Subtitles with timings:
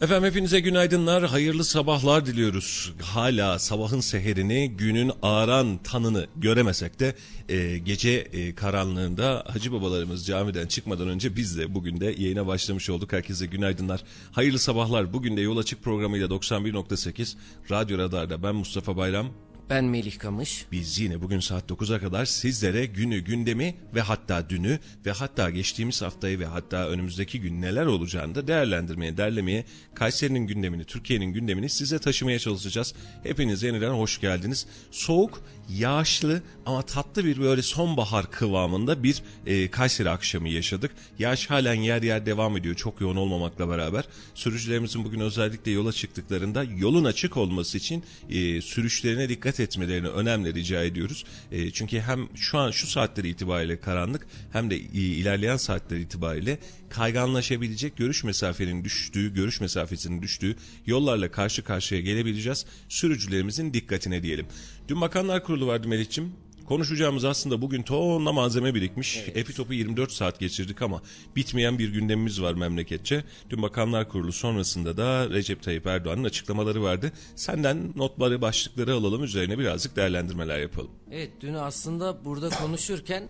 [0.00, 2.92] Efendim hepinize günaydınlar, hayırlı sabahlar diliyoruz.
[3.02, 7.14] Hala sabahın seherini, günün ağaran tanını göremesek de
[7.48, 12.90] e, gece e, karanlığında hacı babalarımız camiden çıkmadan önce biz de bugün de yayına başlamış
[12.90, 13.12] olduk.
[13.12, 15.12] Herkese günaydınlar, hayırlı sabahlar.
[15.12, 17.34] Bugün de Yol Açık programıyla 91.8
[17.70, 19.26] Radyo Radar'da ben Mustafa Bayram,
[19.70, 20.66] ben Melih Kamış.
[20.72, 26.02] Biz yine bugün saat 9'a kadar sizlere günü, gündemi ve hatta dünü ve hatta geçtiğimiz
[26.02, 29.64] haftayı ve hatta önümüzdeki gün neler olacağını da değerlendirmeye, derlemeye,
[29.94, 32.94] Kayseri'nin gündemini, Türkiye'nin gündemini size taşımaya çalışacağız.
[33.22, 34.66] Hepiniz yeniden hoş geldiniz.
[34.90, 35.42] Soğuk,
[35.78, 40.90] yağışlı ama tatlı bir böyle sonbahar kıvamında bir e, Kayseri akşamı yaşadık.
[41.18, 44.04] Yağış halen yer yer devam ediyor çok yoğun olmamakla beraber.
[44.34, 50.82] Sürücülerimizin bugün özellikle yola çıktıklarında yolun açık olması için e, sürüşlerine dikkat etmelerini önemli rica
[50.82, 51.24] ediyoruz.
[51.52, 56.58] E, çünkü hem şu an şu saatleri itibariyle karanlık hem de ilerleyen saatler itibariyle
[56.90, 62.66] kayganlaşabilecek görüş mesafenin düştüğü, görüş mesafesinin düştüğü yollarla karşı karşıya gelebileceğiz.
[62.88, 64.46] Sürücülerimizin dikkatine diyelim.
[64.90, 66.32] Dün Bakanlar Kurulu vardı Melih'ciğim.
[66.66, 69.20] Konuşacağımız aslında bugün tonla malzeme birikmiş.
[69.24, 69.36] Evet.
[69.36, 71.02] Epitop'u 24 saat geçirdik ama
[71.36, 73.24] bitmeyen bir gündemimiz var memleketçe.
[73.50, 77.12] Dün Bakanlar Kurulu sonrasında da Recep Tayyip Erdoğan'ın açıklamaları vardı.
[77.36, 80.90] Senden notları, başlıkları alalım üzerine birazcık değerlendirmeler yapalım.
[81.10, 83.28] Evet dün aslında burada konuşurken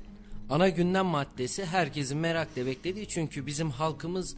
[0.50, 4.36] ana gündem maddesi herkesin merakla beklediği çünkü bizim halkımız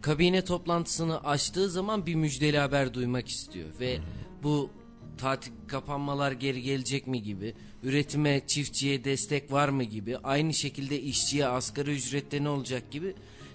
[0.00, 3.98] kabine toplantısını açtığı zaman bir müjdeli haber duymak istiyor ve
[4.42, 4.70] bu
[5.18, 11.46] tatil kapanmalar geri gelecek mi gibi, üretime, çiftçiye destek var mı gibi, aynı şekilde işçiye
[11.46, 13.14] asgari ücrette ne olacak gibi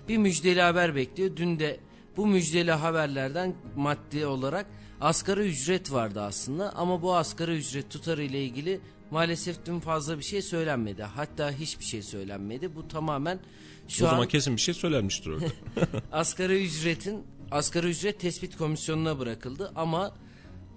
[0.09, 1.35] bir müjdeli haber bekliyor.
[1.35, 1.79] Dün de
[2.17, 4.65] bu müjdeli haberlerden maddi olarak
[5.01, 8.79] asgari ücret vardı aslında ama bu asgari ücret tutarı ile ilgili
[9.11, 11.03] maalesef dün fazla bir şey söylenmedi.
[11.03, 12.75] Hatta hiçbir şey söylenmedi.
[12.75, 13.39] Bu tamamen
[13.87, 14.11] şu o an...
[14.11, 15.45] zaman kesin bir şey söylenmiştir orada.
[16.11, 20.13] asgari ücretin asgari ücret tespit komisyonuna bırakıldı ama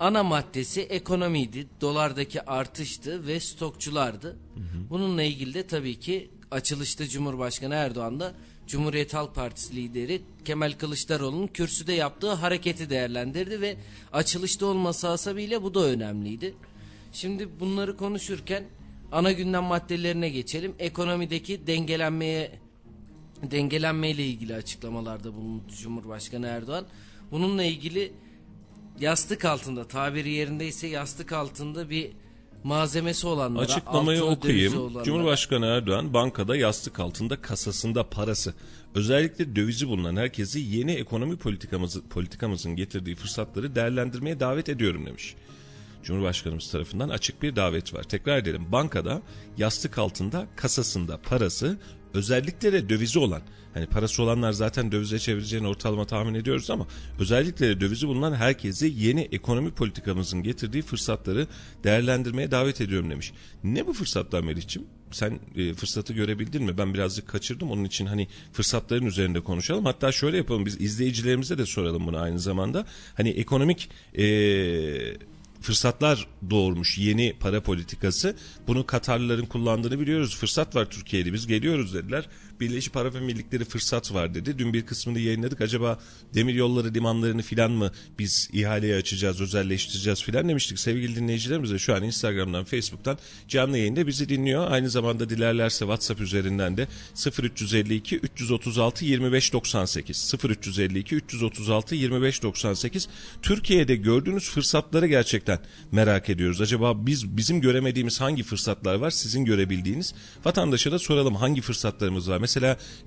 [0.02, 4.28] ana maddesi ekonomiydi, dolardaki artıştı ve stokçulardı.
[4.28, 4.90] Hı hı.
[4.90, 8.34] Bununla ilgili de tabii ki açılışta Cumhurbaşkanı Erdoğan da
[8.66, 13.76] Cumhuriyet Halk Partisi lideri Kemal Kılıçdaroğlu'nun kürsüde yaptığı hareketi değerlendirdi ve
[14.12, 16.54] açılışta olması hasebiyle bu da önemliydi.
[17.12, 18.64] Şimdi bunları konuşurken
[19.12, 20.74] ana gündem maddelerine geçelim.
[20.78, 22.58] Ekonomideki dengelenmeye
[23.42, 26.86] dengelenmeyle ilgili açıklamalarda bulundu Cumhurbaşkanı Erdoğan.
[27.30, 28.12] Bununla ilgili
[29.02, 32.10] yastık altında tabiri yerindeyse yastık altında bir
[32.64, 35.02] malzemesi olanlara açıklamayı okuyayım.
[35.04, 38.54] Cumhurbaşkanı Erdoğan bankada yastık altında kasasında parası
[38.94, 45.34] özellikle dövizi bulunan herkesi yeni ekonomi politikamızı, politikamızın getirdiği fırsatları değerlendirmeye davet ediyorum demiş.
[46.02, 48.02] Cumhurbaşkanımız tarafından açık bir davet var.
[48.02, 49.22] Tekrar edelim bankada
[49.58, 51.78] yastık altında kasasında parası
[52.14, 53.42] özellikle de dövizi olan
[53.74, 56.86] hani parası olanlar zaten dövize çevireceğini ortalama tahmin ediyoruz ama
[57.18, 61.46] özellikle de dövizi bulunan herkesi yeni ekonomi politikamızın getirdiği fırsatları
[61.84, 63.32] değerlendirmeye davet ediyorum demiş.
[63.64, 64.82] Ne bu fırsatlar Meriç'im?
[65.10, 66.78] Sen e, fırsatı görebildin mi?
[66.78, 67.70] Ben birazcık kaçırdım.
[67.70, 69.84] Onun için hani fırsatların üzerinde konuşalım.
[69.84, 72.86] Hatta şöyle yapalım biz izleyicilerimize de soralım bunu aynı zamanda.
[73.14, 74.24] Hani ekonomik e,
[75.62, 78.36] fırsatlar doğurmuş yeni para politikası.
[78.66, 80.36] Bunu Katarlıların kullandığını biliyoruz.
[80.36, 82.28] Fırsat var Türkiye'de biz geliyoruz dediler.
[82.62, 84.58] Birleşik Para ve Birlikleri fırsat var dedi.
[84.58, 85.60] Dün bir kısmını yayınladık.
[85.60, 85.98] Acaba
[86.34, 90.78] demir yolları limanlarını filan mı biz ihaleye açacağız, özelleştireceğiz filan demiştik.
[90.78, 93.18] Sevgili dinleyicilerimiz de şu an Instagram'dan, Facebook'tan
[93.48, 94.70] canlı yayında bizi dinliyor.
[94.70, 96.88] Aynı zamanda dilerlerse WhatsApp üzerinden de
[97.42, 103.08] 0352 336 2598 0352 336 2598
[103.42, 105.58] Türkiye'de gördüğünüz fırsatları gerçekten
[105.92, 106.60] merak ediyoruz.
[106.60, 109.10] Acaba biz bizim göremediğimiz hangi fırsatlar var?
[109.10, 112.38] Sizin görebildiğiniz vatandaşa da soralım hangi fırsatlarımız var?
[112.38, 112.51] Mesela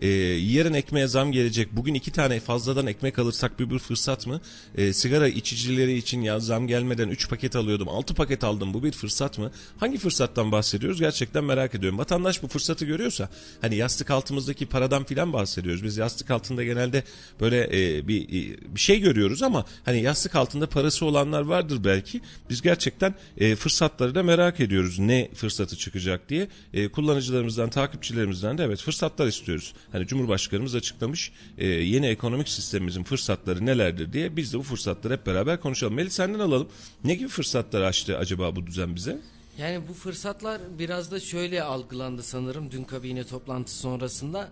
[0.02, 0.08] e,
[0.56, 1.76] yarın ekmeğe zam gelecek.
[1.76, 4.42] Bugün iki tane fazladan ekmek alırsak bir, bir fırsat mı?
[4.76, 7.90] E, sigara içicileri için ya zam gelmeden üç paket alıyordum.
[7.90, 8.74] altı paket aldım.
[8.74, 9.52] Bu bir fırsat mı?
[9.78, 11.00] Hangi fırsattan bahsediyoruz?
[11.00, 12.00] Gerçekten merak ediyorum.
[12.00, 13.30] Vatandaş bu fırsatı görüyorsa
[13.62, 15.84] hani yastık altımızdaki paradan filan bahsediyoruz.
[15.84, 17.04] Biz yastık altında genelde
[17.40, 22.22] böyle e, bir e, bir şey görüyoruz ama hani yastık altında parası olanlar vardır belki.
[22.50, 25.00] Biz gerçekten e, fırsatları da merak ediyoruz.
[25.00, 26.48] Ne fırsatı çıkacak diye.
[26.74, 28.82] E, kullanıcılarımızdan, takipçilerimizden de evet
[29.26, 29.74] fırsatlar istiyoruz.
[29.92, 35.26] Hani Cumhurbaşkanımız açıklamış e, yeni ekonomik sistemimizin fırsatları nelerdir diye biz de bu fırsatları hep
[35.26, 35.94] beraber konuşalım.
[35.94, 36.68] Melih senden alalım.
[37.04, 39.18] Ne gibi fırsatlar açtı acaba bu düzen bize?
[39.58, 44.50] Yani bu fırsatlar biraz da şöyle algılandı sanırım dün kabine toplantısı sonrasında.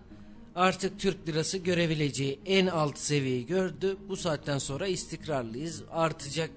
[0.54, 3.96] Artık Türk lirası görebileceği en alt seviyeyi gördü.
[4.08, 5.82] Bu saatten sonra istikrarlıyız.
[5.90, 6.50] Artacak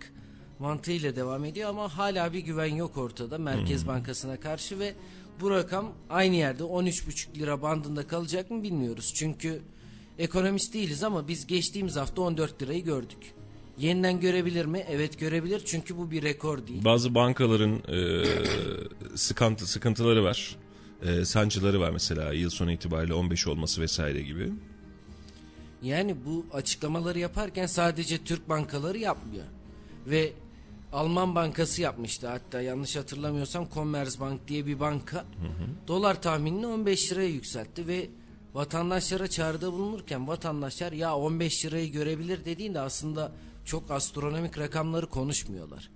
[0.59, 3.87] mantığıyla devam ediyor ama hala bir güven yok ortada Merkez hmm.
[3.87, 4.93] Bankası'na karşı ve
[5.41, 9.13] bu rakam aynı yerde 13,5 lira bandında kalacak mı bilmiyoruz.
[9.15, 9.61] Çünkü
[10.19, 13.33] ekonomist değiliz ama biz geçtiğimiz hafta 14 lirayı gördük.
[13.77, 14.85] Yeniden görebilir mi?
[14.89, 16.83] Evet görebilir çünkü bu bir rekor değil.
[16.85, 18.23] Bazı bankaların e,
[19.15, 20.55] sıkıntı, sıkıntıları var.
[21.03, 24.51] E, sancıları var mesela yıl sonu itibariyle 15 olması vesaire gibi.
[25.81, 29.45] Yani bu açıklamaları yaparken sadece Türk bankaları yapmıyor.
[30.07, 30.33] Ve
[30.91, 35.17] Alman bankası yapmıştı hatta yanlış hatırlamıyorsam Commerzbank diye bir banka.
[35.17, 35.87] Hı hı.
[35.87, 38.09] Dolar tahminini 15 liraya yükseltti ve
[38.53, 43.31] vatandaşlara çağrıda bulunurken vatandaşlar ya 15 lirayı görebilir dediğinde aslında
[43.65, 45.89] çok astronomik rakamları konuşmuyorlar.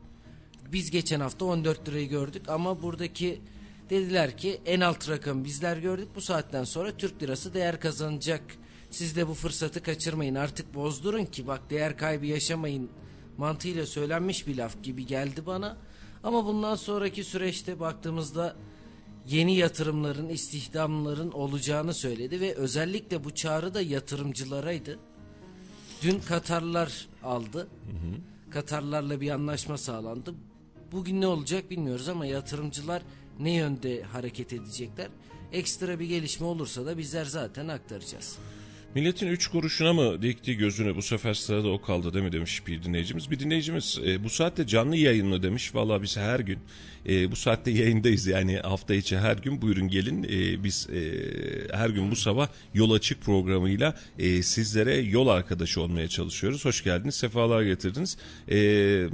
[0.71, 3.41] Biz geçen hafta 14 lirayı gördük ama buradaki
[3.89, 8.41] dediler ki en alt rakam bizler gördük bu saatten sonra Türk lirası değer kazanacak.
[8.89, 12.89] Siz de bu fırsatı kaçırmayın artık bozdurun ki bak değer kaybı yaşamayın
[13.37, 15.77] mantığıyla söylenmiş bir laf gibi geldi bana.
[16.23, 18.55] Ama bundan sonraki süreçte baktığımızda
[19.27, 24.99] yeni yatırımların, istihdamların olacağını söyledi ve özellikle bu çağrı da yatırımcılaraydı.
[26.01, 27.59] Dün Katarlar aldı.
[27.59, 28.51] Hı hı.
[28.51, 30.33] Katarlarla bir anlaşma sağlandı.
[30.91, 33.01] Bugün ne olacak bilmiyoruz ama yatırımcılar
[33.39, 35.07] ne yönde hareket edecekler?
[35.51, 38.37] Ekstra bir gelişme olursa da bizler zaten aktaracağız.
[38.95, 42.83] Milletin üç kuruşuna mı dikti gözünü bu sefer sırada o kaldı değil mi demiş bir
[42.83, 43.31] dinleyicimiz.
[43.31, 45.75] Bir dinleyicimiz e, bu saatte canlı yayınlı demiş.
[45.75, 46.59] Valla biz her gün
[47.09, 50.23] e, bu saatte yayındayız yani hafta içi her gün buyurun gelin.
[50.23, 51.01] E, biz e,
[51.73, 56.65] her gün bu sabah yol açık programıyla e, sizlere yol arkadaşı olmaya çalışıyoruz.
[56.65, 58.17] Hoş geldiniz sefalar getirdiniz.
[58.51, 59.09] E,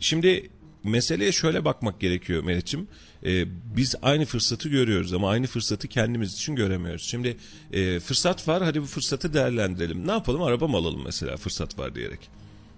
[0.00, 0.50] şimdi
[0.84, 2.88] meseleye şöyle bakmak gerekiyor Meriç'im
[3.24, 3.44] e,
[3.76, 7.02] biz aynı fırsatı görüyoruz ama aynı fırsatı kendimiz için göremiyoruz.
[7.02, 7.36] Şimdi
[7.72, 10.06] e, fırsat var hadi bu fırsatı değerlendirelim.
[10.06, 12.28] Ne yapalım araba mı alalım mesela fırsat var diyerek.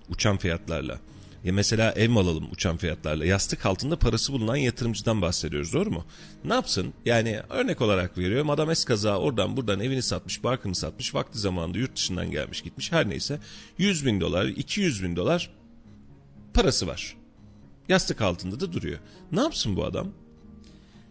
[0.09, 1.01] Uçan fiyatlarla.
[1.45, 3.25] Ya mesela ev mi alalım uçan fiyatlarla?
[3.25, 6.05] Yastık altında parası bulunan yatırımcıdan bahsediyoruz doğru mu?
[6.45, 6.95] Ne yapsın?
[7.05, 11.97] Yani örnek olarak veriyorum adam eskaza oradan buradan evini satmış, barkını satmış, vakti zamanında yurt
[11.97, 13.39] dışından gelmiş gitmiş her neyse
[13.79, 15.51] 100 bin dolar, 200 bin dolar
[16.55, 17.17] parası var.
[17.89, 18.99] Yastık altında da duruyor.
[19.33, 20.09] Ne yapsın bu adam?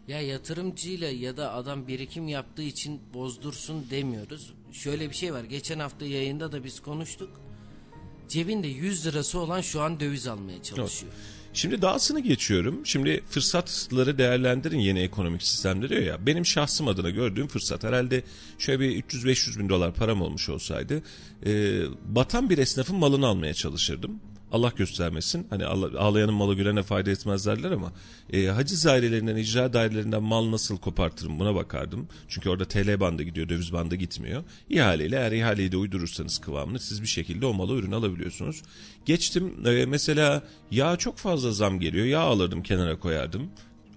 [0.07, 4.53] Ya yatırımcıyla ya da adam birikim yaptığı için bozdursun demiyoruz.
[4.71, 5.43] Şöyle bir şey var.
[5.43, 7.29] Geçen hafta yayında da biz konuştuk.
[8.29, 11.11] Cebinde 100 lirası olan şu an döviz almaya çalışıyor.
[11.15, 11.43] Evet.
[11.53, 12.85] Şimdi dahasını geçiyorum.
[12.85, 16.25] Şimdi fırsatları değerlendirin yeni ekonomik sistemde diyor ya.
[16.25, 18.23] Benim şahsım adına gördüğüm fırsat herhalde
[18.57, 21.03] şöyle bir 300-500 bin dolar param olmuş olsaydı
[21.45, 24.19] e, batan bir esnafın malını almaya çalışırdım.
[24.53, 25.47] Allah göstermesin.
[25.49, 27.91] Hani ağlayanın malı gülene fayda etmez derler ama
[28.33, 32.07] e, haciz dairelerinden, icra dairelerinden mal nasıl kopartırım buna bakardım.
[32.27, 34.43] Çünkü orada TL bandı gidiyor, döviz bandı gitmiyor.
[34.69, 38.61] İhaleyle eğer ihaleyi de uydurursanız kıvamını siz bir şekilde o malı ürün alabiliyorsunuz.
[39.05, 42.05] Geçtim e, mesela yağ çok fazla zam geliyor.
[42.05, 43.49] Yağ alırdım kenara koyardım.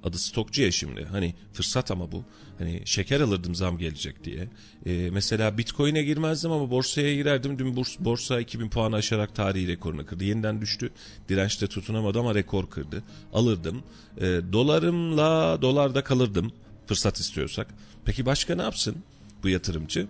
[0.05, 1.05] Adı stokçu ya şimdi.
[1.05, 2.25] Hani fırsat ama bu.
[2.59, 4.49] Hani şeker alırdım zam gelecek diye.
[4.87, 7.59] Ee, mesela Bitcoin'e girmezdim ama borsaya girerdim.
[7.59, 10.25] Dün borsa, borsa 2000 puan aşarak tarihi rekorunu kırdı.
[10.25, 10.91] Yeniden düştü.
[11.29, 13.03] Dirençte tutunamadı ama rekor kırdı.
[13.33, 13.83] Alırdım.
[14.21, 16.53] Ee, dolarımla dolarda kalırdım.
[16.87, 17.75] Fırsat istiyorsak.
[18.05, 18.97] Peki başka ne yapsın
[19.43, 20.07] bu yatırımcı?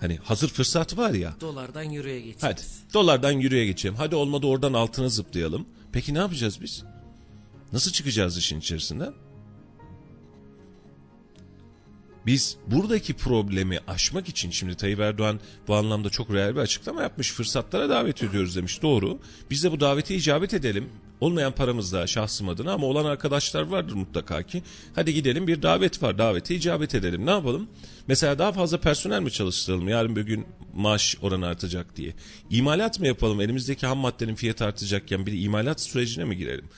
[0.00, 1.34] Hani hazır fırsat var ya.
[1.40, 2.42] Dolardan yürüye geçeceğiz.
[2.42, 3.94] Hadi dolardan yürüye geçelim.
[3.94, 5.66] Hadi olmadı oradan altına zıplayalım.
[5.92, 6.82] Peki ne yapacağız biz?
[7.72, 9.12] Nasıl çıkacağız işin içerisinden?
[12.26, 17.32] Biz buradaki problemi aşmak için şimdi Tayyip Erdoğan bu anlamda çok real bir açıklama yapmış.
[17.32, 18.82] Fırsatlara davet ediyoruz demiş.
[18.82, 19.18] Doğru.
[19.50, 20.88] Biz de bu davete icabet edelim.
[21.20, 24.62] Olmayan paramızda şahsım adına ama olan arkadaşlar vardır mutlaka ki.
[24.94, 26.18] Hadi gidelim bir davet var.
[26.18, 27.26] Davete icabet edelim.
[27.26, 27.68] Ne yapalım?
[28.06, 29.88] Mesela daha fazla personel mi çalıştıralım?
[29.88, 32.14] Yarın bir gün maaş oranı artacak diye.
[32.50, 33.40] İmalat mı yapalım?
[33.40, 36.68] Elimizdeki ham maddenin fiyatı artacakken bir imalat sürecine mi girelim?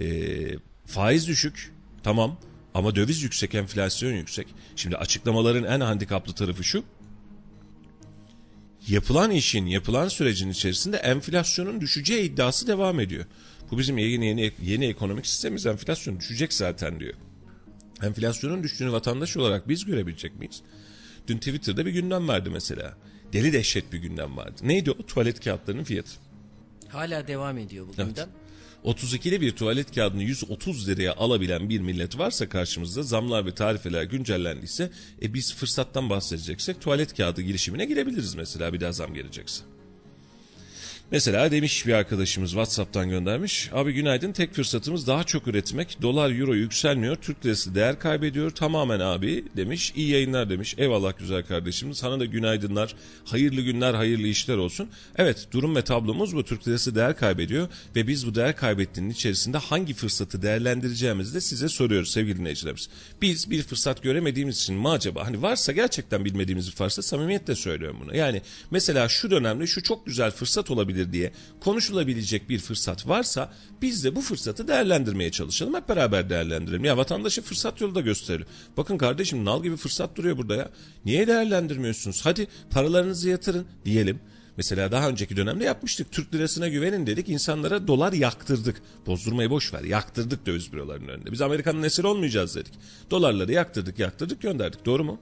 [0.00, 1.72] Ee, faiz düşük.
[2.02, 2.36] Tamam.
[2.74, 4.46] Ama döviz yüksek, enflasyon yüksek.
[4.76, 6.84] Şimdi açıklamaların en handikaplı tarafı şu.
[8.88, 13.24] Yapılan işin, yapılan sürecin içerisinde enflasyonun düşeceği iddiası devam ediyor.
[13.70, 17.14] Bu bizim yeni yeni, yeni ekonomik sistemimiz enflasyon düşecek zaten diyor.
[18.02, 20.62] Enflasyonun düştüğünü vatandaş olarak biz görebilecek miyiz?
[21.28, 22.94] Dün Twitter'da bir gündem vardı mesela.
[23.32, 24.60] Deli dehşet bir gündem vardı.
[24.62, 25.06] Neydi o?
[25.06, 26.10] Tuvalet kağıtlarının fiyatı.
[26.88, 28.14] Hala devam ediyor bu gündem.
[28.16, 28.28] Evet.
[28.84, 34.90] 32'li bir tuvalet kağıdını 130 liraya alabilen bir millet varsa karşımızda zamlar ve tarifeler güncellendiyse
[35.22, 39.64] e biz fırsattan bahsedeceksek tuvalet kağıdı girişimine girebiliriz mesela bir daha zam gelecekse.
[41.12, 43.70] Mesela demiş bir arkadaşımız WhatsApp'tan göndermiş.
[43.72, 46.02] Abi günaydın tek fırsatımız daha çok üretmek.
[46.02, 47.16] Dolar euro yükselmiyor.
[47.16, 48.50] Türk lirası değer kaybediyor.
[48.50, 49.92] Tamamen abi demiş.
[49.96, 50.74] İyi yayınlar demiş.
[50.78, 51.94] Eyvallah güzel kardeşim.
[51.94, 52.94] Sana da günaydınlar.
[53.24, 54.88] Hayırlı günler, hayırlı işler olsun.
[55.16, 56.44] Evet durum ve tablomuz bu.
[56.44, 57.68] Türk lirası değer kaybediyor.
[57.96, 62.88] Ve biz bu değer kaybettiğinin içerisinde hangi fırsatı değerlendireceğimizi de size soruyoruz sevgili dinleyicilerimiz.
[63.22, 65.26] Biz bir fırsat göremediğimiz için mi acaba?
[65.26, 68.16] Hani varsa gerçekten bilmediğimiz bir fırsat samimiyetle söylüyorum bunu.
[68.16, 73.52] Yani mesela şu dönemde şu çok güzel fırsat olabilir diye konuşulabilecek bir fırsat varsa
[73.82, 75.74] biz de bu fırsatı değerlendirmeye çalışalım.
[75.74, 76.84] Hep beraber değerlendirelim.
[76.84, 78.46] Ya vatandaşı fırsat yolu da gösterelim.
[78.76, 80.70] Bakın kardeşim nal gibi fırsat duruyor burada ya.
[81.04, 82.20] Niye değerlendirmiyorsunuz?
[82.24, 84.20] Hadi paralarınızı yatırın diyelim.
[84.56, 86.12] Mesela daha önceki dönemde yapmıştık.
[86.12, 87.28] Türk lirasına güvenin dedik.
[87.28, 88.82] İnsanlara dolar yaktırdık.
[89.06, 89.84] Bozdurmayı boş ver.
[89.84, 91.32] Yaktırdık döviz bürolarının önünde.
[91.32, 92.74] Biz Amerika'nın eseri olmayacağız dedik.
[93.10, 94.86] Dolarları yaktırdık yaktırdık gönderdik.
[94.86, 95.20] Doğru mu?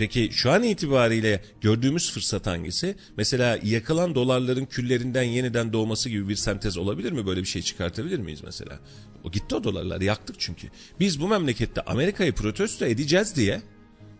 [0.00, 2.94] Peki şu an itibariyle gördüğümüz fırsat hangisi?
[3.16, 7.26] Mesela yakılan dolarların küllerinden yeniden doğması gibi bir sentez olabilir mi?
[7.26, 8.80] Böyle bir şey çıkartabilir miyiz mesela?
[9.24, 10.68] O gitti o dolarlar yaktık çünkü.
[11.00, 13.62] Biz bu memlekette Amerika'yı protesto edeceğiz diye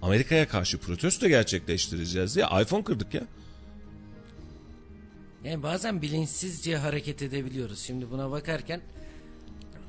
[0.02, 3.22] Amerika'ya karşı protesto gerçekleştireceğiz diye iPhone kırdık ya.
[5.44, 7.80] Yani bazen bilinçsizce hareket edebiliyoruz.
[7.80, 8.80] Şimdi buna bakarken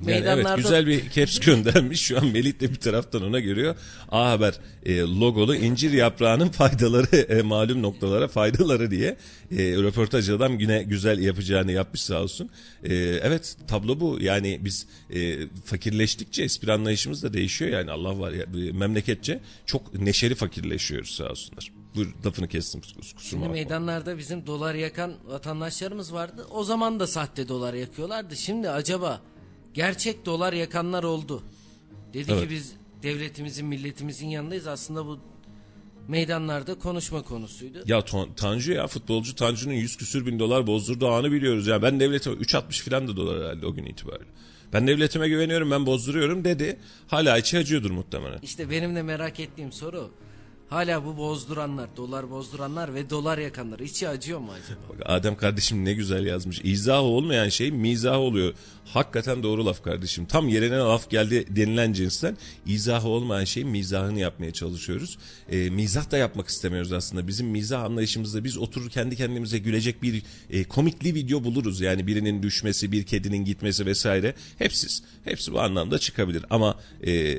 [0.08, 2.02] yani evet güzel bir caps göndermiş.
[2.02, 3.76] Şu an Melih de bir taraftan ona görüyor.
[4.12, 4.54] A Haber
[4.86, 9.18] e, logolu incir yaprağının faydaları e, malum noktalara faydaları diye
[9.52, 12.50] e, röportaj adam yine güzel yapacağını yapmış sağ olsun.
[12.84, 14.18] E, evet tablo bu.
[14.22, 17.72] Yani biz e, fakirleştikçe espri anlayışımız da değişiyor.
[17.72, 21.72] Yani Allah var ya memleketçe çok neşeli fakirleşiyoruz sağ olsunlar.
[21.96, 26.48] Bu lafını kestim kusuruma Şimdi meydanlarda bizim dolar yakan vatandaşlarımız vardı.
[26.52, 28.36] O zaman da sahte dolar yakıyorlardı.
[28.36, 29.22] Şimdi acaba
[29.74, 31.44] gerçek dolar yakanlar oldu.
[32.14, 32.44] Dedi evet.
[32.44, 32.74] ki biz
[33.04, 34.68] devletimizin milletimizin yanındayız.
[34.68, 35.20] Aslında bu
[36.08, 37.84] meydanlarda konuşma konusuydu.
[37.86, 41.68] Ya Tanju ya futbolcu Tanju'nun 100 küsür bin dolar bozdurduğu anı biliyoruz.
[41.68, 44.32] Ya ben devletime 3.60 filan da dolar herhalde o gün itibariyle.
[44.74, 46.80] Ben devletime güveniyorum ben bozduruyorum dedi.
[47.08, 48.40] Hala içi acıyordur muhtemelen.
[48.42, 50.12] İşte benim de merak ettiğim soru
[50.72, 55.14] Hala bu bozduranlar, dolar bozduranlar ve dolar yakanlar içi acıyor mu acaba?
[55.14, 56.62] Adem kardeşim ne güzel yazmış.
[56.64, 58.54] İzahı olmayan şey mizah oluyor.
[58.86, 60.26] Hakikaten doğru laf kardeşim.
[60.26, 65.18] Tam yerine laf geldi denilen cinsten izahı olmayan şeyin mizahını yapmaya çalışıyoruz.
[65.50, 67.28] E, mizah da yapmak istemiyoruz aslında.
[67.28, 71.82] Bizim mizah anlayışımızda biz oturur kendi kendimize gülecek bir e, komikli video buluruz.
[71.82, 74.36] Yani birinin düşmesi, bir kedinin gitmesi vesaire.
[74.58, 75.04] Hepsiz.
[75.24, 76.46] Hepsi bu anlamda çıkabilir.
[76.50, 77.38] Ama e,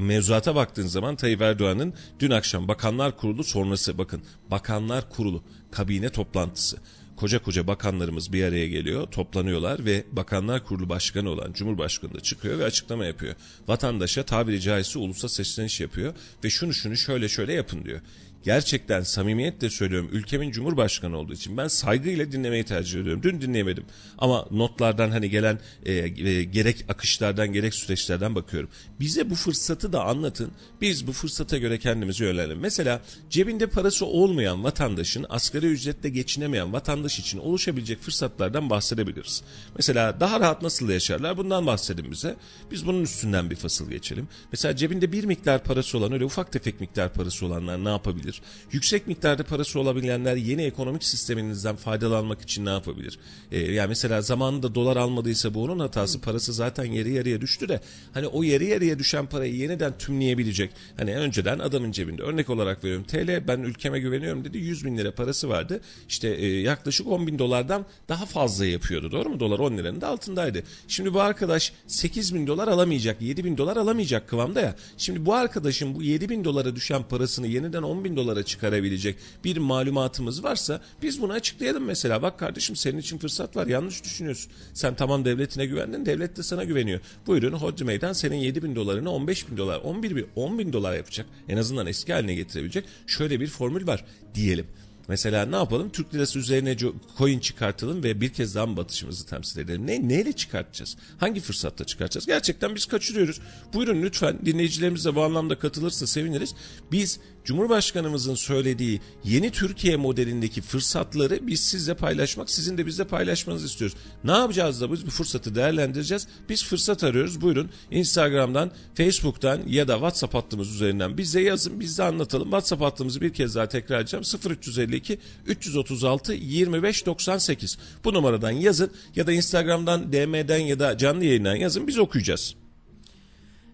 [0.00, 6.76] mevzuata baktığın zaman Tayyip Erdoğan'ın dün akşam Bakanlar Kurulu sonrası bakın Bakanlar Kurulu kabine toplantısı
[7.20, 12.58] koca koca bakanlarımız bir araya geliyor, toplanıyorlar ve Bakanlar Kurulu Başkanı olan Cumhurbaşkanı da çıkıyor
[12.58, 13.34] ve açıklama yapıyor.
[13.68, 16.14] Vatandaşa tabiri caizse ulusa sesleniş yapıyor
[16.44, 18.00] ve şunu şunu şöyle şöyle yapın diyor
[18.44, 23.22] gerçekten samimiyetle söylüyorum ülkemin cumhurbaşkanı olduğu için ben saygıyla dinlemeyi tercih ediyorum.
[23.22, 23.84] Dün dinleyemedim
[24.18, 28.70] ama notlardan hani gelen e, e, gerek akışlardan gerek süreçlerden bakıyorum.
[29.00, 30.50] Bize bu fırsatı da anlatın.
[30.80, 32.58] Biz bu fırsata göre kendimizi yönelelim.
[32.58, 39.42] Mesela cebinde parası olmayan vatandaşın asgari ücretle geçinemeyen vatandaş için oluşabilecek fırsatlardan bahsedebiliriz.
[39.76, 42.36] Mesela daha rahat nasıl yaşarlar bundan bahsedin bize.
[42.70, 44.28] Biz bunun üstünden bir fasıl geçelim.
[44.52, 48.29] Mesela cebinde bir miktar parası olan öyle ufak tefek miktar parası olanlar ne yapabilir?
[48.30, 48.42] Yapabilir?
[48.72, 53.18] Yüksek miktarda parası olabilenler yeni ekonomik sisteminizden faydalanmak için ne yapabilir?
[53.52, 56.20] Ee, yani mesela zamanında dolar almadıysa bu onun hatası.
[56.20, 57.80] Parası zaten yarı yarıya düştü de
[58.14, 60.70] hani o yarı yarıya düşen parayı yeniden tümleyebilecek.
[60.96, 65.14] Hani önceden adamın cebinde örnek olarak veriyorum TL ben ülkeme güveniyorum dedi 100 bin lira
[65.14, 65.80] parası vardı.
[66.08, 69.40] İşte e, yaklaşık 10 bin dolardan daha fazla yapıyordu doğru mu?
[69.40, 70.62] Dolar 10 liranın da altındaydı.
[70.88, 74.74] Şimdi bu arkadaş 8 bin dolar alamayacak 7 bin dolar alamayacak kıvamda ya.
[74.98, 79.56] Şimdi bu arkadaşın bu 7 bin dolara düşen parasını yeniden 10 bin dolara çıkarabilecek bir
[79.56, 82.22] malumatımız varsa biz bunu açıklayalım mesela.
[82.22, 84.52] Bak kardeşim senin için fırsat var yanlış düşünüyorsun.
[84.74, 87.00] Sen tamam devletine güvendin devlet de sana güveniyor.
[87.26, 90.96] Buyurun Hodri Meydan senin 7 bin dolarını 15 bin dolar 11 bin 10 bin dolar
[90.96, 91.26] yapacak.
[91.48, 94.66] En azından eski haline getirebilecek şöyle bir formül var diyelim.
[95.10, 95.90] Mesela ne yapalım?
[95.90, 96.76] Türk lirası üzerine
[97.18, 99.86] coin çıkartalım ve bir kez daha mı batışımızı temsil edelim?
[99.86, 100.96] Ne, neyle çıkartacağız?
[101.18, 102.26] Hangi fırsatta çıkartacağız?
[102.26, 103.40] Gerçekten biz kaçırıyoruz.
[103.74, 106.54] Buyurun lütfen dinleyicilerimiz de bu anlamda katılırsa seviniriz.
[106.92, 113.96] Biz Cumhurbaşkanımızın söylediği yeni Türkiye modelindeki fırsatları biz sizle paylaşmak, sizin de bizle paylaşmanızı istiyoruz.
[114.24, 116.28] Ne yapacağız da biz bu fırsatı değerlendireceğiz?
[116.48, 117.40] Biz fırsat arıyoruz.
[117.40, 122.44] Buyurun Instagram'dan, Facebook'tan ya da WhatsApp hattımız üzerinden bize yazın, biz de anlatalım.
[122.44, 124.24] WhatsApp hattımızı bir kez daha tekrar edeceğim.
[124.50, 127.78] 0352 336 25 98.
[128.04, 132.59] Bu numaradan yazın ya da Instagram'dan, DM'den ya da canlı yayından yazın biz okuyacağız.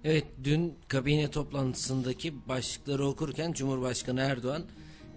[0.09, 4.63] Evet dün kabine toplantısındaki başlıkları okurken Cumhurbaşkanı Erdoğan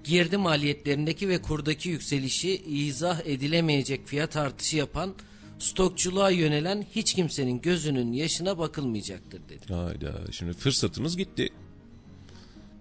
[0.03, 5.13] girdi maliyetlerindeki ve kurdaki yükselişi izah edilemeyecek fiyat artışı yapan
[5.59, 9.73] stokçuluğa yönelen hiç kimsenin gözünün yaşına bakılmayacaktır dedi.
[9.73, 11.49] Hayda şimdi fırsatımız gitti.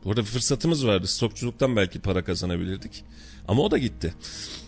[0.04, 1.06] Bu arada fırsatımız vardı.
[1.06, 3.04] Stokçuluktan belki para kazanabilirdik.
[3.48, 4.14] Ama o da gitti.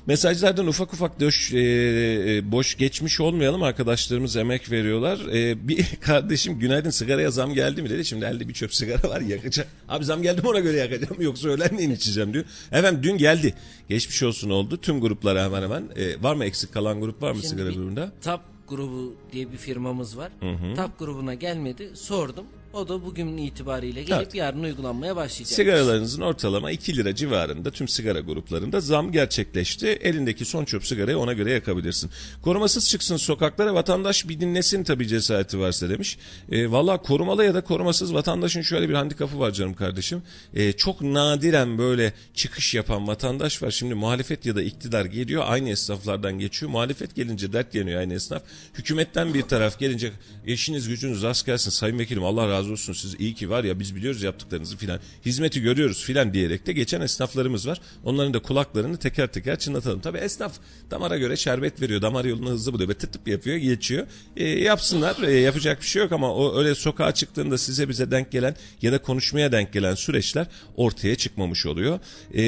[0.06, 3.62] Mesajlardan ufak ufak döş, e, e, boş geçmiş olmayalım.
[3.62, 5.18] Arkadaşlarımız emek veriyorlar.
[5.32, 8.04] E, bir kardeşim günaydın sigaraya zam geldi mi dedi.
[8.04, 9.68] Şimdi elde bir çöp sigara var yakacak.
[9.88, 11.22] Abi zam geldi mi ona göre yakacağım.
[11.22, 12.44] Yoksa öğlenleyin içeceğim diyor.
[12.72, 13.54] Efendim dün geldi.
[13.88, 14.76] Geçmiş olsun oldu.
[14.76, 15.84] Tüm gruplara hemen hemen.
[15.96, 18.12] E, var mı eksik kalan grup var mı Şimdi sigara grubunda?
[18.22, 20.32] TAP grubu diye bir firmamız var.
[20.76, 21.90] TAP grubuna gelmedi.
[21.94, 22.46] Sordum.
[22.72, 24.34] O da bugün itibariyle gelip Evet.
[24.34, 25.56] yarın uygulanmaya başlayacak.
[25.56, 29.86] Sigaralarınızın ortalama 2 lira civarında tüm sigara gruplarında zam gerçekleşti.
[29.86, 32.10] Elindeki son çöp sigarayı ona göre yakabilirsin.
[32.42, 36.18] Korumasız çıksın sokaklara vatandaş bir dinlesin tabii cesareti varsa demiş.
[36.50, 40.22] E, Valla korumalı ya da korumasız vatandaşın şöyle bir handikapı var canım kardeşim.
[40.54, 43.70] E, çok nadiren böyle çıkış yapan vatandaş var.
[43.70, 46.72] Şimdi muhalefet ya da iktidar geliyor aynı esnaflardan geçiyor.
[46.72, 48.42] Muhalefet gelince dert yanıyor aynı esnaf.
[48.74, 50.12] Hükümetten bir taraf gelince
[50.46, 53.96] eşiniz gücünüz rast gelsin sayın vekilim Allah razı olsun siz iyi ki var ya biz
[53.96, 57.80] biliyoruz yaptıklarınızı filan hizmeti görüyoruz filan diyerek de geçen esnaflarımız var.
[58.04, 60.00] Onların da kulaklarını teker teker çınlatalım.
[60.00, 60.52] Tabii esnaf
[60.90, 62.02] damara göre şerbet veriyor.
[62.02, 64.06] Damar yolunu hızlı buluyor ve tıp tıp yapıyor geçiyor.
[64.36, 68.32] E, yapsınlar e, yapacak bir şey yok ama o öyle sokağa çıktığında size bize denk
[68.32, 72.00] gelen ya da konuşmaya denk gelen süreçler ortaya çıkmamış oluyor.
[72.34, 72.42] E,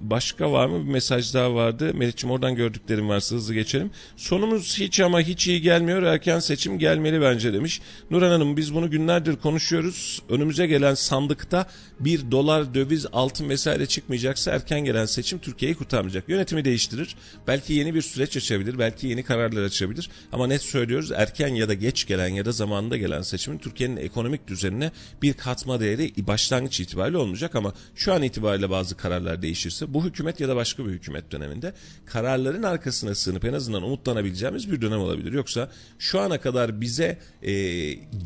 [0.00, 1.94] başka var mı bir mesaj daha vardı.
[1.94, 3.90] Melih'ciğim oradan gördüklerim varsa hızlı geçelim.
[4.16, 6.02] Sonumuz hiç ama hiç iyi gelmiyor.
[6.02, 7.80] Erken seçim gelmeli bence demiş.
[8.10, 10.22] Nurhan Hanım biz bunu günlerdir konuşuyoruz.
[10.28, 11.66] Önümüze gelen sandıkta
[12.00, 16.28] bir dolar, döviz, altın vesaire çıkmayacaksa erken gelen seçim Türkiye'yi kurtarmayacak.
[16.28, 17.16] Yönetimi değiştirir.
[17.46, 18.78] Belki yeni bir süreç açabilir.
[18.78, 20.10] Belki yeni kararlar açabilir.
[20.32, 24.48] Ama net söylüyoruz erken ya da geç gelen ya da zamanında gelen seçimin Türkiye'nin ekonomik
[24.48, 24.92] düzenine
[25.22, 30.40] bir katma değeri başlangıç itibariyle olmayacak ama şu an itibariyle bazı kararlar değişirse bu hükümet
[30.40, 31.72] ya da başka bir hükümet döneminde
[32.06, 35.32] kararların arkasına sığınıp en azından umutlanabileceğimiz bir dönem olabilir.
[35.32, 37.52] Yoksa şu ana kadar bize e,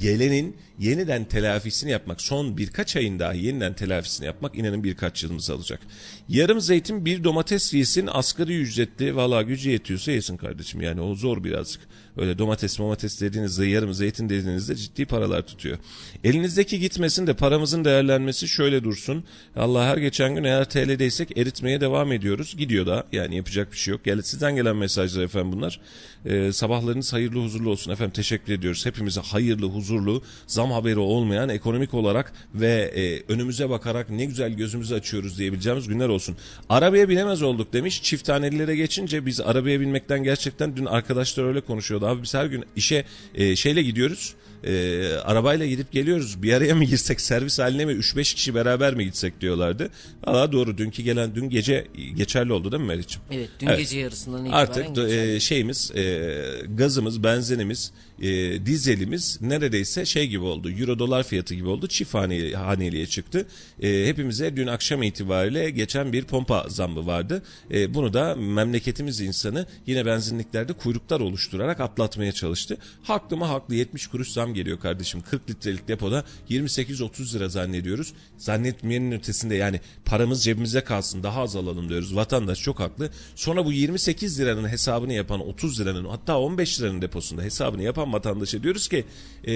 [0.01, 0.57] gelenin
[1.03, 5.81] yeniden telafisini yapmak son birkaç ayın dahi yeniden telafisini yapmak inanın birkaç yılımızı alacak.
[6.29, 11.45] Yarım zeytin bir domates yesin asgari ücretli valla gücü yetiyorsa yesin kardeşim yani o zor
[11.45, 11.83] birazcık.
[12.17, 15.79] Öyle domates domates dediğinizde yarım zeytin dediğinizde ciddi paralar tutuyor.
[16.25, 19.25] Elinizdeki gitmesin de paramızın değerlenmesi şöyle dursun.
[19.57, 22.57] Allah her geçen gün eğer TL'deysek eritmeye devam ediyoruz.
[22.57, 24.05] Gidiyor da yani yapacak bir şey yok.
[24.05, 25.81] Gel, sizden gelen mesajlar efendim bunlar.
[26.27, 28.87] Ee, sabahlarınız hayırlı huzurlu olsun efendim teşekkür ediyoruz.
[28.87, 34.95] Hepimize hayırlı huzurlu zam haberi olmayan ekonomik olarak ve e, önümüze bakarak ne güzel gözümüzü
[34.95, 36.37] açıyoruz diyebileceğimiz günler olsun.
[36.69, 38.03] Arabaya binemez olduk demiş.
[38.03, 42.02] Çift tanelilere geçince biz arabaya binmekten gerçekten dün arkadaşlar öyle konuşuyordu.
[42.07, 44.35] Abi biz her gün işe e, şeyle gidiyoruz.
[44.65, 46.43] E, arabayla gidip geliyoruz.
[46.43, 49.91] Bir araya mı girsek servis haline mi 3-5 kişi beraber mi gitsek diyorlardı.
[50.27, 51.87] Valla doğru dünkü gelen dün gece
[52.17, 53.23] geçerli oldu değil mi Meriç'im?
[53.31, 53.79] Evet dün Evet.
[53.79, 56.33] gece yarısından itibaren Artık e, şeyimiz e,
[56.75, 60.71] gazımız, benzinimiz, e, dizelimiz neredeyse şey gibi oldu.
[60.71, 61.87] Euro dolar fiyatı gibi oldu.
[61.87, 63.47] Çift hane, haneliğe çıktı.
[63.83, 67.43] E, hepimize dün akşam itibariyle geçen bir pompa zammı vardı.
[67.71, 72.79] E, bunu da memleketimiz insanı yine benzinliklerde kuyruklar oluşturarak atlatmaya çalıştı.
[73.03, 75.21] Haklı mı haklı 70 kuruş zam geliyor kardeşim.
[75.21, 78.13] 40 litrelik depoda 28-30 lira zannediyoruz.
[78.39, 82.17] Zannetmeyenin ötesinde yani paramız cebimize kalsın daha az alalım diyoruz.
[82.17, 83.11] Vatandaş çok haklı.
[83.35, 88.63] Sonra bu 28 liranın hesabını yapan 30 liranın hatta 15 liranın deposunda hesabını yapan vatandaşa
[88.63, 89.05] diyoruz ki
[89.45, 89.55] e,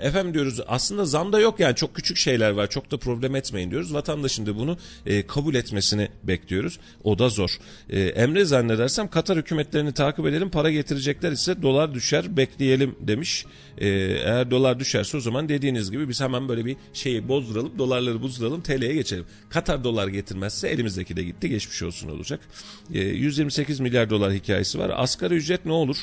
[0.00, 3.70] efendim diyoruz aslında zam da yok yani çok küçük şeyler var çok da problem etmeyin
[3.70, 3.94] diyoruz.
[3.94, 6.78] Vatandaşın da bunu e, kabul etmesini bekliyoruz.
[7.04, 7.58] O da zor.
[7.90, 13.46] E, Emre zannedersem Katar hükümetlerini takip edelim para getirecekler ise dolar düşer bekleyelim demiş.
[13.78, 18.22] E, eğer dolar düşerse o zaman dediğiniz gibi biz hemen böyle bir şeyi bozduralım dolarları
[18.22, 19.24] bozduralım TL'ye geçelim.
[19.50, 22.40] Katar dolar getirmezse elimizdeki de gitti geçmiş olsun olacak.
[22.94, 24.92] E, 128 milyar dolar hikayesi var.
[24.96, 25.96] Asgari ücret ne olur?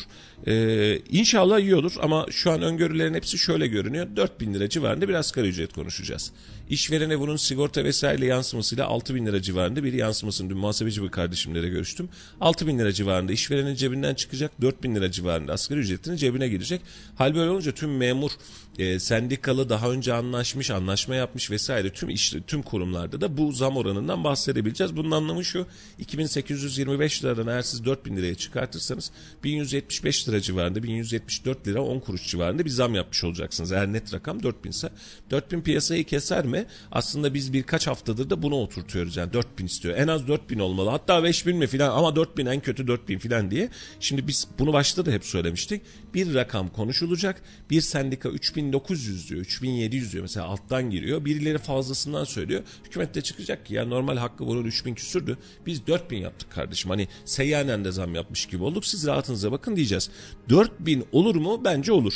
[0.47, 4.07] E, inşallah iyi olur ama şu an öngörülerin hepsi şöyle görünüyor.
[4.15, 6.31] 4000 lira civarında bir asgari ücret konuşacağız.
[6.69, 11.69] İşverene bunun sigorta vesaire yansımasıyla 6 bin lira civarında bir yansımasını dün muhasebeci bir kardeşimlere
[11.69, 12.09] görüştüm.
[12.41, 16.81] 6 bin lira civarında işverenin cebinden çıkacak 4 bin lira civarında asgari ücretinin cebine girecek.
[17.15, 18.31] Hal böyle olunca tüm memur,
[18.79, 23.77] e, sendikalı daha önce anlaşmış, anlaşma yapmış vesaire tüm iş, tüm kurumlarda da bu zam
[23.77, 24.95] oranından bahsedebileceğiz.
[24.95, 25.67] Bunun anlamı şu
[25.99, 29.11] 2825 liradan eğer siz 4000 liraya çıkartırsanız
[29.43, 33.71] 1175 lira civarında 1174 lira 10 kuruş civarında bir zam yapmış olacaksınız.
[33.71, 34.89] Eğer net rakam 4000 ise
[35.31, 36.54] 4000 piyasayı keser mi?
[36.55, 39.17] Sisteme aslında biz birkaç haftadır da bunu oturtuyoruz.
[39.17, 39.97] Yani 4000 istiyor.
[39.97, 40.89] En az 4000 olmalı.
[40.89, 43.69] Hatta 5000 mi filan ama 4000 en kötü 4000 filan diye.
[43.99, 45.81] Şimdi biz bunu başta da hep söylemiştik.
[46.13, 47.41] Bir rakam konuşulacak.
[47.69, 49.41] Bir sendika 3900 diyor.
[49.41, 50.21] 3700 diyor.
[50.21, 51.25] Mesela alttan giriyor.
[51.25, 52.63] Birileri fazlasından söylüyor.
[52.85, 55.37] Hükümet de çıkacak ki ya normal hakkı bunun 3000 küsürdü.
[55.65, 56.89] Biz 4000 yaptık kardeşim.
[56.89, 58.85] Hani seyyanen de zam yapmış gibi olduk.
[58.85, 60.09] Siz rahatınıza bakın diyeceğiz.
[60.49, 61.61] 4000 olur mu?
[61.65, 62.13] Bence olur.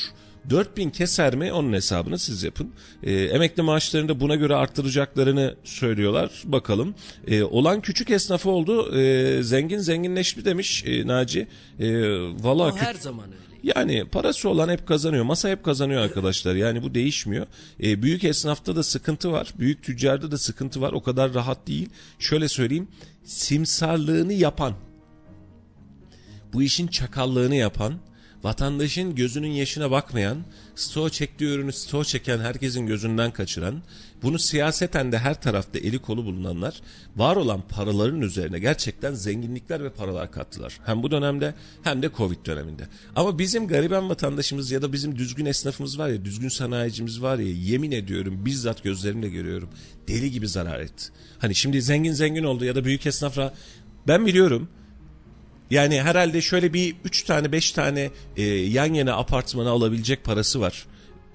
[0.49, 2.71] 4000 keser mi onun hesabını siz yapın.
[3.03, 6.31] E, emekli maaşlarını da buna göre arttıracaklarını söylüyorlar.
[6.45, 6.95] Bakalım.
[7.27, 8.97] E, olan küçük esnafı oldu.
[8.99, 11.47] E, zengin zenginleşti demiş e, Naci.
[11.79, 11.89] E,
[12.43, 13.49] vallahi o her zaman öyle.
[13.63, 15.23] Yani parası olan hep kazanıyor.
[15.23, 16.55] Masa hep kazanıyor arkadaşlar.
[16.55, 17.47] Yani bu değişmiyor.
[17.83, 19.53] E, büyük esnafta da sıkıntı var.
[19.59, 20.93] Büyük tüccarda da sıkıntı var.
[20.93, 21.89] O kadar rahat değil.
[22.19, 22.87] Şöyle söyleyeyim.
[23.23, 24.73] Simsarlığını yapan,
[26.53, 27.93] bu işin çakallığını yapan,
[28.43, 30.37] vatandaşın gözünün yaşına bakmayan,
[30.75, 33.81] stoğ çektiği ürünü stoğ çeken herkesin gözünden kaçıran,
[34.23, 36.81] bunu siyaseten de her tarafta eli kolu bulunanlar
[37.15, 40.79] var olan paraların üzerine gerçekten zenginlikler ve paralar kattılar.
[40.85, 42.87] Hem bu dönemde hem de Covid döneminde.
[43.15, 47.51] Ama bizim gariban vatandaşımız ya da bizim düzgün esnafımız var ya, düzgün sanayicimiz var ya
[47.51, 49.69] yemin ediyorum bizzat gözlerimle görüyorum.
[50.07, 51.05] Deli gibi zarar etti.
[51.39, 53.53] Hani şimdi zengin zengin oldu ya da büyük esnafla
[54.07, 54.69] ben biliyorum
[55.71, 60.85] yani herhalde şöyle bir 3 tane 5 tane e, yan yana apartmanı alabilecek parası var.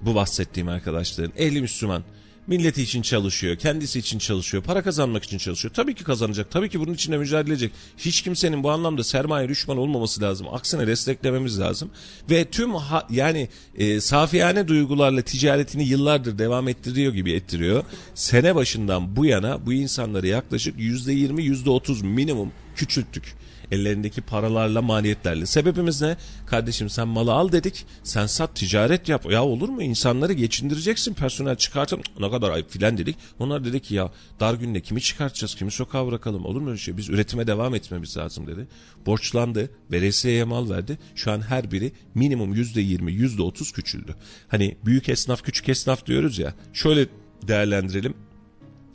[0.01, 1.33] Bu bahsettiğim arkadaşların.
[1.37, 2.03] Ehli Müslüman.
[2.47, 5.73] Milleti için çalışıyor, kendisi için çalışıyor, para kazanmak için çalışıyor.
[5.73, 7.71] Tabii ki kazanacak, tabii ki bunun için de mücadele edecek.
[7.97, 10.47] Hiç kimsenin bu anlamda sermaye düşman olmaması lazım.
[10.51, 11.89] Aksine desteklememiz lazım.
[12.29, 17.83] Ve tüm ha, yani e, safiyane duygularla ticaretini yıllardır devam ettiriyor gibi ettiriyor.
[18.15, 25.45] Sene başından bu yana bu insanları yaklaşık %20, %30 minimum küçülttük ellerindeki paralarla maliyetlerle.
[25.45, 26.17] Sebebimiz ne?
[26.45, 27.85] Kardeşim sen malı al dedik.
[28.03, 29.31] Sen sat ticaret yap.
[29.31, 29.81] Ya olur mu?
[29.81, 31.13] İnsanları geçindireceksin.
[31.13, 32.01] Personel çıkartın.
[32.19, 33.15] Ne kadar ayıp filan dedik.
[33.39, 35.55] Onlar dedi ki ya dar günde kimi çıkartacağız?
[35.55, 36.45] Kimi sokağa bırakalım?
[36.45, 36.97] Olur mu öyle şey?
[36.97, 38.67] Biz üretime devam etmemiz lazım dedi.
[39.05, 39.69] Borçlandı.
[39.91, 40.97] Veresiye mal verdi.
[41.15, 44.15] Şu an her biri minimum yüzde yirmi, yüzde otuz küçüldü.
[44.47, 46.53] Hani büyük esnaf, küçük esnaf diyoruz ya.
[46.73, 47.07] Şöyle
[47.47, 48.13] değerlendirelim.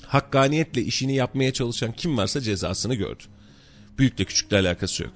[0.06, 3.22] Hakkaniyetle işini yapmaya çalışan kim varsa cezasını gördü.
[4.00, 5.12] Büyükle küçükle alakası yok.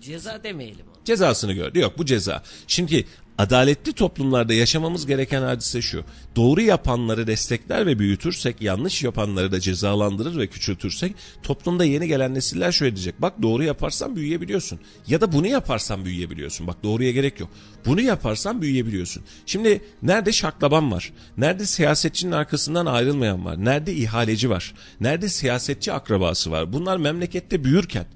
[0.00, 0.86] Ceza demeyelim.
[1.04, 1.78] Cezasını gördü.
[1.78, 2.42] Yok bu ceza.
[2.66, 3.04] Şimdi
[3.38, 6.04] adaletli toplumlarda yaşamamız gereken hadise şu.
[6.36, 12.72] Doğru yapanları destekler ve büyütürsek, yanlış yapanları da cezalandırır ve küçültürsek toplumda yeni gelen nesiller
[12.72, 13.22] şöyle diyecek.
[13.22, 14.80] Bak doğru yaparsan büyüyebiliyorsun.
[15.06, 16.66] Ya da bunu yaparsan büyüyebiliyorsun.
[16.66, 17.50] Bak doğruya gerek yok.
[17.86, 19.22] Bunu yaparsan büyüyebiliyorsun.
[19.46, 21.12] Şimdi nerede şaklaban var?
[21.36, 23.64] Nerede siyasetçinin arkasından ayrılmayan var?
[23.64, 24.74] Nerede ihaleci var?
[25.00, 26.72] Nerede siyasetçi akrabası var?
[26.72, 28.06] Bunlar memlekette büyürken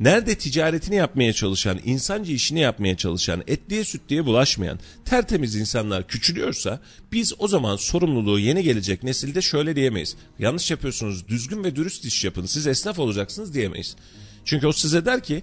[0.00, 6.80] Nerede ticaretini yapmaya çalışan, insancı işini yapmaya çalışan, etliye sütliye bulaşmayan tertemiz insanlar küçülüyorsa
[7.12, 10.16] biz o zaman sorumluluğu yeni gelecek nesilde şöyle diyemeyiz.
[10.38, 13.96] Yanlış yapıyorsunuz düzgün ve dürüst iş yapın siz esnaf olacaksınız diyemeyiz.
[14.44, 15.42] Çünkü o size der ki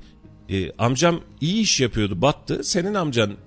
[0.49, 3.37] e, amcam iyi iş yapıyordu battı senin amcan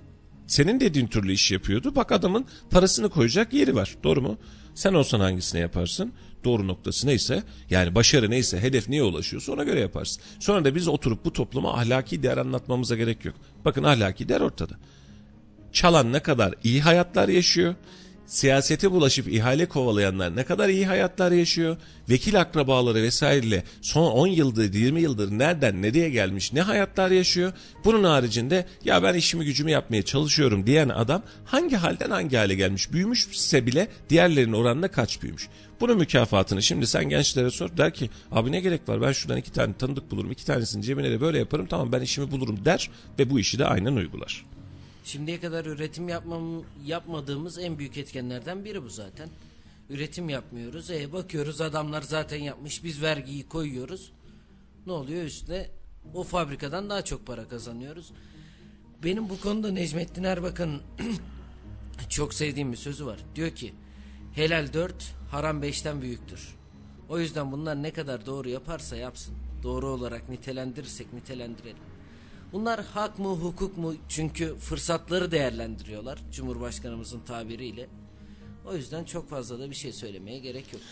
[0.46, 4.38] senin dediğin türlü iş yapıyordu bak adamın parasını koyacak yeri var doğru mu?
[4.74, 6.12] Sen olsan hangisini yaparsın?
[6.46, 10.22] Doğru noktası neyse yani başarı neyse hedef niye ulaşıyorsa ona göre yaparsın.
[10.40, 13.34] Sonra da biz oturup bu topluma ahlaki değer anlatmamıza gerek yok.
[13.64, 14.74] Bakın ahlaki değer ortada.
[15.72, 17.74] Çalan ne kadar iyi hayatlar yaşıyor
[18.26, 21.76] siyasete bulaşıp ihale kovalayanlar ne kadar iyi hayatlar yaşıyor.
[22.10, 27.52] Vekil akrabaları vesaireyle son 10 yıldır 20 yıldır nereden nereye gelmiş ne hayatlar yaşıyor.
[27.84, 32.92] Bunun haricinde ya ben işimi gücümü yapmaya çalışıyorum diyen adam hangi halden hangi hale gelmiş
[32.92, 35.48] büyümüşse bile diğerlerinin oranında kaç büyümüş.
[35.80, 39.52] Bunun mükafatını şimdi sen gençlere sor der ki abi ne gerek var ben şuradan iki
[39.52, 43.30] tane tanıdık bulurum iki tanesini cebine de böyle yaparım tamam ben işimi bulurum der ve
[43.30, 44.44] bu işi de aynen uygular.
[45.04, 49.28] Şimdiye kadar üretim yapmam, yapmadığımız en büyük etkenlerden biri bu zaten.
[49.90, 50.90] Üretim yapmıyoruz.
[50.90, 52.84] E bakıyoruz adamlar zaten yapmış.
[52.84, 54.12] Biz vergiyi koyuyoruz.
[54.86, 55.66] Ne oluyor üstüne?
[56.14, 58.12] O fabrikadan daha çok para kazanıyoruz.
[59.04, 60.82] Benim bu konuda Necmettin Erbakan'ın
[62.08, 63.18] çok sevdiğim bir sözü var.
[63.34, 63.72] Diyor ki
[64.36, 64.94] helal 4
[65.30, 66.56] haram 5'ten büyüktür.
[67.08, 69.34] O yüzden bunlar ne kadar doğru yaparsa yapsın.
[69.62, 71.82] Doğru olarak nitelendirirsek nitelendirelim.
[72.52, 77.88] Bunlar hak mı hukuk mu çünkü fırsatları değerlendiriyorlar Cumhurbaşkanımızın tabiriyle.
[78.66, 80.82] O yüzden çok fazla da bir şey söylemeye gerek yok.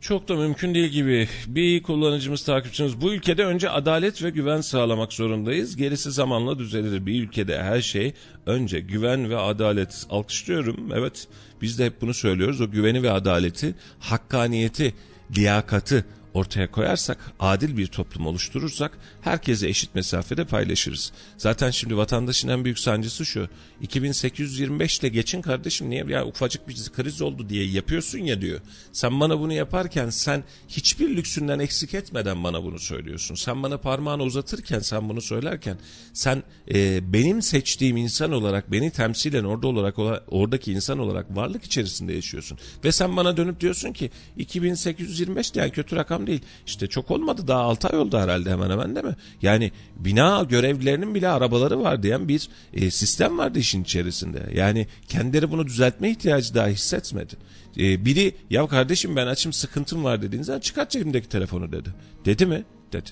[0.00, 1.28] Çok da mümkün değil gibi.
[1.46, 5.76] Bir kullanıcımız, takipçimiz bu ülkede önce adalet ve güven sağlamak zorundayız.
[5.76, 7.06] Gerisi zamanla düzelir.
[7.06, 8.12] Bir ülkede her şey
[8.46, 10.06] önce güven ve adalet.
[10.10, 10.92] Alkışlıyorum.
[10.94, 11.28] Evet
[11.62, 12.60] biz de hep bunu söylüyoruz.
[12.60, 14.94] O güveni ve adaleti, hakkaniyeti,
[15.36, 21.12] liyakatı, ortaya koyarsak, adil bir toplum oluşturursak herkese eşit mesafede paylaşırız.
[21.36, 23.48] Zaten şimdi vatandaşın en büyük sancısı şu.
[23.80, 28.60] 2825 ile geçin kardeşim niye ya ufacık bir kriz oldu diye yapıyorsun ya diyor.
[28.92, 33.34] Sen bana bunu yaparken sen hiçbir lüksünden eksik etmeden bana bunu söylüyorsun.
[33.34, 35.78] Sen bana parmağını uzatırken sen bunu söylerken
[36.12, 36.42] sen
[36.74, 42.58] e, benim seçtiğim insan olarak beni temsilen orada olarak oradaki insan olarak varlık içerisinde yaşıyorsun.
[42.84, 46.42] Ve sen bana dönüp diyorsun ki 2825 yani kötü rakam değil.
[46.66, 49.16] İşte çok olmadı daha 6 ay oldu herhalde hemen hemen değil mi?
[49.42, 54.50] Yani bina görevlilerinin bile arabaları var diyen bir e, sistem vardı işin içerisinde.
[54.54, 57.34] Yani kendileri bunu düzeltme ihtiyacı daha hissetmedi.
[57.78, 61.88] E, biri ya kardeşim ben açım sıkıntım var dediğinizde çıkart cebimdeki telefonu dedi.
[62.24, 62.64] Dedi mi?
[62.92, 63.10] Dedi.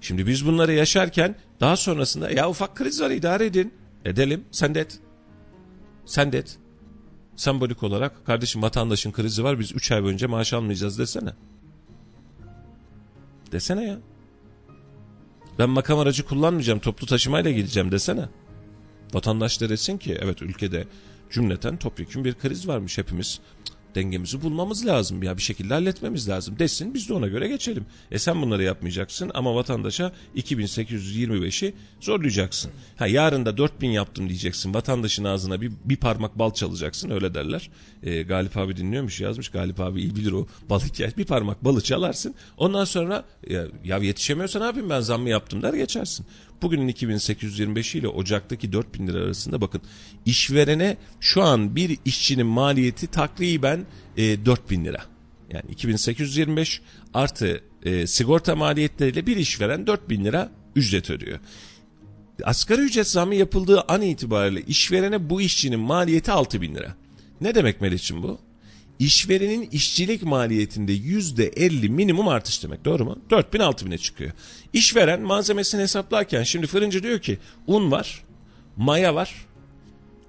[0.00, 3.74] Şimdi biz bunları yaşarken daha sonrasında ya ufak kriz var idare edin.
[4.04, 4.44] Edelim.
[4.50, 4.98] Sen de et.
[6.06, 6.58] Sen de et.
[7.36, 11.30] Sembolik olarak kardeşim vatandaşın krizi var biz 3 ay önce maaş almayacağız desene.
[13.52, 13.98] Desene ya.
[15.58, 18.28] Ben makam aracı kullanmayacağım toplu taşımayla gideceğim desene.
[19.14, 20.86] Vatandaş da desin ki evet ülkede
[21.30, 23.40] cümleten topyekun bir kriz varmış hepimiz
[23.94, 27.86] dengemizi bulmamız lazım ya bir şekilde halletmemiz lazım desin biz de ona göre geçelim.
[28.10, 32.70] E sen bunları yapmayacaksın ama vatandaşa 2825'i zorlayacaksın.
[32.96, 37.70] Ha yarın da 4000 yaptım diyeceksin vatandaşın ağzına bir, bir parmak bal çalacaksın öyle derler.
[38.02, 41.80] E, Galip abi dinliyormuş yazmış Galip abi iyi bilir o bal hikayesi bir parmak balı
[41.80, 46.26] çalarsın ondan sonra ya, ya yetişemiyorsa ne yapayım ben zammı yaptım der geçersin.
[46.62, 49.82] Bugünün 2825 ile Ocak'taki 4000 lira arasında bakın
[50.26, 55.04] işverene şu an bir işçinin maliyeti takriben e, 4000 lira.
[55.50, 56.80] Yani 2825
[57.14, 61.38] artı e, sigorta maliyetleriyle bir işveren 4000 lira ücret ödüyor.
[62.44, 66.96] Asgari ücret zamı yapıldığı an itibariyle işverene bu işçinin maliyeti 6000 lira.
[67.40, 68.38] Ne demek Melih'ciğim bu?
[69.02, 73.18] İşverenin işçilik maliyetinde yüzde 50 minimum artış demek doğru mu?
[73.30, 74.30] 4000 6000'e çıkıyor.
[74.72, 78.24] İşveren malzemesini hesaplarken şimdi fırıncı diyor ki un var,
[78.76, 79.46] maya var,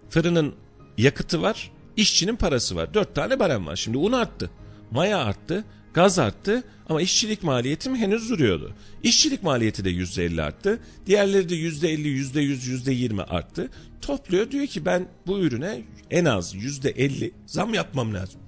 [0.09, 0.55] fırının
[0.97, 2.93] yakıtı var, işçinin parası var.
[2.93, 3.75] 4 tane barem var.
[3.75, 4.49] Şimdi un arttı,
[4.91, 8.73] maya arttı, gaz arttı ama işçilik maliyetim henüz duruyordu.
[9.03, 10.79] İşçilik maliyeti de %50 arttı.
[11.05, 13.69] Diğerleri de %50, %100, %20 arttı.
[14.01, 15.81] Topluyor diyor ki ben bu ürüne
[16.11, 18.42] en az %50 zam yapmam lazım.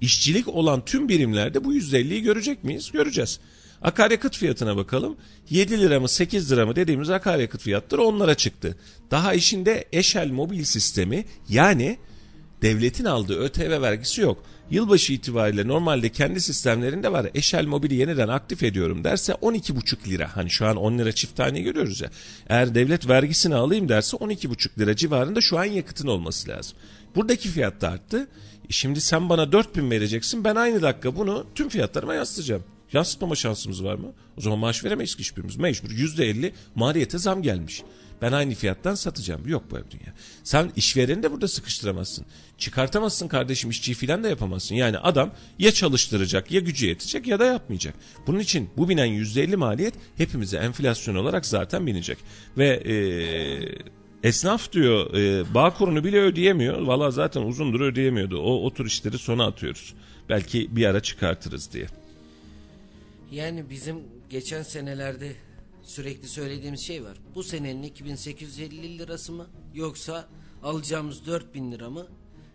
[0.00, 2.90] İşçilik olan tüm birimlerde bu %50'yi görecek miyiz?
[2.92, 3.40] Göreceğiz.
[3.82, 5.16] Akaryakıt fiyatına bakalım.
[5.50, 8.76] 7 lira mı 8 lira mı dediğimiz akaryakıt fiyatları onlara çıktı.
[9.10, 11.98] Daha işinde eşel mobil sistemi yani
[12.62, 14.42] devletin aldığı ÖTV vergisi yok.
[14.70, 17.26] Yılbaşı itibariyle normalde kendi sistemlerinde var.
[17.34, 20.36] Eşel mobili yeniden aktif ediyorum derse 12,5 lira.
[20.36, 22.10] Hani şu an 10 lira çift tane görüyoruz ya.
[22.48, 26.78] Eğer devlet vergisini alayım derse 12,5 lira civarında şu an yakıtın olması lazım.
[27.16, 28.28] Buradaki fiyat da arttı.
[28.70, 32.64] Şimdi sen bana 4000 vereceksin ben aynı dakika bunu tüm fiyatlarıma yansıtacağım.
[32.92, 34.12] Yansıtmama şansımız var mı?
[34.38, 35.56] O zaman maaş veremeyiz ki hiçbirimiz.
[35.56, 37.82] Mecbur %50 maliyete zam gelmiş.
[38.22, 39.48] Ben aynı fiyattan satacağım.
[39.48, 40.14] Yok bu dünya.
[40.44, 42.26] Sen işvereni de burada sıkıştıramazsın.
[42.58, 44.74] Çıkartamazsın kardeşim işçiyi filan da yapamazsın.
[44.74, 47.94] Yani adam ya çalıştıracak ya gücü yetecek ya da yapmayacak.
[48.26, 52.18] Bunun için bu binen %50 maliyet hepimize enflasyon olarak zaten binecek.
[52.58, 56.80] Ve ee, Esnaf diyor e, bağ kurunu bile ödeyemiyor.
[56.80, 58.40] Valla zaten uzundur ödeyemiyordu.
[58.40, 59.94] O, o tür işleri sona atıyoruz.
[60.28, 61.86] Belki bir ara çıkartırız diye.
[63.32, 63.96] Yani bizim
[64.30, 65.32] geçen senelerde
[65.82, 67.16] sürekli söylediğimiz şey var.
[67.34, 70.28] Bu senenin 2850 lirası mı yoksa
[70.62, 72.06] alacağımız 4000 lira mı?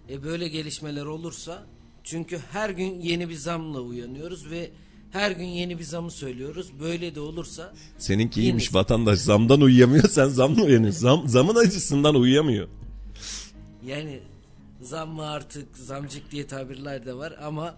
[0.09, 1.65] E böyle gelişmeler olursa
[2.03, 4.71] çünkü her gün yeni bir zamla uyanıyoruz ve
[5.11, 6.71] her gün yeni bir zamı söylüyoruz.
[6.79, 7.73] Böyle de olursa...
[7.97, 9.19] Seninki iyiymiş vatandaş.
[9.19, 10.99] Zamdan uyuyamıyor sen zamla uyanıyorsun.
[10.99, 12.67] Zam, zamın acısından uyuyamıyor.
[13.85, 14.19] Yani
[14.81, 17.75] zam mı artık zamcık diye tabirler de var ama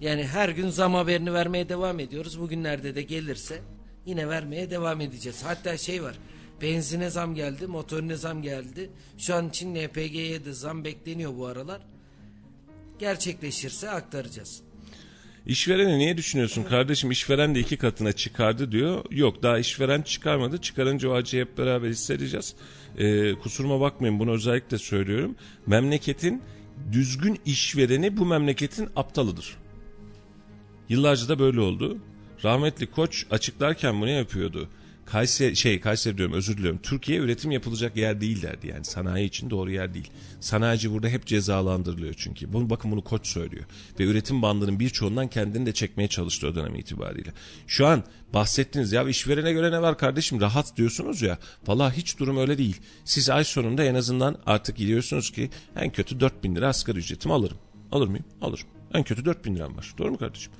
[0.00, 2.40] yani her gün zam haberini vermeye devam ediyoruz.
[2.40, 3.62] Bugünlerde de gelirse
[4.06, 5.42] yine vermeye devam edeceğiz.
[5.44, 6.18] Hatta şey var.
[6.62, 8.90] Benzine zam geldi, motorine zam geldi.
[9.18, 11.80] Şu an için LPG'ye de zam bekleniyor bu aralar.
[12.98, 14.62] Gerçekleşirse aktaracağız.
[15.46, 19.04] İşvereni niye düşünüyorsun kardeşim işveren de iki katına çıkardı diyor.
[19.10, 20.58] Yok daha işveren çıkarmadı.
[20.58, 22.54] Çıkarınca o acıyı hep beraber hissedeceğiz.
[22.98, 25.36] Ee, kusuruma bakmayın bunu özellikle söylüyorum.
[25.66, 26.42] Memleketin
[26.92, 29.56] düzgün işvereni bu memleketin aptalıdır.
[30.88, 31.98] Yıllarca da böyle oldu.
[32.44, 34.68] Rahmetli Koç açıklarken bunu yapıyordu.
[35.06, 36.80] Kayseri şey Kayseri diyorum özür diliyorum.
[36.82, 40.10] Türkiye üretim yapılacak yer değil derdi yani sanayi için doğru yer değil.
[40.40, 42.52] Sanayici burada hep cezalandırılıyor çünkü.
[42.52, 43.64] Bunu bakın bunu Koç söylüyor
[44.00, 47.32] ve üretim bandının birçoğundan kendini de çekmeye çalıştı o dönem itibariyle.
[47.66, 51.38] Şu an bahsettiniz ya işverene göre ne var kardeşim rahat diyorsunuz ya.
[51.66, 52.76] Valla hiç durum öyle değil.
[53.04, 57.58] Siz ay sonunda en azından artık gidiyorsunuz ki en kötü 4000 lira asgari ücretimi alırım.
[57.92, 58.24] Alır mıyım?
[58.40, 58.66] Alırım.
[58.94, 59.94] En kötü 4000 liram var.
[59.98, 60.52] Doğru mu kardeşim?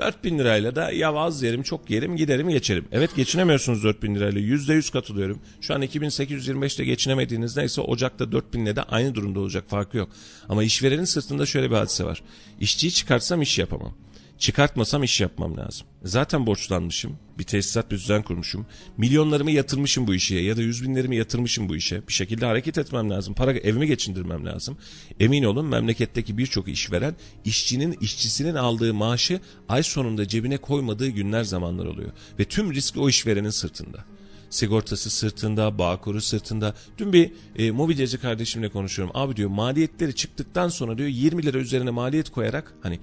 [0.00, 2.84] 4000 lirayla da ya az yerim çok yerim giderim geçerim.
[2.92, 5.40] Evet geçinemiyorsunuz 4000 lirayla %100 katılıyorum.
[5.60, 10.08] Şu an 2825'te geçinemediğiniz neyse Ocak'ta 4000 ile de aynı durumda olacak farkı yok.
[10.48, 12.22] Ama işverenin sırtında şöyle bir hadise var.
[12.60, 13.94] İşçiyi çıkartsam iş yapamam.
[14.38, 15.86] Çıkartmasam iş yapmam lazım.
[16.04, 17.16] Zaten borçlanmışım.
[17.40, 18.66] Bir tesisat bir düzen kurmuşum.
[18.96, 22.08] Milyonlarımı yatırmışım bu işe ya da yüz binlerimi yatırmışım bu işe.
[22.08, 23.34] Bir şekilde hareket etmem lazım.
[23.34, 24.78] Para evimi geçindirmem lazım.
[25.20, 31.86] Emin olun memleketteki birçok işveren işçinin işçisinin aldığı maaşı ay sonunda cebine koymadığı günler zamanlar
[31.86, 32.10] oluyor.
[32.38, 34.04] Ve tüm risk o işverenin sırtında
[34.50, 36.74] sigortası sırtında, bağkuru sırtında.
[36.98, 39.16] Dün bir e, mobilyacı kardeşimle konuşuyorum.
[39.16, 42.98] Abi diyor maliyetleri çıktıktan sonra diyor 20 lira üzerine maliyet koyarak hani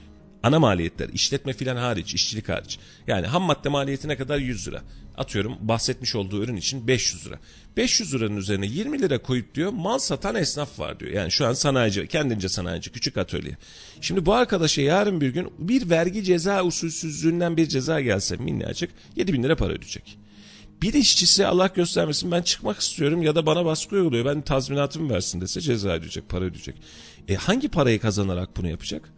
[0.47, 2.79] ana maliyetler işletme filan hariç işçilik hariç.
[3.07, 4.81] Yani ham madde maliyetine kadar 100 lira.
[5.17, 7.39] Atıyorum bahsetmiş olduğu ürün için 500 lira.
[7.77, 11.11] 500 liranın üzerine 20 lira koyup diyor mal satan esnaf var diyor.
[11.11, 13.57] Yani şu an sanayici kendince sanayici küçük atölye.
[14.01, 19.33] Şimdi bu arkadaşa yarın bir gün bir vergi ceza usulsüzlüğünden bir ceza gelse minnacık 7
[19.33, 20.17] bin lira para ödeyecek.
[20.81, 25.41] Bir işçisi Allah göstermesin ben çıkmak istiyorum ya da bana baskı uyguluyor ben tazminatımı versin
[25.41, 26.75] dese ceza ödeyecek para ödeyecek.
[27.27, 29.16] E hangi parayı kazanarak bunu yapacak?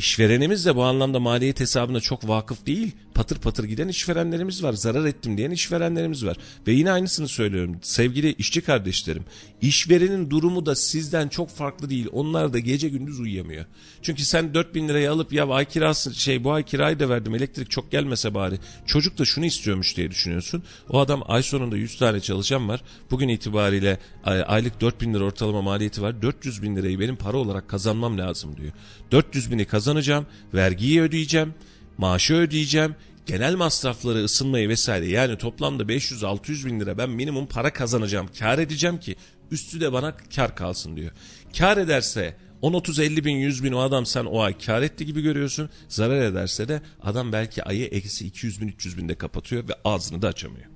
[0.00, 2.92] İşverenimiz de bu anlamda maliyet hesabına çok vakıf değil.
[3.20, 4.72] Patır patır giden işverenlerimiz var.
[4.72, 6.36] Zarar ettim diyen işverenlerimiz var.
[6.66, 7.78] Ve yine aynısını söylüyorum.
[7.82, 9.24] Sevgili işçi kardeşlerim.
[9.62, 12.08] işverenin durumu da sizden çok farklı değil.
[12.12, 13.64] Onlar da gece gündüz uyuyamıyor.
[14.02, 17.70] Çünkü sen 4000 lirayı alıp ya ay kirası şey bu ay kirayı da verdim elektrik
[17.70, 18.58] çok gelmese bari.
[18.86, 20.62] Çocuk da şunu istiyormuş diye düşünüyorsun.
[20.88, 22.82] O adam ay sonunda 100 tane çalışan var.
[23.10, 26.22] Bugün itibariyle aylık 4000 lira ortalama maliyeti var.
[26.22, 28.72] 400 bin lirayı benim para olarak kazanmam lazım diyor.
[29.10, 30.26] 400 bini kazanacağım.
[30.54, 31.54] Vergiyi ödeyeceğim.
[31.98, 32.94] Maaşı ödeyeceğim
[33.26, 39.00] genel masrafları ısınmayı vesaire yani toplamda 500-600 bin lira ben minimum para kazanacağım kar edeceğim
[39.00, 39.16] ki
[39.50, 41.12] üstü de bana kar kalsın diyor.
[41.58, 45.70] Kar ederse 10-30-50 bin 100 bin o adam sen o ay kar etti gibi görüyorsun
[45.88, 50.28] zarar ederse de adam belki ayı eksi 200 bin 300 binde kapatıyor ve ağzını da
[50.28, 50.66] açamıyor.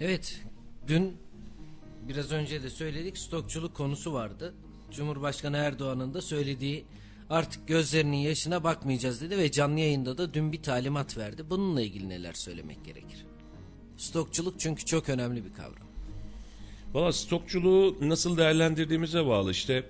[0.00, 0.40] Evet
[0.88, 1.16] dün
[2.08, 4.54] biraz önce de söyledik stokçuluk konusu vardı.
[4.90, 6.84] Cumhurbaşkanı Erdoğan'ın da söylediği
[7.30, 11.44] artık gözlerinin yaşına bakmayacağız dedi ve canlı yayında da dün bir talimat verdi.
[11.50, 13.26] Bununla ilgili neler söylemek gerekir?
[13.96, 15.88] Stokçuluk çünkü çok önemli bir kavram.
[16.94, 19.50] Valla stokçuluğu nasıl değerlendirdiğimize bağlı.
[19.50, 19.84] İşte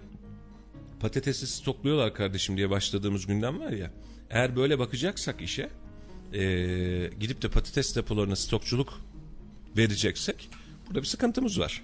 [1.01, 3.91] patatesi stokluyorlar kardeşim diye başladığımız günden var ya.
[4.31, 5.71] Eğer böyle bakacaksak işe
[6.33, 6.41] e,
[7.21, 9.01] gidip de patates depolarına stokçuluk
[9.77, 10.51] vereceksek
[10.87, 11.83] burada bir sıkıntımız var.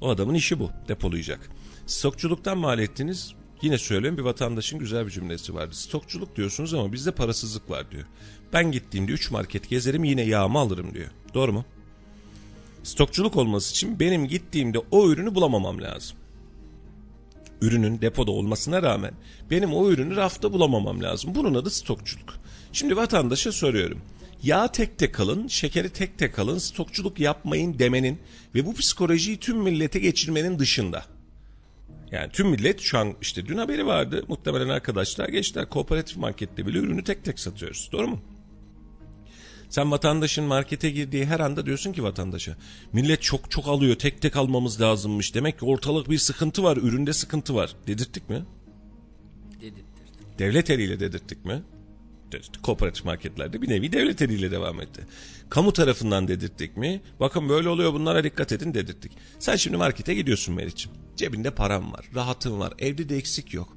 [0.00, 1.50] O adamın işi bu depolayacak.
[1.86, 5.74] Stokçuluktan mal ettiğiniz Yine söyleyeyim bir vatandaşın güzel bir cümlesi vardı.
[5.74, 8.04] Stokçuluk diyorsunuz ama bizde parasızlık var diyor.
[8.52, 11.10] Ben gittiğimde 3 market gezerim yine yağımı alırım diyor.
[11.34, 11.64] Doğru mu?
[12.82, 16.16] Stokçuluk olması için benim gittiğimde o ürünü bulamamam lazım.
[17.62, 19.12] Ürünün depoda olmasına rağmen
[19.50, 21.34] benim o ürünü rafta bulamamam lazım.
[21.34, 22.34] Bunun adı stokçuluk.
[22.72, 24.02] Şimdi vatandaşa soruyorum.
[24.42, 28.18] Yağ tek tek alın, şekeri tek tek alın, stokçuluk yapmayın demenin
[28.54, 31.04] ve bu psikolojiyi tüm millete geçirmenin dışında
[32.12, 34.24] yani tüm millet şu an işte dün haberi vardı.
[34.28, 35.68] Muhtemelen arkadaşlar geçtiler.
[35.68, 37.88] Kooperatif markette bile ürünü tek tek satıyoruz.
[37.92, 38.20] Doğru mu?
[39.68, 42.56] Sen vatandaşın markete girdiği her anda diyorsun ki vatandaşa
[42.92, 45.34] millet çok çok alıyor tek tek almamız lazımmış.
[45.34, 47.76] Demek ki ortalık bir sıkıntı var üründe sıkıntı var.
[47.86, 48.44] Dedirttik mi?
[49.60, 50.38] Dedirttirdik.
[50.38, 51.62] Devlet eliyle dedirttik mi?
[52.62, 55.06] Kooperatif marketlerde bir nevi devlet eliyle devam etti.
[55.50, 57.00] Kamu tarafından dedirttik mi?
[57.20, 59.12] Bakın böyle oluyor bunlara dikkat edin dedirttik.
[59.38, 60.92] Sen şimdi markete gidiyorsun Meriç'im.
[61.16, 63.76] Cebinde param var, rahatın var, evde de eksik yok.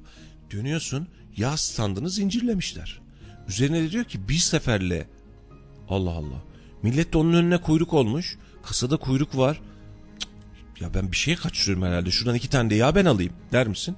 [0.50, 3.00] Dönüyorsun yağ standını zincirlemişler.
[3.48, 5.06] Üzerine de diyor ki bir seferle
[5.88, 6.42] Allah Allah.
[6.82, 8.38] Millet de onun önüne kuyruk olmuş.
[8.62, 9.60] Kasada kuyruk var.
[10.18, 10.30] Cık,
[10.80, 12.10] ya ben bir şey kaçırıyorum herhalde.
[12.10, 13.96] Şuradan iki tane de yağ ben alayım der misin?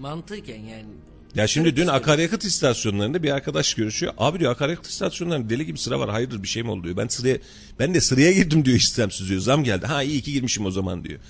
[0.00, 0.86] Mantıken yani
[1.34, 4.12] ya şimdi dün akaryakıt istasyonlarında bir arkadaş görüşüyor.
[4.18, 6.10] Abi diyor akaryakıt istasyonlarında deli gibi sıra var.
[6.10, 6.96] Hayırdır bir şey mi oldu diyor.
[6.96, 7.38] Ben sıraya
[7.78, 9.40] ben de sıraya girdim diyor istemsiz diyor.
[9.40, 9.86] Zam geldi.
[9.86, 11.20] Ha iyi ki girmişim o zaman diyor.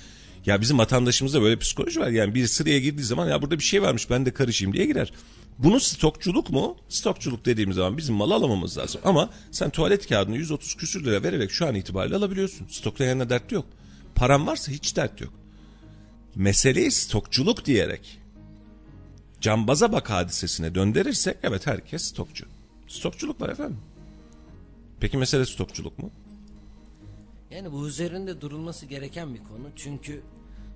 [0.47, 2.09] Ya bizim vatandaşımızda böyle psikoloji var.
[2.09, 5.12] Yani bir sıraya girdiği zaman ya burada bir şey varmış ben de karışayım diye girer.
[5.59, 6.77] Bunu stokçuluk mu?
[6.88, 9.01] Stokçuluk dediğimiz zaman bizim malı alamamız lazım.
[9.05, 12.67] Ama sen tuvalet kağıdını 130 küsür lira vererek şu an itibariyle alabiliyorsun.
[12.71, 13.67] Stoklayanına dert yok.
[14.15, 15.33] Param varsa hiç dert yok.
[16.35, 18.22] Meseleyi stokçuluk diyerek
[19.42, 22.46] cambaza bak hadisesine döndürürsek evet herkes stokçu.
[22.88, 23.78] Stokçuluk var efendim.
[25.00, 26.11] Peki mesele stokçuluk mu?
[27.50, 29.70] Yani bu üzerinde durulması gereken bir konu.
[29.76, 30.22] Çünkü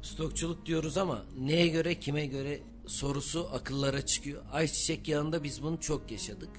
[0.03, 4.43] stokçuluk diyoruz ama neye göre kime göre sorusu akıllara çıkıyor.
[4.53, 6.51] Ayçiçek yağında biz bunu çok yaşadık.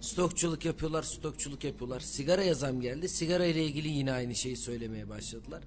[0.00, 2.00] Stokçuluk yapıyorlar, stokçuluk yapıyorlar.
[2.00, 3.08] Sigara yazam geldi.
[3.08, 5.62] Sigara ile ilgili yine aynı şeyi söylemeye başladılar.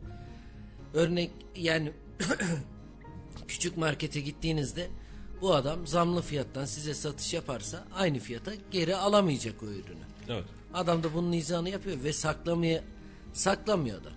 [0.93, 1.91] Örnek yani
[3.47, 4.89] küçük markete gittiğinizde
[5.41, 10.05] Bu adam zamlı fiyattan size satış yaparsa aynı fiyata geri alamayacak o ürünü.
[10.29, 10.43] Evet.
[10.73, 12.83] Adam da bunun izahını yapıyor ve saklamaya
[13.33, 14.09] saklamıyor da.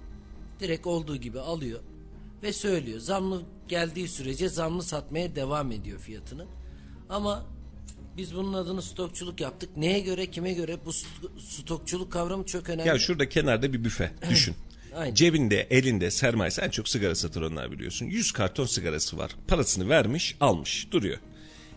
[0.61, 1.81] Direkt olduğu gibi alıyor
[2.42, 3.00] ve söylüyor.
[3.00, 6.47] Zamlı geldiği sürece zamlı satmaya devam ediyor fiyatını.
[7.09, 7.45] Ama
[8.16, 9.76] biz bunun adını stokçuluk yaptık.
[9.76, 10.93] Neye göre, kime göre bu
[11.40, 12.88] stokçuluk kavramı çok önemli.
[12.88, 14.55] Ya şurada kenarda bir büfe düşün.
[14.95, 15.14] Aynen.
[15.14, 18.07] Cebinde, elinde sermayesi en çok sigara satır onlar biliyorsun.
[18.07, 19.36] 100 karton sigarası var.
[19.49, 21.18] Parasını vermiş, almış, duruyor.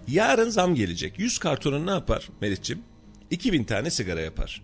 [0.08, 1.20] Yarın zam gelecek.
[1.20, 2.84] 100 kartonun ne yapar Melih'ciğim?
[3.32, 4.62] 2000 tane sigara yapar.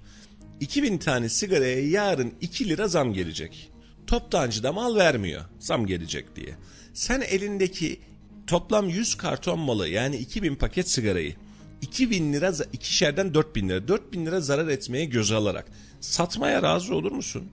[0.60, 3.72] 2000 tane sigaraya yarın 2 lira zam gelecek.
[4.08, 6.56] Toptancı da mal vermiyor zam gelecek diye.
[6.94, 8.00] Sen elindeki
[8.48, 11.36] toplam 100 karton malı yani 2000 paket sigarayı
[11.82, 15.68] 2000 lira ikişerden 4000 lira 4000 lira zarar etmeye göze alarak
[16.02, 17.52] satmaya razı olur musun?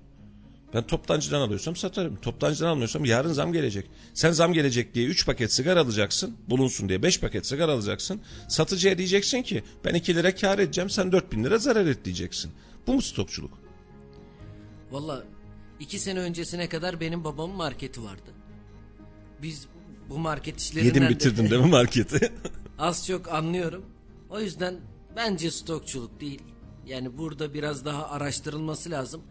[0.75, 2.16] Ben toptancıdan alıyorsam satarım.
[2.16, 3.87] Toptancıdan almıyorsam yarın zam gelecek.
[4.14, 6.37] Sen zam gelecek diye 3 paket sigara alacaksın.
[6.49, 8.20] Bulunsun diye 5 paket sigara alacaksın.
[8.49, 12.53] Satıcıya diyeceksin ki ben 2 lira kar edeceğim sen 4000 lira zarar et diyeceksin.
[12.87, 13.59] Bu mu stokçuluk?
[14.91, 15.25] Valla
[15.81, 18.31] 2 sene öncesine kadar benim babamın marketi vardı.
[19.43, 19.66] Biz
[20.11, 22.33] bu market işlerinden Yedim bitirdin değil mi marketi?
[22.79, 23.85] az çok anlıyorum.
[24.31, 24.77] O yüzden
[25.16, 26.43] bence stokçuluk değil.
[26.87, 29.22] Yani burada biraz daha araştırılması lazım.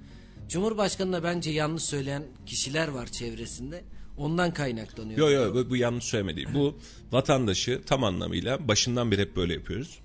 [0.49, 3.83] Cumhurbaşkanına bence yanlış söyleyen kişiler var çevresinde.
[4.17, 5.19] Ondan kaynaklanıyor.
[5.19, 6.45] Yok yok bu, bu yanlış söylemedi.
[6.53, 6.77] Bu
[7.11, 9.99] vatandaşı tam anlamıyla başından beri hep böyle yapıyoruz.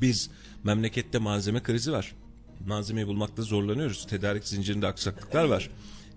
[0.00, 0.30] Biz
[0.64, 2.14] memlekette malzeme krizi var.
[2.66, 4.06] Malzemeyi bulmakta zorlanıyoruz.
[4.06, 5.70] Tedarik zincirinde aksaklıklar var.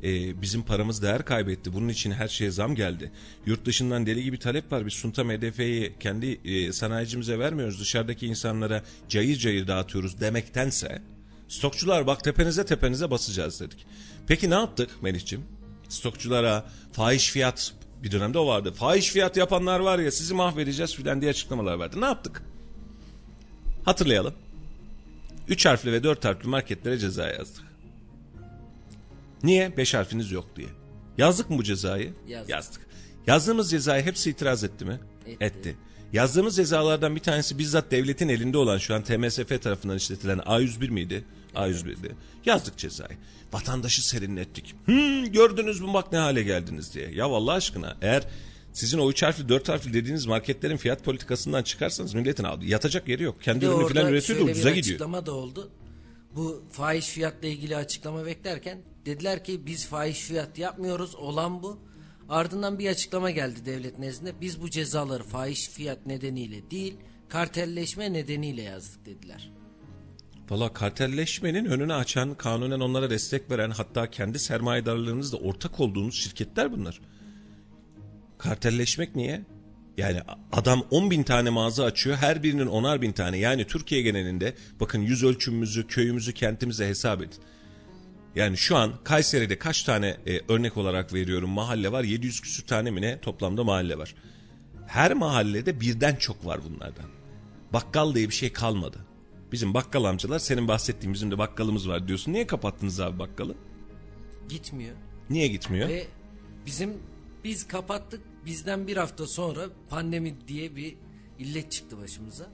[0.04, 1.74] Ee, bizim paramız değer kaybetti.
[1.74, 3.12] Bunun için her şeye zam geldi.
[3.46, 4.86] Yurt dışından deli gibi talep var.
[4.86, 7.80] Biz Sunta MDF'yi kendi e, sanayicimize vermiyoruz.
[7.80, 11.02] Dışarıdaki insanlara cayır cayır dağıtıyoruz demektense
[11.48, 13.86] Stokçular bak tepenize tepenize basacağız dedik.
[14.28, 15.46] Peki ne yaptık Melih'ciğim?
[15.90, 17.74] Stokçulara fahiş fiyat
[18.04, 18.74] bir dönemde o vardı.
[18.74, 22.02] Fahiş fiyat yapanlar var ya sizi mahvedeceğiz filan diye açıklamalar verdi.
[22.02, 22.44] Ne yaptık?
[23.86, 24.34] Hatırlayalım.
[25.48, 27.64] Üç harfli ve dört harfli marketlere ceza yazdık.
[29.44, 29.78] Niye?
[29.78, 30.68] Beş harfiniz yok diye.
[31.18, 32.14] Yazdık mı bu cezayı?
[32.28, 32.50] Yazdık.
[32.50, 32.88] Yazdık.
[33.28, 35.00] Yazdığımız cezayı hepsi itiraz etti mi?
[35.26, 35.46] Etti.
[35.46, 35.76] etti.
[36.14, 41.24] Yazdığımız cezalardan bir tanesi bizzat devletin elinde olan şu an TMSF tarafından işletilen A101 miydi?
[41.58, 42.12] A101'di.
[42.46, 43.18] Yazdık cezayı.
[43.54, 44.76] Vatandaşı serinlettik.
[44.86, 47.12] Hmm, gördünüz mü bak ne hale geldiniz diye.
[47.12, 48.24] Ya vallahi aşkına eğer
[48.74, 52.66] sizin o üç harfli dört harfli dediğiniz marketlerin fiyat politikasından çıkarsanız milletin aldı.
[52.66, 53.42] Yatacak yeri yok.
[53.42, 54.96] Kendi ürünü falan üretiyor da ucuza gidiyor.
[54.96, 55.72] açıklama da oldu.
[56.36, 61.80] Bu fahiş fiyatla ilgili açıklama beklerken dediler ki biz fahiş fiyat yapmıyoruz olan bu.
[62.30, 64.42] Ardından bir açıklama geldi devlet nezdinde.
[64.42, 66.98] Biz bu cezaları fahiş fiyat nedeniyle değil
[67.30, 69.52] kartelleşme nedeniyle yazdık dediler.
[70.50, 77.02] Valla kartelleşmenin önünü açan, kanunen onlara destek veren hatta kendi sermayedarlarınızla ortak olduğunuz şirketler bunlar.
[78.38, 79.42] Kartelleşmek niye?
[79.98, 80.22] Yani
[80.52, 85.02] adam 10 bin tane mağaza açıyor her birinin onar bin tane yani Türkiye genelinde bakın
[85.02, 87.40] yüz ölçümümüzü köyümüzü kentimize hesap edin.
[88.36, 92.92] Yani şu an Kayseri'de kaç tane e, örnek olarak veriyorum mahalle var 700 küsür tane
[92.92, 94.16] mi ne toplamda mahalle var.
[94.88, 97.06] Her mahallede birden çok var bunlardan.
[97.74, 99.07] Bakkal diye bir şey kalmadı.
[99.52, 102.34] Bizim bakkal amcalar senin bahsettiğin bizim de bakkalımız var diyorsun.
[102.34, 103.56] Niye kapattınız abi bakkalı?
[104.50, 104.96] Gitmiyor.
[105.30, 105.90] Niye gitmiyor?
[105.90, 106.08] Ve
[106.66, 106.94] bizim
[107.44, 110.96] biz kapattık bizden bir hafta sonra pandemi diye bir
[111.40, 112.48] illet çıktı başımıza.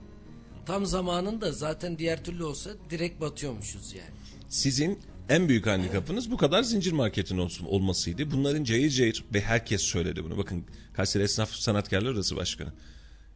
[0.66, 4.10] Tam zamanında zaten diğer türlü olsa direkt batıyormuşuz yani.
[4.50, 8.32] Sizin en büyük handikapınız bu kadar zincir marketin olsun, olmasıydı.
[8.32, 10.38] Bunların cayır cayır ve herkes söyledi bunu.
[10.38, 12.74] Bakın Kayseri Esnaf Sanatkarlar Odası Başkanı.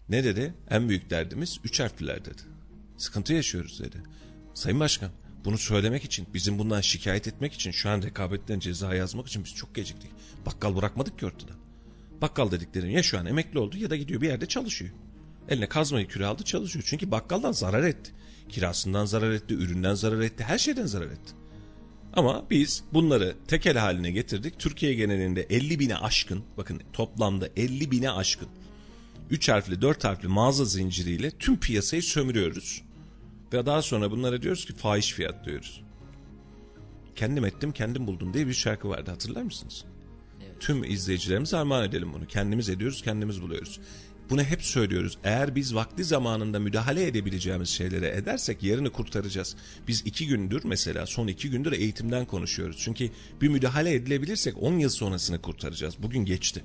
[0.09, 0.53] Ne dedi?
[0.69, 2.41] En büyük derdimiz üç harfliler dedi.
[2.97, 3.97] Sıkıntı yaşıyoruz dedi.
[4.53, 5.11] Sayın Başkan
[5.45, 9.55] bunu söylemek için bizim bundan şikayet etmek için şu an rekabetten ceza yazmak için biz
[9.55, 10.11] çok geciktik.
[10.45, 11.51] Bakkal bırakmadık ki ortada.
[12.21, 14.91] Bakkal dediklerin ya şu an emekli oldu ya da gidiyor bir yerde çalışıyor.
[15.49, 16.85] Eline kazmayı küre aldı çalışıyor.
[16.87, 18.11] Çünkü bakkaldan zarar etti.
[18.49, 21.33] Kirasından zarar etti, üründen zarar etti, her şeyden zarar etti.
[22.13, 24.59] Ama biz bunları tekel haline getirdik.
[24.59, 28.47] Türkiye genelinde 50 bine aşkın, bakın toplamda 50 bine aşkın
[29.29, 32.81] 3 harfli 4 harfli mağaza zinciriyle tüm piyasayı sömürüyoruz.
[33.53, 35.81] Ve daha sonra bunlara diyoruz ki fahiş fiyat diyoruz.
[37.15, 39.85] Kendim ettim kendim buldum diye bir şarkı vardı hatırlar mısınız?
[40.45, 40.55] Evet.
[40.59, 42.27] Tüm izleyicilerimize armağan edelim bunu.
[42.27, 43.79] Kendimiz ediyoruz kendimiz buluyoruz.
[44.29, 45.17] Bunu hep söylüyoruz.
[45.23, 49.55] Eğer biz vakti zamanında müdahale edebileceğimiz şeylere edersek yarını kurtaracağız.
[49.87, 52.77] Biz iki gündür mesela son iki gündür eğitimden konuşuyoruz.
[52.79, 53.09] Çünkü
[53.41, 55.95] bir müdahale edilebilirsek 10 yıl sonrasını kurtaracağız.
[55.99, 56.63] Bugün geçti.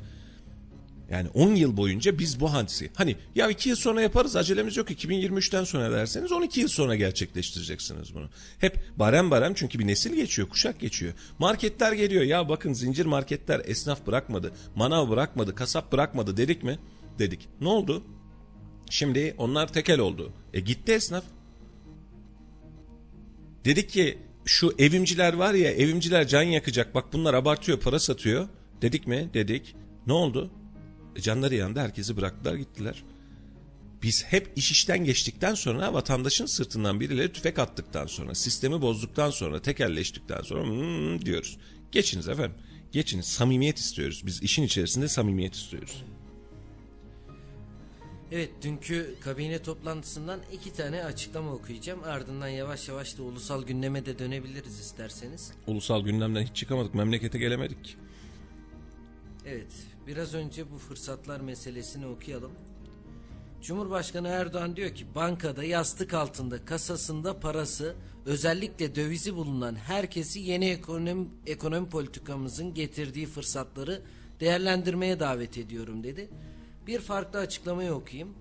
[1.12, 4.90] Yani 10 yıl boyunca biz bu hadisi hani ya 2 yıl sonra yaparız acelemiz yok
[4.90, 8.28] 2023'ten sonra derseniz 12 yıl sonra gerçekleştireceksiniz bunu.
[8.58, 11.12] Hep barem barem çünkü bir nesil geçiyor kuşak geçiyor.
[11.38, 16.78] Marketler geliyor ya bakın zincir marketler esnaf bırakmadı manav bırakmadı kasap bırakmadı dedik mi?
[17.18, 17.48] Dedik.
[17.60, 18.04] Ne oldu?
[18.90, 20.32] Şimdi onlar tekel oldu.
[20.54, 21.24] E gitti esnaf.
[23.64, 28.48] Dedik ki şu evimciler var ya evimciler can yakacak bak bunlar abartıyor para satıyor.
[28.82, 29.30] Dedik mi?
[29.34, 29.76] Dedik.
[30.06, 30.50] Ne oldu?
[31.20, 33.04] Canları yandı herkesi bıraktılar gittiler.
[34.02, 39.62] Biz hep iş işten geçtikten sonra vatandaşın sırtından birileri tüfek attıktan sonra sistemi bozduktan sonra
[39.62, 41.58] tekelleştikten sonra hmm, diyoruz.
[41.92, 42.56] Geçiniz efendim.
[42.92, 43.26] Geçiniz.
[43.26, 44.22] Samimiyet istiyoruz.
[44.26, 46.04] Biz işin içerisinde samimiyet istiyoruz.
[48.32, 52.04] Evet dünkü kabine toplantısından iki tane açıklama okuyacağım.
[52.04, 55.52] Ardından yavaş yavaş da ulusal gündeme de dönebiliriz isterseniz.
[55.66, 56.94] Ulusal gündemden hiç çıkamadık.
[56.94, 57.96] Memlekete gelemedik.
[59.46, 59.72] Evet
[60.06, 62.52] biraz önce bu fırsatlar meselesini okuyalım.
[63.62, 67.96] Cumhurbaşkanı Erdoğan diyor ki bankada yastık altında kasasında parası
[68.26, 74.02] özellikle dövizi bulunan herkesi yeni ekonomi, ekonomi politikamızın getirdiği fırsatları
[74.40, 76.28] değerlendirmeye davet ediyorum dedi.
[76.86, 78.34] Bir farklı açıklamayı okuyayım.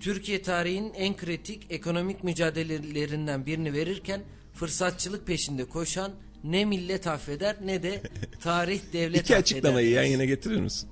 [0.00, 4.22] Türkiye tarihinin en kritik ekonomik mücadelelerinden birini verirken
[4.54, 6.12] fırsatçılık peşinde koşan
[6.44, 8.02] ne millet affeder ne de
[8.40, 9.38] tarih devlet İki affeder.
[9.40, 10.88] açıklamayı yan yana getirir misin?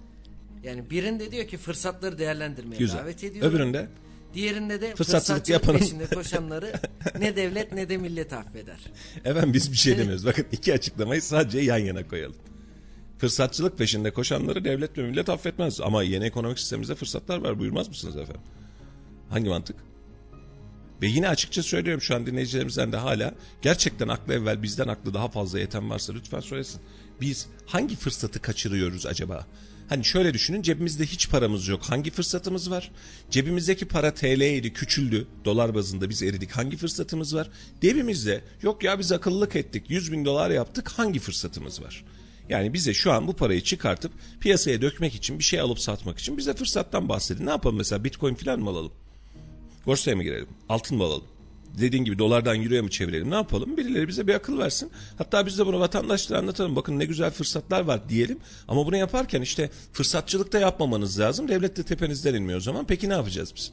[0.64, 2.98] Yani birinde diyor ki fırsatları değerlendirmeye Güzel.
[2.98, 3.50] davet ediyorum.
[3.54, 3.88] Öbüründe
[4.34, 6.72] Diğerinde de Fırsatçılık fırsatçılık, yapanın- peşinde koşanları
[7.20, 8.76] ne devlet ne de millet affeder.
[9.24, 10.26] efendim biz bir şey demiyoruz.
[10.26, 12.36] Bakın iki açıklamayı sadece yan yana koyalım.
[13.18, 15.80] Fırsatçılık peşinde koşanları devlet ve millet affetmez.
[15.80, 17.58] Ama yeni ekonomik sistemimizde fırsatlar var.
[17.58, 18.40] Buyurmaz mısınız efendim?
[19.30, 19.76] Hangi mantık?
[21.02, 25.28] Ve yine açıkça söylüyorum şu an dinleyicilerimizden de hala gerçekten aklı evvel bizden aklı daha
[25.28, 26.80] fazla yeten varsa lütfen söylesin.
[27.20, 29.46] Biz hangi fırsatı kaçırıyoruz acaba?
[29.88, 31.82] Hani şöyle düşünün cebimizde hiç paramız yok.
[31.82, 32.90] Hangi fırsatımız var?
[33.30, 35.26] Cebimizdeki para TL'ydi küçüldü.
[35.44, 36.50] Dolar bazında biz eridik.
[36.50, 37.50] Hangi fırsatımız var?
[37.80, 39.90] Cebimizde yok ya biz akıllılık ettik.
[39.90, 40.88] 100 bin dolar yaptık.
[40.88, 42.04] Hangi fırsatımız var?
[42.48, 46.36] Yani bize şu an bu parayı çıkartıp piyasaya dökmek için bir şey alıp satmak için
[46.36, 47.46] bize fırsattan bahsedin.
[47.46, 48.92] Ne yapalım mesela bitcoin falan mı alalım?
[49.86, 50.48] Borsaya mı girelim?
[50.68, 51.24] Altın mı alalım?
[51.78, 53.30] Dediğin gibi dolardan euroya mı çevirelim?
[53.30, 53.76] Ne yapalım?
[53.76, 54.90] Birileri bize bir akıl versin.
[55.18, 56.76] Hatta biz de bunu vatandaşlara anlatalım.
[56.76, 58.38] Bakın ne güzel fırsatlar var diyelim.
[58.68, 61.48] Ama bunu yaparken işte fırsatçılık da yapmamanız lazım.
[61.48, 62.86] Devlet de tepenizden inmiyor o zaman.
[62.86, 63.72] Peki ne yapacağız biz?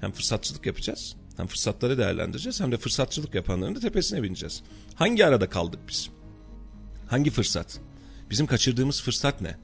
[0.00, 1.16] Hem fırsatçılık yapacağız.
[1.36, 2.60] Hem fırsatları değerlendireceğiz.
[2.60, 4.62] Hem de fırsatçılık yapanların da tepesine bineceğiz.
[4.94, 6.08] Hangi arada kaldık biz?
[7.08, 7.80] Hangi fırsat?
[8.30, 9.56] Bizim kaçırdığımız fırsat ne?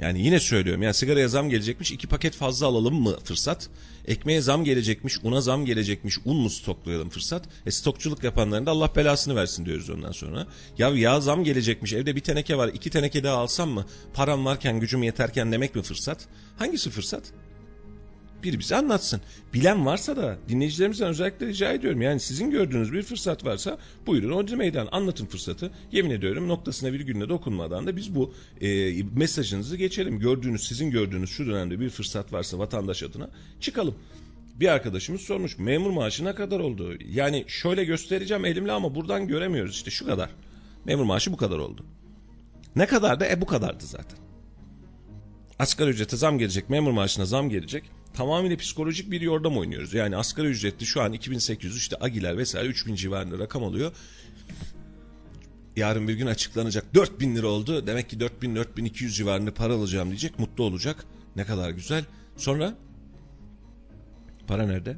[0.00, 3.68] Yani yine söylüyorum yani sigaraya zam gelecekmiş iki paket fazla alalım mı fırsat?
[4.06, 7.48] Ekmeğe zam gelecekmiş una zam gelecekmiş un mu stoklayalım fırsat?
[7.66, 10.46] E stokçuluk yapanların da Allah belasını versin diyoruz ondan sonra.
[10.78, 13.86] Ya yağ zam gelecekmiş evde bir teneke var iki teneke daha alsam mı?
[14.14, 16.28] Param varken gücüm yeterken demek mi fırsat?
[16.58, 17.22] Hangisi fırsat?
[18.42, 19.20] Biri bize anlatsın.
[19.54, 22.02] Bilen varsa da dinleyicilerimizden özellikle rica ediyorum.
[22.02, 25.70] Yani sizin gördüğünüz bir fırsat varsa buyurun Odri Meydan anlatın fırsatı.
[25.92, 30.18] Yemin ediyorum noktasına virgülüne dokunmadan da biz bu e, mesajınızı geçelim.
[30.18, 33.30] Gördüğünüz sizin gördüğünüz şu dönemde bir fırsat varsa vatandaş adına
[33.60, 33.94] çıkalım.
[34.60, 36.94] Bir arkadaşımız sormuş memur maaşı ne kadar oldu?
[37.12, 40.30] Yani şöyle göstereceğim elimle ama buradan göremiyoruz işte şu kadar.
[40.84, 41.84] Memur maaşı bu kadar oldu.
[42.76, 44.18] Ne kadar da e bu kadardı zaten.
[45.58, 47.84] Asgari ücrete zam gelecek, memur maaşına zam gelecek.
[48.14, 49.94] Tamamıyla psikolojik bir yordam oynuyoruz.
[49.94, 53.92] Yani asgari ücretli şu an 2800 işte agiler vesaire 3000 civarında rakam alıyor.
[55.76, 57.86] Yarın bir gün açıklanacak 4000 lira oldu.
[57.86, 60.38] Demek ki 4000 4200 civarında para alacağım diyecek.
[60.38, 61.04] Mutlu olacak.
[61.36, 62.04] Ne kadar güzel.
[62.36, 62.74] Sonra
[64.46, 64.96] para nerede?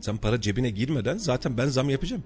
[0.00, 2.22] Sen para cebine girmeden zaten ben zam yapacağım.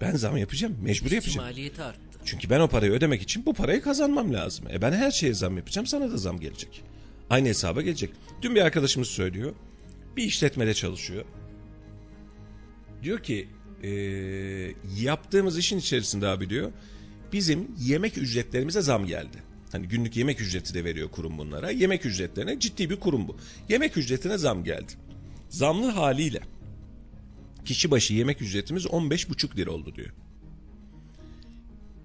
[0.00, 0.76] Ben zam yapacağım.
[0.82, 1.46] Mecbur yapacağım.
[1.46, 2.18] maliyeti arttı.
[2.24, 4.64] Çünkü ben o parayı ödemek için bu parayı kazanmam lazım.
[4.70, 6.82] E ben her şeye zam yapacağım sana da zam gelecek.
[7.30, 8.10] Aynı hesaba gelecek.
[8.42, 9.54] Dün bir arkadaşımız söylüyor.
[10.16, 11.24] Bir işletmede çalışıyor.
[13.02, 13.48] Diyor ki
[13.82, 13.90] e,
[15.00, 16.72] yaptığımız işin içerisinde abi diyor.
[17.32, 19.42] Bizim yemek ücretlerimize zam geldi.
[19.72, 21.70] Hani günlük yemek ücreti de veriyor kurum bunlara.
[21.70, 23.36] Yemek ücretlerine ciddi bir kurum bu.
[23.68, 24.92] Yemek ücretine zam geldi.
[25.48, 26.40] Zamlı haliyle
[27.64, 30.10] kişi başı yemek ücretimiz 15,5 lira oldu diyor.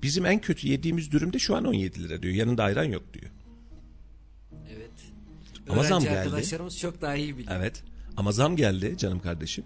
[0.04, 2.34] Bizim en kötü yediğimiz dürümde şu an 17 lira diyor.
[2.34, 3.32] Yanında ayran yok diyor.
[5.70, 6.18] Ama Öğrenci zam geldi.
[6.18, 7.56] arkadaşlarımız çok daha iyi biliyor.
[7.56, 7.84] Evet.
[8.18, 9.64] Ama zam geldi canım kardeşim.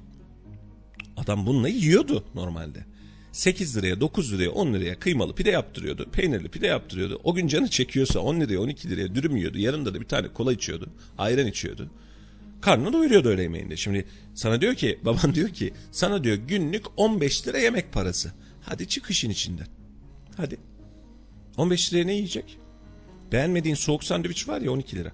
[1.17, 2.85] Adam bununla yiyordu normalde.
[3.31, 6.09] 8 liraya, 9 liraya, 10 liraya kıymalı pide yaptırıyordu.
[6.11, 7.21] Peynirli pide yaptırıyordu.
[7.23, 9.57] O gün canı çekiyorsa 10 liraya, 12 liraya dürüm yiyordu.
[9.57, 10.89] Yarında da bir tane kola içiyordu.
[11.17, 11.91] Ayran içiyordu.
[12.61, 13.77] Karnını doyuruyordu öğle yemeğinde.
[13.77, 18.31] Şimdi sana diyor ki, baban diyor ki sana diyor günlük 15 lira yemek parası.
[18.61, 19.67] Hadi çık işin içinden.
[20.37, 20.57] Hadi.
[21.57, 22.57] 15 liraya ne yiyecek?
[23.31, 25.11] Beğenmediğin soğuk sandviç var ya 12 lira.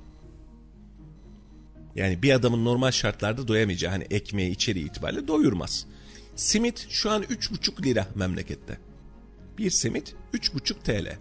[1.95, 5.85] Yani bir adamın normal şartlarda doyamayacağı hani ekmeği içeriği itibariyle doyurmaz.
[6.35, 8.77] Simit şu an 3,5 lira memlekette.
[9.57, 11.17] Bir simit 3,5 TL.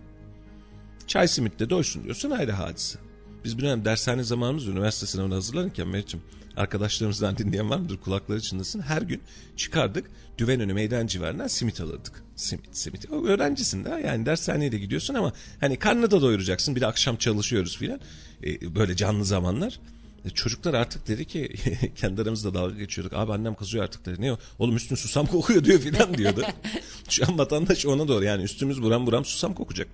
[1.06, 2.98] Çay simitle doysun diyorsun ayrı hadise.
[3.44, 6.22] Biz bir dönem dershane zamanımız üniversite sınavına hazırlanırken Meriç'im
[6.56, 8.80] arkadaşlarımızdan dinleyen var mıdır kulakları çınlasın.
[8.80, 9.22] Her gün
[9.56, 12.22] çıkardık düven önü meydan civarından simit alırdık.
[12.36, 13.10] Simit simit.
[13.10, 16.76] O öğrencisin de yani dershaneye de gidiyorsun ama hani karnını da doyuracaksın.
[16.76, 18.00] Bir de akşam çalışıyoruz filan.
[18.44, 19.80] E, böyle canlı zamanlar.
[20.24, 21.52] E, çocuklar artık dedi ki
[21.96, 23.12] kendi aramızda dalga geçiyorduk.
[23.12, 24.22] Abi annem kızıyor artık dedi.
[24.22, 24.38] Ne o?
[24.58, 26.42] Oğlum üstün susam kokuyor diyor filan diyordu.
[27.08, 29.88] Şu an vatandaş ona doğru yani üstümüz buram buram susam kokacak.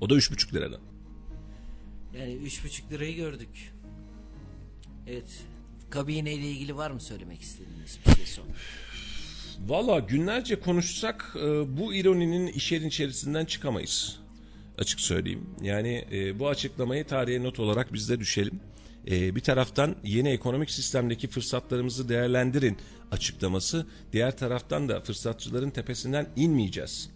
[0.00, 0.80] O da üç buçuk liradan.
[2.18, 3.72] Yani üç buçuk lirayı gördük.
[5.06, 5.44] Evet.
[5.90, 8.44] Kabine ile ilgili var mı söylemek istediğiniz bir şey son?
[9.66, 14.20] Valla günlerce konuşsak e, bu ironinin işlerin içerisinden çıkamayız.
[14.78, 15.46] Açık söyleyeyim.
[15.62, 18.60] Yani e, bu açıklamayı tarihe not olarak biz de düşelim.
[19.10, 22.76] E, bir taraftan yeni ekonomik sistemdeki fırsatlarımızı değerlendirin
[23.10, 23.86] açıklaması.
[24.12, 27.10] Diğer taraftan da fırsatçıların tepesinden inmeyeceğiz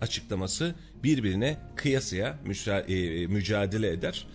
[0.00, 2.38] açıklaması birbirine kıyasıya
[3.28, 4.26] mücadele eder.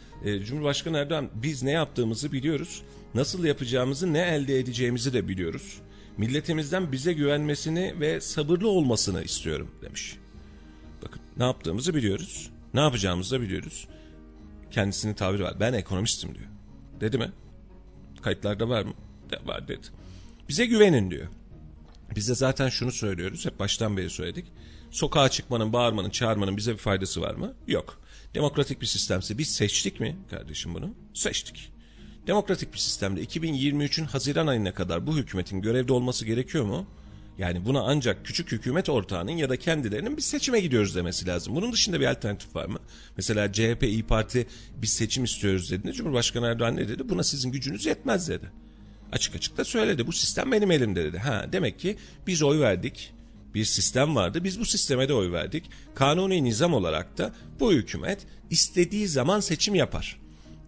[0.45, 2.83] Cumhurbaşkanı Erdoğan biz ne yaptığımızı biliyoruz.
[3.13, 5.81] Nasıl yapacağımızı ne elde edeceğimizi de biliyoruz
[6.17, 10.17] milletimizden bize güvenmesini ve sabırlı olmasını istiyorum demiş.
[11.01, 12.49] Bakın ne yaptığımızı biliyoruz.
[12.73, 13.87] Ne yapacağımızı da biliyoruz.
[14.71, 15.59] Kendisinin tabiri var.
[15.59, 16.52] Ben ekonomistim diyor.
[17.03, 17.31] Dedi mi?
[18.21, 18.93] Kayıtlarda var mı?
[19.31, 19.87] De, var dedi.
[20.49, 21.27] Bize güvenin diyor.
[22.15, 23.45] Biz de zaten şunu söylüyoruz.
[23.45, 24.45] Hep baştan beri söyledik.
[24.91, 27.53] Sokağa çıkmanın, bağırmanın, çağırmanın bize bir faydası var mı?
[27.67, 28.01] Yok.
[28.35, 30.95] Demokratik bir sistemse biz seçtik mi kardeşim bunu?
[31.13, 31.73] Seçtik.
[32.27, 36.87] Demokratik bir sistemde 2023'ün Haziran ayına kadar bu hükümetin görevde olması gerekiyor mu?
[37.37, 41.55] Yani buna ancak küçük hükümet ortağının ya da kendilerinin bir seçime gidiyoruz demesi lazım.
[41.55, 42.79] Bunun dışında bir alternatif var mı?
[43.17, 47.09] Mesela CHP, İyi Parti biz seçim istiyoruz dediğinde Cumhurbaşkanı Erdoğan ne dedi?
[47.09, 48.51] Buna sizin gücünüz yetmez dedi.
[49.11, 50.07] Açık açık da söyledi.
[50.07, 51.17] Bu sistem benim elimde dedi.
[51.17, 53.13] Ha demek ki biz oy verdik.
[53.53, 54.43] Bir sistem vardı.
[54.43, 55.69] Biz bu sisteme de oy verdik.
[55.95, 58.19] Kanuni nizam olarak da bu hükümet
[58.49, 60.19] istediği zaman seçim yapar.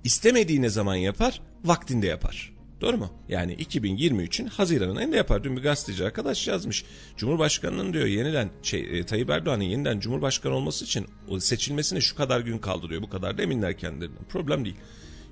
[0.03, 1.41] İstemediği ne zaman yapar?
[1.63, 2.54] Vaktinde yapar.
[2.85, 3.09] Doğru mu?
[3.29, 5.43] Yani 2023'ün Haziran ayında yapar.
[5.43, 6.85] Dün bir gazeteci arkadaş yazmış.
[7.17, 11.05] Cumhurbaşkanının diyor yenilen şey, e, Tayyip Erdoğan'ın yeniden Cumhurbaşkanı olması için
[11.39, 13.01] seçilmesine şu kadar gün kaldı diyor.
[13.01, 14.23] Bu kadar da eminler kendilerinden.
[14.29, 14.75] Problem değil.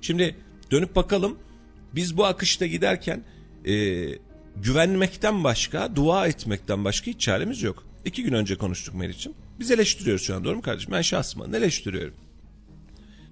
[0.00, 0.36] Şimdi
[0.70, 1.38] dönüp bakalım.
[1.94, 3.24] Biz bu akışta giderken
[3.66, 3.74] e,
[4.56, 7.86] güvenmekten başka, dua etmekten başka hiç çaremiz yok.
[8.04, 9.32] İki gün önce konuştuk Meriç'im.
[9.60, 10.92] Biz eleştiriyoruz şu an doğru mu kardeşim?
[10.92, 12.14] Ben şahsıma eleştiriyorum.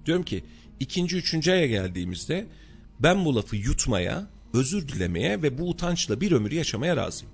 [0.05, 0.43] Diyorum ki
[0.79, 2.47] ikinci, üçüncü aya geldiğimizde
[3.03, 7.33] ben bu lafı yutmaya, özür dilemeye ve bu utançla bir ömür yaşamaya razıyım.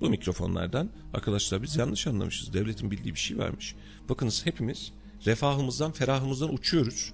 [0.00, 2.52] Bu mikrofonlardan arkadaşlar biz yanlış anlamışız.
[2.52, 3.74] Devletin bildiği bir şey varmış.
[4.08, 4.92] Bakınız hepimiz
[5.26, 7.12] refahımızdan, ferahımızdan uçuyoruz.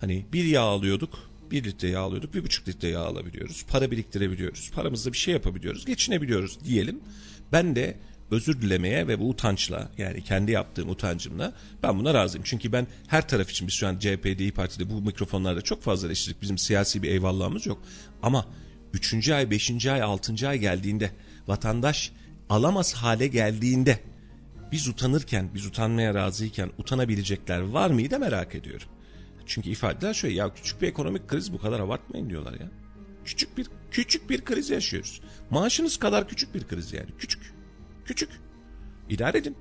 [0.00, 1.18] Hani bir yağ alıyorduk,
[1.50, 3.64] bir litre yağ alıyorduk, bir buçuk litre yağ alabiliyoruz.
[3.68, 4.70] Para biriktirebiliyoruz.
[4.74, 5.84] Paramızla bir şey yapabiliyoruz.
[5.84, 7.00] Geçinebiliyoruz diyelim.
[7.52, 7.98] Ben de
[8.30, 11.52] özür dilemeye ve bu utançla yani kendi yaptığım utancımla
[11.82, 12.44] ben buna razıyım.
[12.44, 16.06] Çünkü ben her taraf için biz şu an CHP'de, İYİ Parti'de bu mikrofonlarda çok fazla
[16.06, 16.42] eleştirdik.
[16.42, 17.82] Bizim siyasi bir eyvallahımız yok.
[18.22, 18.46] Ama
[18.92, 19.28] 3.
[19.28, 19.86] ay, 5.
[19.86, 20.48] ay, 6.
[20.48, 21.10] ay geldiğinde
[21.46, 22.12] vatandaş
[22.48, 24.00] alamaz hale geldiğinde
[24.72, 28.88] biz utanırken, biz utanmaya razıyken utanabilecekler var mıydı merak ediyorum.
[29.46, 32.70] Çünkü ifadeler şöyle ya küçük bir ekonomik kriz bu kadar abartmayın diyorlar ya.
[33.24, 35.20] Küçük bir küçük bir kriz yaşıyoruz.
[35.50, 37.08] Maaşınız kadar küçük bir kriz yani.
[37.18, 37.57] Küçük.
[38.08, 38.30] Küçük.
[39.08, 39.56] İdare edin.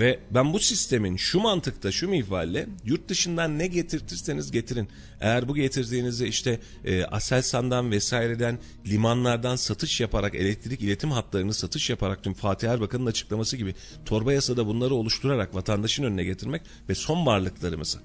[0.00, 4.88] Ve ben bu sistemin şu mantıkta şu minvalle yurt dışından ne getirtirseniz getirin.
[5.20, 12.22] Eğer bu getirdiğinizde işte e, Aselsan'dan vesaireden limanlardan satış yaparak elektrik iletim hatlarını satış yaparak
[12.22, 17.98] tüm Fatih Erbakan'ın açıklaması gibi torba yasada bunları oluşturarak vatandaşın önüne getirmek ve son varlıklarımızı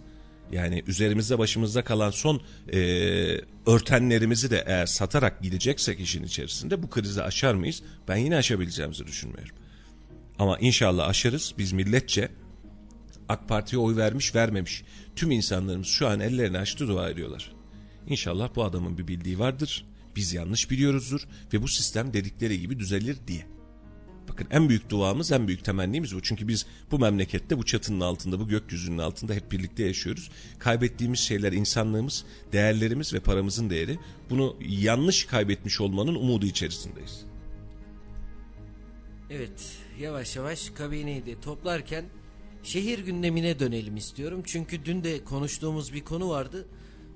[0.52, 2.42] yani üzerimizde başımızda kalan son
[2.74, 2.80] e,
[3.66, 7.84] örtenlerimizi de eğer satarak gideceksek işin içerisinde bu krizi aşar mıyız?
[8.08, 9.56] Ben yine aşabileceğimizi düşünmüyorum.
[10.40, 11.54] Ama inşallah aşarız.
[11.58, 12.30] Biz milletçe
[13.30, 14.84] AK Parti'ye oy vermiş vermemiş.
[15.16, 17.52] Tüm insanlarımız şu an ellerini açtı dua ediyorlar.
[18.08, 19.86] İnşallah bu adamın bir bildiği vardır.
[20.16, 21.22] Biz yanlış biliyoruzdur
[21.54, 23.57] ve bu sistem dedikleri gibi düzelir diye.
[24.30, 26.22] Bakın en büyük duamız, en büyük temennimiz bu.
[26.22, 30.32] Çünkü biz bu memlekette, bu çatının altında, bu gökyüzünün altında hep birlikte yaşıyoruz.
[30.60, 34.00] Kaybettiğimiz şeyler insanlığımız, değerlerimiz ve paramızın değeri.
[34.30, 37.26] Bunu yanlış kaybetmiş olmanın umudu içerisindeyiz.
[39.30, 42.06] Evet, yavaş yavaş kabineyi de toplarken
[42.64, 44.42] şehir gündemine dönelim istiyorum.
[44.46, 46.68] Çünkü dün de konuştuğumuz bir konu vardı.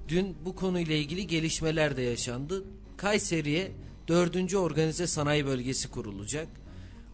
[0.08, 2.64] Dün bu konuyla ilgili gelişmeler de yaşandı.
[2.98, 3.72] Kayseri'ye
[4.08, 6.48] dördüncü organize sanayi bölgesi kurulacak.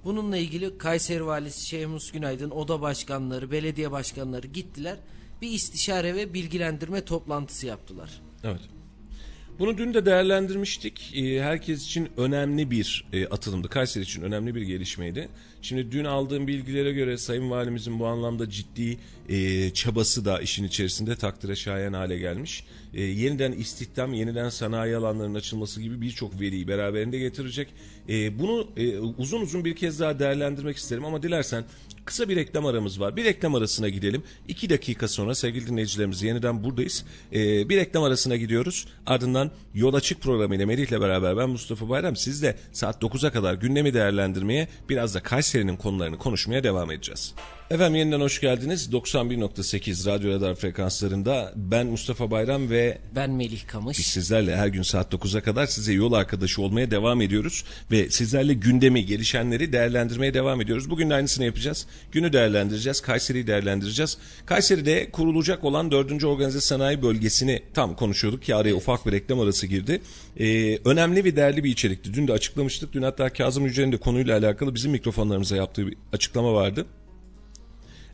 [0.07, 4.97] Bununla ilgili Kayseri Valisi Şehmus Günaydın, oda başkanları, belediye başkanları gittiler.
[5.41, 8.21] Bir istişare ve bilgilendirme toplantısı yaptılar.
[8.43, 8.59] Evet.
[9.59, 11.13] Bunu dün de değerlendirmiştik.
[11.15, 13.67] Ee, herkes için önemli bir e, atılımdı.
[13.67, 15.29] Kayseri için önemli bir gelişmeydi.
[15.61, 18.97] Şimdi dün aldığım bilgilere göre Sayın Valimizin bu anlamda ciddi
[19.29, 22.63] e, çabası da işin içerisinde takdire şayan hale gelmiş.
[22.93, 27.67] E, yeniden istihdam, yeniden sanayi alanlarının açılması gibi birçok veriyi beraberinde getirecek.
[28.09, 31.65] E, bunu e, uzun uzun bir kez daha değerlendirmek isterim ama dilersen
[32.07, 33.15] kısa bir reklam aramız var.
[33.15, 34.23] Bir reklam arasına gidelim.
[34.47, 37.05] İki dakika sonra sevgili dinleyicilerimiz yeniden buradayız.
[37.33, 38.87] E, bir reklam arasına gidiyoruz.
[39.05, 43.93] Ardından Yol Açık programıyla Melih ile beraber ben Mustafa Bayram sizle saat 9'a kadar gündemi
[43.93, 47.33] değerlendirmeye biraz da Kayseri'nin konularını konuşmaya devam edeceğiz.
[47.71, 48.89] Efendim yeniden hoş geldiniz.
[48.93, 53.99] 91.8 Radyo Radar frekanslarında ben Mustafa Bayram ve ben Melih Kamış.
[53.99, 58.53] Biz sizlerle her gün saat 9'a kadar size yol arkadaşı olmaya devam ediyoruz ve sizlerle
[58.53, 60.89] gündemi, gelişenleri değerlendirmeye devam ediyoruz.
[60.89, 61.87] Bugün de aynısını yapacağız.
[62.11, 64.17] Günü değerlendireceğiz, Kayseri'yi değerlendireceğiz.
[64.45, 66.23] Kayseri'de kurulacak olan 4.
[66.23, 70.01] Organize Sanayi Bölgesi'ni tam konuşuyorduk ki araya ufak bir reklam arası girdi.
[70.39, 72.13] Ee, önemli ve değerli bir içerikti.
[72.13, 72.93] Dün de açıklamıştık.
[72.93, 76.85] Dün hatta Kazım Yücel'in de konuyla alakalı bizim mikrofonlarımıza yaptığı bir açıklama vardı.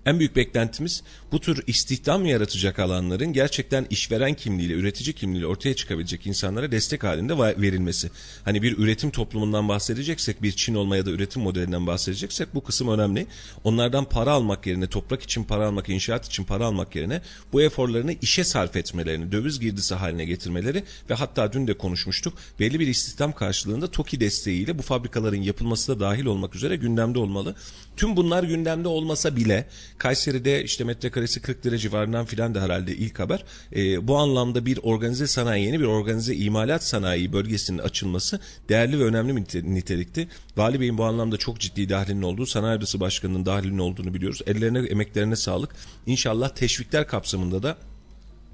[0.05, 6.27] En büyük beklentimiz bu tür istihdam yaratacak alanların gerçekten işveren kimliğiyle, üretici kimliğiyle ortaya çıkabilecek
[6.27, 8.11] insanlara destek halinde verilmesi.
[8.45, 12.87] Hani bir üretim toplumundan bahsedeceksek, bir Çin olma ya da üretim modelinden bahsedeceksek bu kısım
[12.87, 13.27] önemli.
[13.63, 17.21] Onlardan para almak yerine, toprak için para almak, inşaat için para almak yerine
[17.53, 22.33] bu eforlarını işe sarf etmelerini, döviz girdisi haline getirmeleri ve hatta dün de konuşmuştuk.
[22.59, 27.55] Belli bir istihdam karşılığında TOKİ desteğiyle bu fabrikaların yapılması da dahil olmak üzere gündemde olmalı.
[27.97, 29.67] Tüm bunlar gündemde olmasa bile
[29.97, 33.43] Kayseri'de işte metrekaresi 40 lira civarından filan da herhalde ilk haber.
[33.75, 38.39] E, bu anlamda bir organize sanayi, yeni bir organize imalat sanayi bölgesinin açılması
[38.69, 40.27] değerli ve önemli bir nitelikti.
[40.57, 44.41] Vali Bey'in bu anlamda çok ciddi dahlinin olduğu, Sanayi Odası Başkanı'nın dahlinin olduğunu biliyoruz.
[44.47, 45.75] Ellerine, emeklerine sağlık.
[46.05, 47.77] İnşallah teşvikler kapsamında da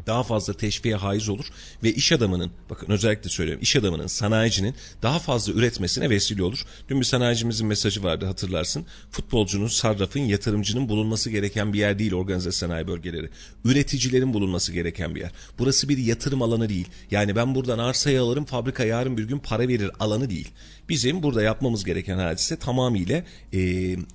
[0.09, 1.45] daha fazla teşviğe haiz olur
[1.83, 6.65] ve iş adamının bakın özellikle söylüyorum iş adamının sanayicinin daha fazla üretmesine vesile olur.
[6.89, 8.85] Dün bir sanayicimizin mesajı vardı hatırlarsın.
[9.11, 13.29] Futbolcunun, sarrafın, yatırımcının bulunması gereken bir yer değil organize sanayi bölgeleri.
[13.65, 15.31] Üreticilerin bulunması gereken bir yer.
[15.59, 16.87] Burası bir yatırım alanı değil.
[17.11, 20.47] Yani ben buradan arsayı alırım fabrika yarın bir gün para verir alanı değil.
[20.89, 23.23] Bizim burada yapmamız gereken hadise tamamıyla
[23.53, 23.59] e,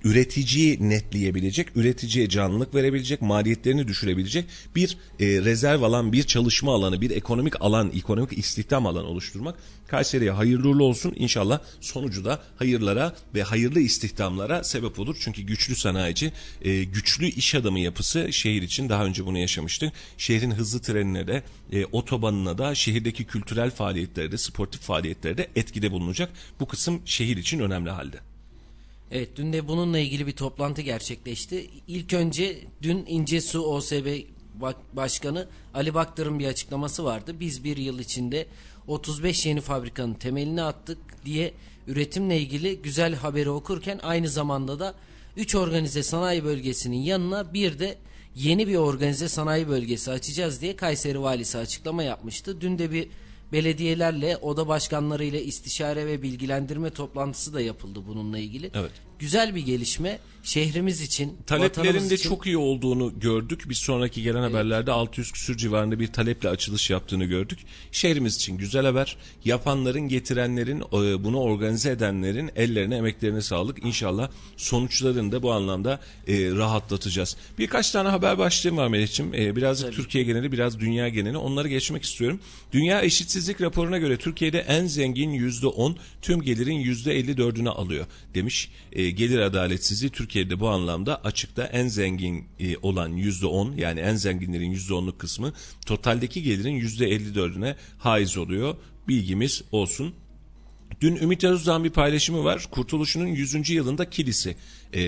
[0.03, 4.45] üreticiyi netleyebilecek, üreticiye canlılık verebilecek, maliyetlerini düşürebilecek
[4.75, 9.55] bir e, rezerv alan, bir çalışma alanı, bir ekonomik alan, ekonomik istihdam alanı oluşturmak.
[9.87, 11.13] Kayseri'ye hayırlı uğurlu olsun.
[11.15, 15.17] İnşallah sonucu da hayırlara ve hayırlı istihdamlara sebep olur.
[15.19, 19.93] Çünkü güçlü sanayici, e, güçlü iş adamı yapısı şehir için daha önce bunu yaşamıştık.
[20.17, 26.29] Şehrin hızlı trenine de, e, otobanına da, şehirdeki kültürel faaliyetlerde, sportif faaliyetlerde etkide bulunacak.
[26.59, 28.19] Bu kısım şehir için önemli halde.
[29.11, 31.69] Evet dün de bununla ilgili bir toplantı gerçekleşti.
[31.87, 34.07] İlk önce dün İncesu OSB
[34.93, 37.35] Başkanı Ali Baktır'ın bir açıklaması vardı.
[37.39, 38.47] Biz bir yıl içinde
[38.87, 41.53] 35 yeni fabrikanın temelini attık diye
[41.87, 44.95] üretimle ilgili güzel haberi okurken aynı zamanda da
[45.37, 47.97] 3 organize sanayi bölgesinin yanına bir de
[48.35, 52.61] yeni bir organize sanayi bölgesi açacağız diye Kayseri Valisi açıklama yapmıştı.
[52.61, 53.07] Dün de bir
[53.51, 58.71] belediyelerle oda başkanlarıyla istişare ve bilgilendirme toplantısı da yapıldı bununla ilgili.
[58.73, 58.91] Evet.
[59.19, 62.29] Güzel bir gelişme şehrimiz için, taleplerin de için...
[62.29, 63.63] çok iyi olduğunu gördük.
[63.69, 64.49] Biz sonraki gelen evet.
[64.49, 67.59] haberlerde 600 küsür civarında bir taleple açılış yaptığını gördük.
[67.91, 69.17] Şehrimiz için güzel haber.
[69.45, 73.85] Yapanların, getirenlerin, e, bunu organize edenlerin ellerine, emeklerine sağlık.
[73.85, 77.37] İnşallah sonuçlarını da bu anlamda e, rahatlatacağız.
[77.57, 79.33] Birkaç tane haber başlığım var Melih'ciğim.
[79.33, 79.95] E, birazcık Tabii.
[79.95, 81.37] Türkiye geneli, biraz dünya geneli.
[81.37, 82.39] Onları geçmek istiyorum.
[82.71, 88.05] Dünya eşitsizlik raporuna göre Türkiye'de en zengin %10, tüm gelirin %54'ünü alıyor
[88.35, 88.71] demiş.
[88.93, 93.99] E, gelir adaletsizliği Türkiye Türkiye'de bu anlamda açıkta en zengin e, olan yüzde on yani
[93.99, 95.53] en zenginlerin yüzde onluk kısmı
[95.85, 98.75] totaldeki gelirin yüzde elli dördüne haiz oluyor.
[99.07, 100.13] Bilgimiz olsun.
[101.01, 102.67] Dün Ümit Özdağ'ın bir paylaşımı var.
[102.71, 103.69] Kurtuluş'un 100.
[103.69, 104.55] yılında kilisi
[104.93, 105.03] e,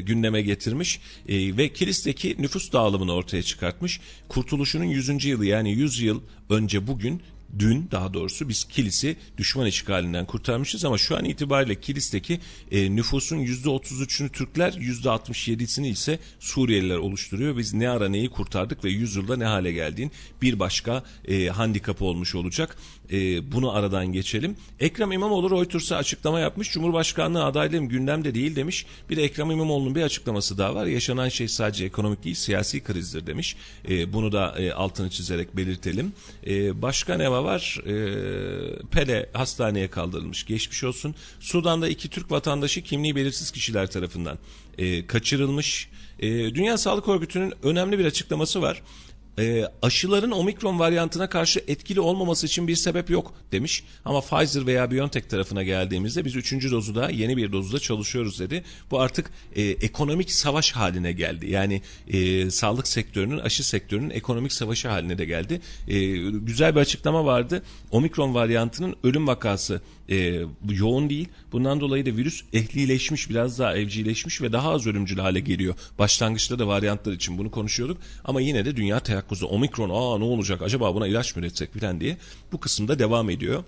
[0.00, 4.00] gündeme getirmiş e, ve kilisteki nüfus dağılımını ortaya çıkartmış.
[4.28, 5.24] Kurtuluş'un 100.
[5.24, 7.22] yılı yani 100 yıl önce bugün
[7.58, 12.40] dün daha doğrusu biz Kilis'i düşman işgalinden kurtarmışız ama şu an itibariyle Kilis'teki
[12.70, 17.56] e, nüfusun %33'ünü Türkler %67'sini ise Suriyeliler oluşturuyor.
[17.56, 22.34] Biz ne ara neyi kurtardık ve yüzyılda ne hale geldiğin bir başka e, handikapı olmuş
[22.34, 22.76] olacak.
[23.12, 24.56] E, bunu aradan geçelim.
[24.80, 26.72] Ekrem İmamoğlu Reuters'a açıklama yapmış.
[26.72, 28.86] Cumhurbaşkanlığı adaylığım gündemde değil demiş.
[29.10, 30.86] Bir de Ekrem İmamoğlu'nun bir açıklaması daha var.
[30.86, 33.56] Yaşanan şey sadece ekonomik değil siyasi krizdir demiş.
[33.88, 36.12] E, bunu da e, altını çizerek belirtelim.
[36.46, 37.41] E, başka ne var?
[37.44, 37.80] Var.
[37.86, 40.46] E, Pele hastaneye kaldırılmış.
[40.46, 41.14] Geçmiş olsun.
[41.40, 44.38] Sudan'da iki Türk vatandaşı kimliği belirsiz kişiler tarafından
[44.78, 45.88] e, kaçırılmış.
[46.18, 48.82] E, Dünya Sağlık Örgütü'nün önemli bir açıklaması var.
[49.38, 53.84] E, aşıların omikron varyantına karşı etkili olmaması için bir sebep yok demiş.
[54.04, 58.64] Ama Pfizer veya BioNTech tarafına geldiğimizde biz üçüncü dozu da yeni bir dozda çalışıyoruz dedi.
[58.90, 61.50] Bu artık e, ekonomik savaş haline geldi.
[61.50, 65.60] Yani e, sağlık sektörünün, aşı sektörünün ekonomik savaşı haline de geldi.
[65.88, 67.62] E, güzel bir açıklama vardı.
[67.90, 70.40] Omikron varyantının ölüm vakası e,
[70.70, 71.28] yoğun değil.
[71.52, 75.74] Bundan dolayı da virüs ehlileşmiş, biraz daha evcilleşmiş ve daha az ölümcül hale geliyor.
[75.98, 77.98] Başlangıçta da varyantlar için bunu konuşuyorduk.
[78.24, 82.00] Ama yine de dünya teyakkuzu omikron aa ne olacak acaba buna ilaç mı üretsek falan
[82.00, 82.16] diye
[82.52, 83.64] bu kısımda devam ediyor.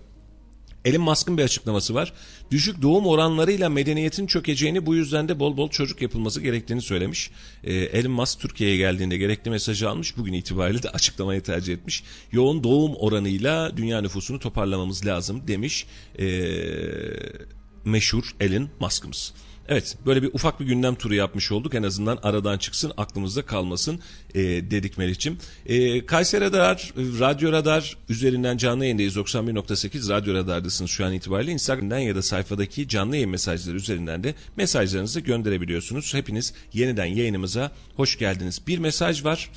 [0.85, 2.12] Elon Musk'ın bir açıklaması var.
[2.51, 7.30] Düşük doğum oranlarıyla medeniyetin çökeceğini bu yüzden de bol bol çocuk yapılması gerektiğini söylemiş.
[7.64, 10.16] Ee, Elon Musk Türkiye'ye geldiğinde gerekli mesajı almış.
[10.16, 12.05] Bugün itibariyle de açıklamayı tercih etmiş.
[12.32, 15.87] Yoğun doğum oranıyla dünya nüfusunu toparlamamız lazım demiş.
[16.18, 16.24] Ee,
[17.85, 19.35] meşhur Elon Musk'ımız.
[19.69, 21.75] Evet böyle bir ufak bir gündem turu yapmış olduk.
[21.75, 24.01] En azından aradan çıksın aklımızda kalmasın
[24.35, 25.39] e, dedik Melih'ciğim.
[25.67, 29.17] E, Kayseri Radar, Radyo Radar üzerinden canlı yayındayız.
[29.17, 31.53] 91.8 Radyo Radar'dasınız şu an itibariyle.
[31.53, 36.15] Instagram'dan ya da sayfadaki canlı yayın mesajları üzerinden de mesajlarınızı gönderebiliyorsunuz.
[36.15, 38.61] Hepiniz yeniden yayınımıza hoş geldiniz.
[38.67, 39.51] Bir mesaj var.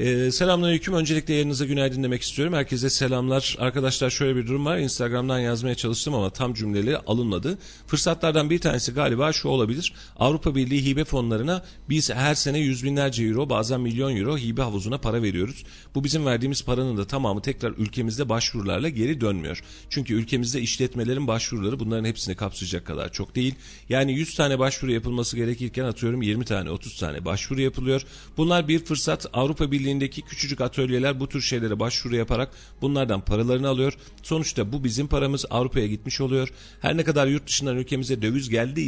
[0.00, 0.94] Ee, selamünaleyküm.
[0.94, 2.54] Öncelikle yayınıza günaydın demek istiyorum.
[2.54, 3.56] Herkese selamlar.
[3.58, 4.78] Arkadaşlar şöyle bir durum var.
[4.78, 7.58] Instagram'dan yazmaya çalıştım ama tam cümleleri alınmadı.
[7.86, 9.92] Fırsatlardan bir tanesi galiba şu olabilir.
[10.16, 14.98] Avrupa Birliği hibe fonlarına biz her sene yüz binlerce euro bazen milyon euro hibe havuzuna
[14.98, 15.64] para veriyoruz.
[15.94, 19.62] Bu bizim verdiğimiz paranın da tamamı tekrar ülkemizde başvurularla geri dönmüyor.
[19.90, 23.54] Çünkü ülkemizde işletmelerin başvuruları bunların hepsini kapsayacak kadar çok değil.
[23.88, 28.02] Yani 100 tane başvuru yapılması gerekirken atıyorum 20 tane 30 tane başvuru yapılıyor.
[28.36, 29.26] Bunlar bir fırsat.
[29.32, 33.92] Avrupa Birliği Birliği'ndeki küçücük atölyeler bu tür şeylere başvuru yaparak bunlardan paralarını alıyor.
[34.22, 36.48] Sonuçta bu bizim paramız Avrupa'ya gitmiş oluyor.
[36.80, 38.80] Her ne kadar yurt dışından ülkemize döviz geldi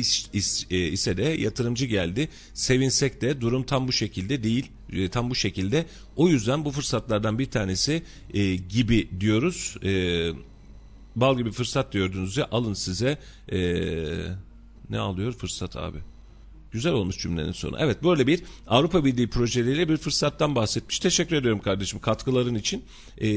[0.70, 2.28] e, ise de yatırımcı geldi.
[2.54, 4.70] Sevinsek de durum tam bu şekilde değil.
[4.92, 5.86] E, tam bu şekilde.
[6.16, 8.02] O yüzden bu fırsatlardan bir tanesi
[8.34, 9.76] e, gibi diyoruz.
[9.84, 9.92] E,
[11.16, 13.18] bal gibi fırsat diyordunuz ya alın size
[13.52, 13.58] e,
[14.90, 15.98] ne alıyor fırsat abi.
[16.72, 17.76] Güzel olmuş cümlenin sonu.
[17.78, 20.98] Evet böyle bir Avrupa Birliği projeleriyle bir fırsattan bahsetmiş.
[20.98, 22.84] Teşekkür ediyorum kardeşim katkıların için.
[23.18, 23.28] Ee,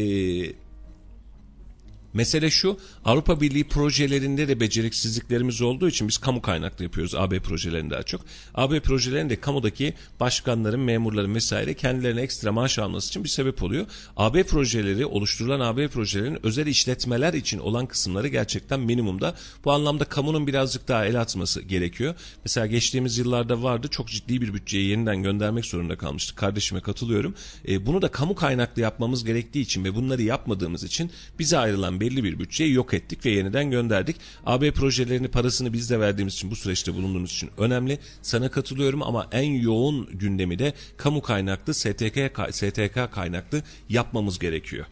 [2.15, 7.93] Mesele şu Avrupa Birliği projelerinde de beceriksizliklerimiz olduğu için biz kamu kaynaklı yapıyoruz AB projelerinde
[7.93, 8.21] daha çok.
[8.53, 13.85] AB projelerinde kamudaki başkanların, memurların vesaire kendilerine ekstra maaş alması için bir sebep oluyor.
[14.17, 19.35] AB projeleri oluşturulan AB projelerinin özel işletmeler için olan kısımları gerçekten minimumda.
[19.65, 22.15] Bu anlamda kamunun birazcık daha el atması gerekiyor.
[22.45, 26.37] Mesela geçtiğimiz yıllarda vardı çok ciddi bir bütçeyi yeniden göndermek zorunda kalmıştık.
[26.37, 27.35] Kardeşime katılıyorum.
[27.67, 32.23] E, bunu da kamu kaynaklı yapmamız gerektiği için ve bunları yapmadığımız için bize ayrılan belli
[32.23, 34.15] bir bütçeyi yok ettik ve yeniden gönderdik.
[34.45, 37.99] AB projelerini parasını biz de verdiğimiz için bu süreçte bulunduğumuz için önemli.
[38.21, 44.85] Sana katılıyorum ama en yoğun gündemi de kamu kaynaklı STK, STK kaynaklı yapmamız gerekiyor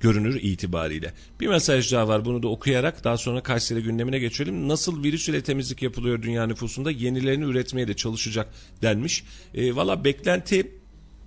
[0.00, 1.12] görünür itibariyle.
[1.40, 4.68] Bir mesaj daha var bunu da okuyarak daha sonra Kayseri gündemine geçelim.
[4.68, 8.48] Nasıl virüs ile temizlik yapılıyor dünya nüfusunda yenilerini üretmeye de çalışacak
[8.82, 9.24] denmiş.
[9.54, 10.72] E, Valla beklenti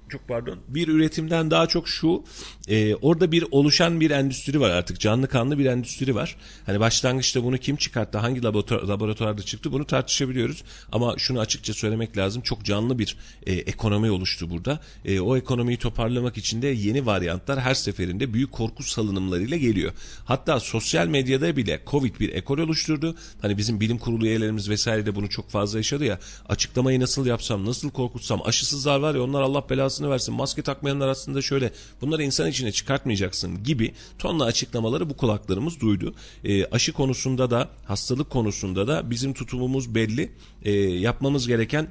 [0.10, 2.24] çok pardon bir üretimden daha çok şu
[2.68, 6.36] e, orada bir oluşan bir endüstri var artık canlı kanlı bir endüstri var.
[6.66, 12.18] Hani başlangıçta bunu kim çıkarttı hangi laboratuvar, laboratuvarda çıktı bunu tartışabiliyoruz ama şunu açıkça söylemek
[12.18, 14.80] lazım çok canlı bir e, ekonomi oluştu burada.
[15.06, 19.94] E, o ekonomiyi toparlamak için de yeni varyantlar her seferinde büyük korku salınımlarıyla geliyor.
[20.26, 23.16] Hatta sosyal medyada bile Covid bir ekol oluşturdu.
[23.42, 27.66] Hani bizim bilim kurulu üyelerimiz vesaire de bunu çok fazla yaşadı ya açıklamayı nasıl yapsam
[27.66, 30.36] nasıl korkutsam aşısızlar var ya onlar Allah belasını belasını versin.
[30.36, 31.72] Maske takmayanlar aslında şöyle
[32.02, 36.14] bunları insan içine çıkartmayacaksın gibi tonla açıklamaları bu kulaklarımız duydu.
[36.44, 40.32] E, aşı konusunda da hastalık konusunda da bizim tutumumuz belli.
[40.64, 41.88] E, yapmamız gereken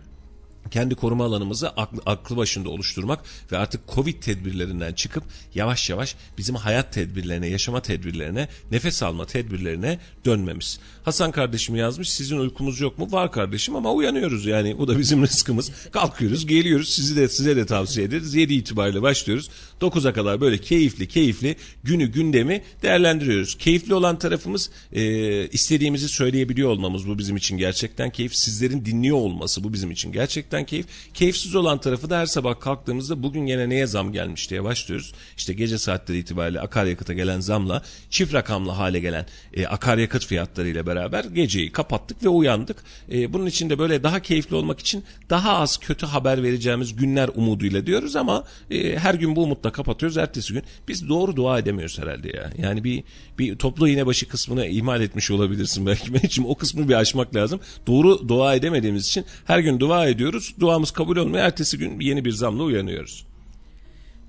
[0.71, 6.55] kendi koruma alanımızı aklı, aklı başında oluşturmak ve artık Covid tedbirlerinden çıkıp yavaş yavaş bizim
[6.55, 10.81] hayat tedbirlerine, yaşama tedbirlerine, nefes alma tedbirlerine dönmemiz.
[11.03, 13.13] Hasan kardeşim yazmış sizin uykumuz yok mu?
[13.13, 15.71] Var kardeşim ama uyanıyoruz yani bu da bizim rızkımız.
[15.93, 18.35] Kalkıyoruz, geliyoruz sizi de size de tavsiye ederiz.
[18.35, 19.51] 7 itibariyle başlıyoruz.
[19.81, 23.59] 9'a kadar böyle keyifli keyifli günü gündemi değerlendiriyoruz.
[23.59, 28.37] Keyifli olan tarafımız e, istediğimizi söyleyebiliyor olmamız bu bizim için gerçekten keyif.
[28.37, 30.87] Sizlerin dinliyor olması bu bizim için gerçekten keyif.
[31.15, 35.13] Keyifsiz olan tarafı da her sabah kalktığımızda bugün yine neye zam gelmiş diye başlıyoruz.
[35.37, 41.25] İşte gece saatleri itibariyle akaryakıta gelen zamla çift rakamlı hale gelen e, akaryakıt fiyatlarıyla beraber
[41.25, 42.77] geceyi kapattık ve uyandık.
[43.13, 47.31] E, bunun için de böyle daha keyifli olmak için daha az kötü haber vereceğimiz günler
[47.35, 50.17] umuduyla diyoruz ama e, her gün bu umutla kapatıyoruz.
[50.17, 52.51] Ertesi gün biz doğru dua edemiyoruz herhalde ya.
[52.59, 53.05] Yani bir
[53.39, 56.13] bir toplu iğne başı kısmını ihmal etmiş olabilirsin belki.
[56.27, 57.61] İçin o kısmı bir aşmak lazım.
[57.87, 60.48] Doğru dua edemediğimiz için her gün dua ediyoruz.
[60.61, 61.45] Duamız kabul olmuyor.
[61.45, 63.27] Ertesi gün yeni bir zamla uyanıyoruz.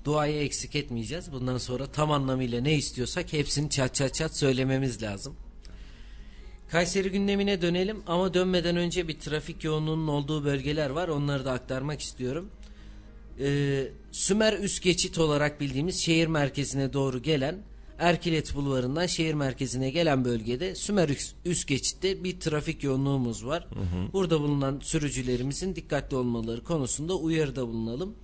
[0.04, 1.32] duayı eksik etmeyeceğiz.
[1.32, 5.34] Bundan sonra tam anlamıyla ne istiyorsak hepsini çat çat çat söylememiz lazım.
[6.70, 11.08] Kayseri gündemine dönelim ama dönmeden önce bir trafik yoğunluğunun olduğu bölgeler var.
[11.08, 12.50] Onları da aktarmak istiyorum.
[13.40, 17.62] Ee, Sümer üst geçit olarak bildiğimiz şehir merkezine doğru gelen
[18.00, 21.10] Erkilet Bulvarı'ndan şehir merkezine gelen bölgede Sümer
[21.44, 23.66] üst, geçitte bir trafik yoğunluğumuz var.
[23.74, 24.12] Hı hı.
[24.12, 28.14] Burada bulunan sürücülerimizin dikkatli olmaları konusunda uyarıda bulunalım.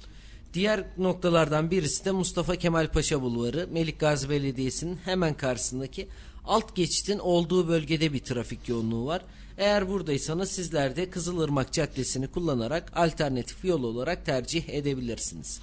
[0.55, 6.09] Diğer noktalardan birisi de Mustafa Kemal Paşa Bulvarı, Melik Gazi Belediyesi'nin hemen karşısındaki
[6.45, 9.23] alt geçitin olduğu bölgede bir trafik yoğunluğu var.
[9.59, 15.61] Eğer buradaysanız sizler de Kızılırmak Caddesi'ni kullanarak alternatif yol olarak tercih edebilirsiniz.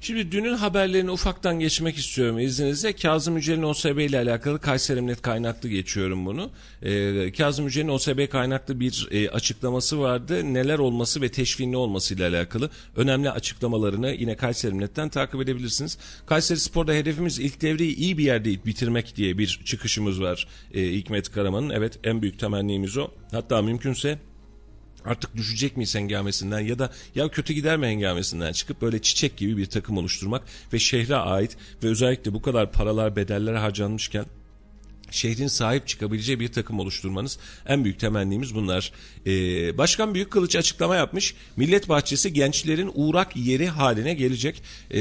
[0.00, 2.92] Şimdi dünün haberlerini ufaktan geçmek istiyorum izninizle.
[2.92, 6.50] Kazım Yücel'in OSB ile alakalı Kayseri Emniyet kaynaklı geçiyorum bunu.
[6.82, 10.54] Ee, Kazım Yücel'in OSB kaynaklı bir e, açıklaması vardı.
[10.54, 15.98] Neler olması ve teşviğin olması ile alakalı önemli açıklamalarını yine Kayseri Emniyet'ten takip edebilirsiniz.
[16.26, 21.32] Kayseri Spor'da hedefimiz ilk devreyi iyi bir yerde bitirmek diye bir çıkışımız var e, Hikmet
[21.32, 21.70] Karaman'ın.
[21.70, 23.10] Evet en büyük temennimiz o.
[23.36, 24.18] Hatta mümkünse
[25.04, 29.56] artık düşecek miyiz hengamesinden ya da ya kötü gider mi hengamesinden çıkıp böyle çiçek gibi
[29.56, 34.26] bir takım oluşturmak ve şehre ait ve özellikle bu kadar paralar bedeller harcanmışken
[35.10, 38.92] şehrin sahip çıkabileceği bir takım oluşturmanız en büyük temennimiz bunlar.
[39.26, 41.34] Ee, Başkan Büyük Kılıç açıklama yapmış.
[41.56, 44.62] Millet Bahçesi gençlerin uğrak yeri haline gelecek.
[44.90, 44.98] Ee,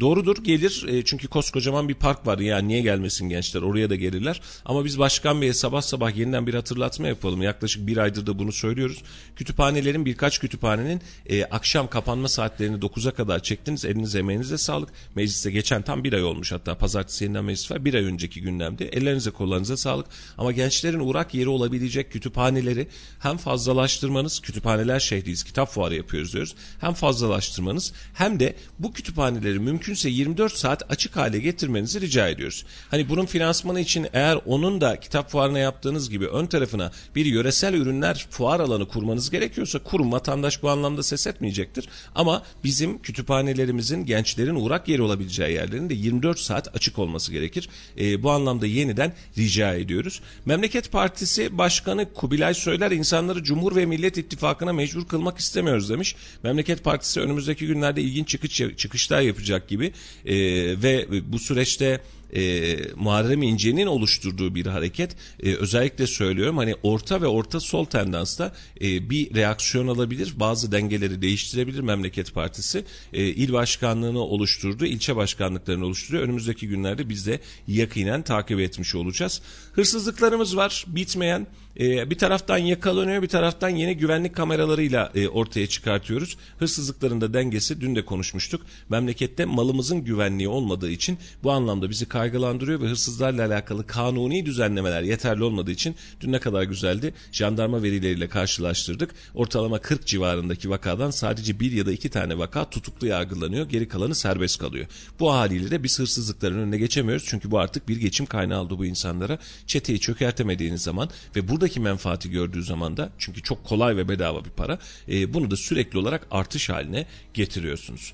[0.00, 4.40] doğrudur gelir ee, çünkü koskocaman bir park var yani niye gelmesin gençler oraya da gelirler.
[4.64, 7.42] Ama biz Başkan Bey'e sabah sabah yeniden bir hatırlatma yapalım.
[7.42, 9.02] Yaklaşık bir aydır da bunu söylüyoruz.
[9.36, 13.84] Kütüphanelerin birkaç kütüphanenin e, akşam kapanma saatlerini 9'a kadar çektiniz.
[13.84, 14.88] Elinize emeğinize sağlık.
[15.14, 17.84] Mecliste geçen tam bir ay olmuş hatta pazartesi yeniden meclis var.
[17.84, 18.88] Bir ay önceki gündemde.
[18.88, 20.06] Ellerinize kollarınıza sağlık.
[20.38, 22.88] Ama gençlerin uğrak yeri olabilecek kütüphaneleri
[23.18, 26.54] hem fazlalaştırmanız, kütüphaneler şehriyiz, kitap fuarı yapıyoruz diyoruz.
[26.80, 32.64] Hem fazlalaştırmanız hem de bu kütüphaneleri mümkünse 24 saat açık hale getirmenizi rica ediyoruz.
[32.90, 37.74] Hani bunun finansmanı için eğer onun da kitap fuarına yaptığınız gibi ön tarafına bir yöresel
[37.74, 41.88] ürünler fuar alanı kurmanız gerekiyorsa kurum vatandaş bu anlamda ses etmeyecektir.
[42.14, 47.68] Ama bizim kütüphanelerimizin gençlerin uğrak yeri olabileceği yerlerin de 24 saat açık olması gerekir.
[47.98, 50.20] E, bu anlamda yeniden rica ediyoruz.
[50.46, 56.16] Memleket Partisi Başkanı Kubilay Söyler insanları Cumhur ve Millet İttifakı'na mecbur kılmak istemiyoruz demiş.
[56.42, 59.92] Memleket Partisi önümüzdeki günlerde ilginç çıkış, çıkışlar yapacak gibi
[60.24, 60.34] e,
[60.82, 62.00] ve bu süreçte
[62.34, 65.16] e, Muharrem İnce'nin oluşturduğu bir hareket.
[65.42, 71.22] E, özellikle söylüyorum hani orta ve orta sol tendansta e, bir reaksiyon alabilir bazı dengeleri
[71.22, 72.84] değiştirebilir Memleket Partisi.
[73.12, 76.24] E, il başkanlığını oluşturdu ilçe başkanlıklarını oluşturuyor.
[76.24, 79.42] Önümüzdeki günlerde biz de yakinen takip etmiş olacağız.
[79.72, 81.46] Hırsızlıklarımız var bitmeyen
[81.78, 86.36] e, bir taraftan yakalanıyor bir taraftan yeni güvenlik kameralarıyla e, ortaya çıkartıyoruz.
[86.58, 88.66] Hırsızlıkların da dengesi dün de konuşmuştuk.
[88.88, 95.44] Memlekette malımızın güvenliği olmadığı için bu anlamda bizi kaygılandırıyor ve hırsızlarla alakalı kanuni düzenlemeler yeterli
[95.44, 97.14] olmadığı için dün ne kadar güzeldi.
[97.32, 99.14] Jandarma verileriyle karşılaştırdık.
[99.34, 103.68] Ortalama 40 civarındaki vakadan sadece bir ya da iki tane vaka tutuklu yargılanıyor.
[103.68, 104.86] Geri kalanı serbest kalıyor.
[105.20, 107.24] Bu haliyle de biz hırsızlıkların önüne geçemiyoruz.
[107.28, 109.38] Çünkü bu artık bir geçim kaynağı oldu bu insanlara.
[109.66, 114.50] Çeteyi çökertemediğiniz zaman ve buradaki menfaati gördüğü zaman da çünkü çok kolay ve bedava bir
[114.50, 118.12] para e, bunu da sürekli olarak artış haline getiriyorsunuz.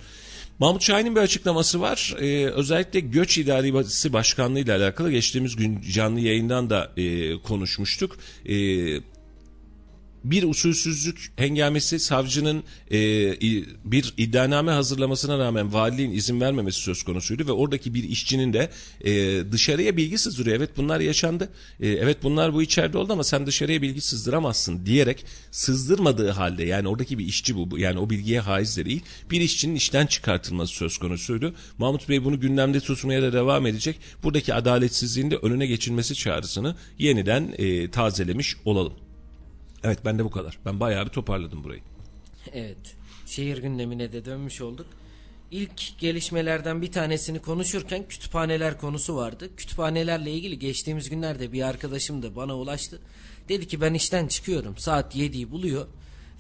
[0.59, 2.15] Mahmut Şahin'in bir açıklaması var.
[2.19, 8.17] Ee, özellikle Göç İdaresi Başkanlığı ile alakalı geçtiğimiz gün canlı yayından da e, konuşmuştuk.
[8.47, 8.55] E,
[10.25, 12.99] bir usulsüzlük hengamesi savcının e,
[13.85, 18.71] bir iddianame hazırlamasına rağmen valiliğin izin vermemesi söz konusuydu ve oradaki bir işçinin de
[19.05, 20.57] e, dışarıya bilgi sızdırıyor.
[20.57, 21.49] Evet bunlar yaşandı.
[21.81, 26.89] E, evet bunlar bu içeride oldu ama sen dışarıya bilgi sızdıramazsın diyerek sızdırmadığı halde yani
[26.89, 30.99] oradaki bir işçi bu yani o bilgiye haiz de değil bir işçinin işten çıkartılması söz
[30.99, 31.55] konusuydu.
[31.79, 33.97] Mahmut Bey bunu gündemde tutmaya da devam edecek.
[34.23, 39.04] Buradaki adaletsizliğin de önüne geçilmesi çağrısını yeniden e, tazelemiş olalım.
[39.85, 40.59] Evet ben de bu kadar.
[40.65, 41.81] Ben bayağı bir toparladım burayı.
[42.53, 42.97] Evet.
[43.27, 44.87] Şehir gündemine de dönmüş olduk.
[45.51, 49.51] İlk gelişmelerden bir tanesini konuşurken kütüphaneler konusu vardı.
[49.57, 53.01] Kütüphanelerle ilgili geçtiğimiz günlerde bir arkadaşım da bana ulaştı.
[53.49, 54.77] Dedi ki ben işten çıkıyorum.
[54.77, 55.87] Saat 7'yi buluyor.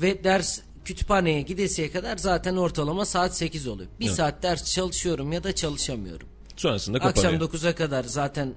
[0.01, 3.89] Ve ders kütüphaneye gidesiye kadar zaten ortalama saat 8 oluyor.
[4.01, 4.17] Bir evet.
[4.17, 6.29] saat ders çalışıyorum ya da çalışamıyorum.
[6.57, 7.33] Sonrasında kapanıyor.
[7.33, 8.55] Akşam 9'a kadar zaten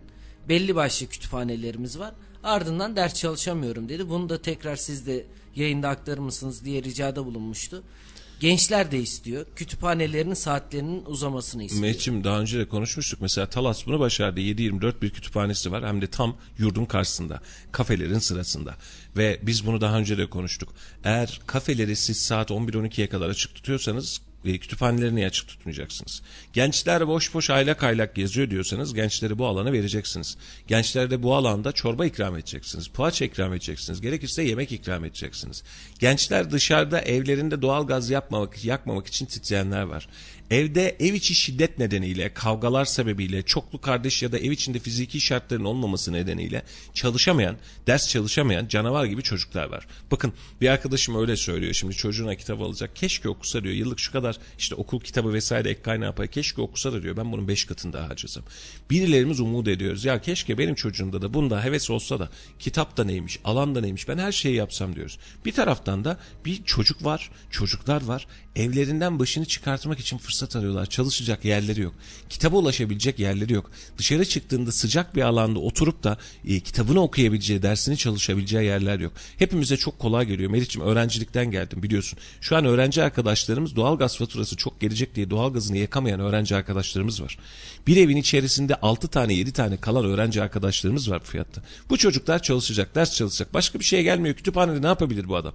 [0.50, 2.14] belli başlı kütüphanelerimiz var.
[2.44, 4.10] Ardından ders çalışamıyorum dedi.
[4.10, 5.26] Bunu da tekrar siz de
[5.56, 7.84] yayında aktarır mısınız diye ricada bulunmuştu.
[8.40, 9.46] Gençler de istiyor.
[9.56, 11.82] Kütüphanelerinin saatlerinin uzamasını istiyor.
[11.82, 13.22] Mehmetciğim daha önce de konuşmuştuk.
[13.22, 14.40] Mesela Talas bunu başardı.
[14.40, 15.88] 7-24 bir kütüphanesi var.
[15.88, 17.42] Hem de tam yurdun karşısında.
[17.72, 18.76] Kafelerin sırasında.
[19.18, 20.74] Ve biz bunu daha önce de konuştuk.
[21.04, 26.22] Eğer kafeleri siz saat 11-12'ye kadar açık tutuyorsanız ve kütüphanelerini açık tutmayacaksınız.
[26.54, 30.38] Gençler boş boş aylak aylak geziyor diyorsanız gençleri bu alana vereceksiniz.
[30.68, 32.88] Gençlere de bu alanda çorba ikram edeceksiniz.
[32.88, 34.02] Poğaça ikram edeceksiniz.
[34.02, 35.64] Gerekirse yemek ikram edeceksiniz.
[36.00, 40.08] Gençler dışarıda evlerinde doğal gaz yapmamak, yakmamak için titreyenler var.
[40.52, 45.66] Evde ev içi şiddet nedeniyle, kavgalar sebebiyle, çoklu kardeş ya da ev içinde fiziki şartların
[45.66, 49.88] olmaması nedeniyle çalışamayan, ders çalışamayan canavar gibi çocuklar var.
[50.12, 51.74] Bakın bir arkadaşım öyle söylüyor.
[51.74, 52.96] Şimdi çocuğuna kitap alacak.
[52.96, 53.76] Keşke okusa diyor.
[53.76, 56.28] Yıllık şu kadar işte okul kitabı vesaire ek kaynağı yapar.
[56.28, 57.18] Keşke okusa da diyor.
[57.18, 58.44] Ben bunun beş katını daha harcasam.
[58.90, 60.06] Birilerimiz umut ediyoruz.
[60.06, 62.30] Ya keşke benim çocuğumda da bunda heves olsa da
[62.60, 64.08] kitap da neymiş, alan da neymiş.
[64.08, 65.20] Ben her şeyi yapsam diyoruz.
[65.46, 68.28] Bir taraftan da bir çocuk var, çocuklar var.
[68.56, 70.86] Evlerinden başını çıkartmak için fırsat arıyorlar.
[70.86, 71.94] Çalışacak yerleri yok.
[72.30, 73.72] Kitaba ulaşabilecek yerleri yok.
[73.98, 76.18] Dışarı çıktığında sıcak bir alanda oturup da
[76.48, 79.14] e, kitabını okuyabileceği, dersini çalışabileceği yerler yok.
[79.38, 80.52] Hepimize çok kolay geliyor.
[80.52, 82.20] Meriç'im öğrencilikten geldim biliyorsun.
[82.42, 87.38] Şu an öğrenci arkadaşlarımız doğalgaz faturası çok gelecek diye doğalgazını yakamayan öğrenci arkadaşlarımız var.
[87.88, 91.62] Bir evin içerisinde 6 tane 7 tane kalan öğrenci arkadaşlarımız var bu fiyatta.
[91.90, 93.54] Bu çocuklar çalışacak, ders çalışacak.
[93.54, 94.36] Başka bir şeye gelmiyor.
[94.36, 95.54] Kütüphanede ne yapabilir bu adam?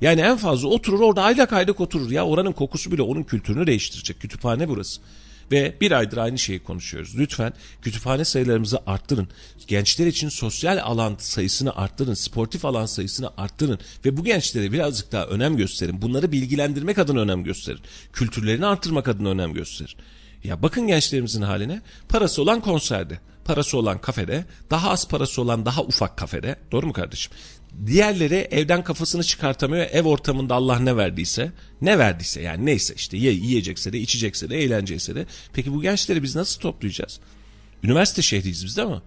[0.00, 2.10] Yani en fazla oturur orada aylak aylık oturur.
[2.10, 4.20] Ya oranın kokusu bile onun kültürünü değiştirecek.
[4.20, 5.00] Kütüphane burası.
[5.52, 7.18] Ve bir aydır aynı şeyi konuşuyoruz.
[7.18, 9.28] Lütfen kütüphane sayılarımızı arttırın.
[9.66, 12.14] Gençler için sosyal alan sayısını arttırın.
[12.14, 13.78] Sportif alan sayısını arttırın.
[14.04, 16.02] Ve bu gençlere birazcık daha önem gösterin.
[16.02, 17.80] Bunları bilgilendirmek adına önem gösterin.
[18.12, 19.94] Kültürlerini arttırmak adına önem gösterin.
[20.44, 21.82] Ya bakın gençlerimizin haline.
[22.08, 26.56] Parası olan konserde, parası olan kafede, daha az parası olan daha ufak kafede.
[26.72, 27.32] Doğru mu kardeşim?
[27.86, 29.86] Diğerleri evden kafasını çıkartamıyor.
[29.92, 34.58] Ev ortamında Allah ne verdiyse, ne verdiyse yani neyse işte ye, yiyecekse de, içecekse de,
[34.58, 35.26] eğlenceyse de.
[35.52, 37.20] Peki bu gençleri biz nasıl toplayacağız?
[37.82, 39.02] Üniversite şehriyiz biz değil mi?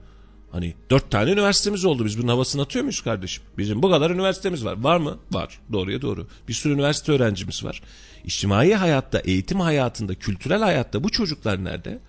[0.51, 2.05] Hani dört tane üniversitemiz oldu.
[2.05, 3.43] Biz bunun havasını atıyor muyuz kardeşim?
[3.57, 4.83] Bizim bu kadar üniversitemiz var.
[4.83, 5.19] Var mı?
[5.31, 5.59] Var.
[5.71, 6.27] Doğruya doğru.
[6.47, 7.81] Bir sürü üniversite öğrencimiz var.
[8.25, 11.99] İçtimai hayatta, eğitim hayatında, kültürel hayatta bu çocuklar nerede?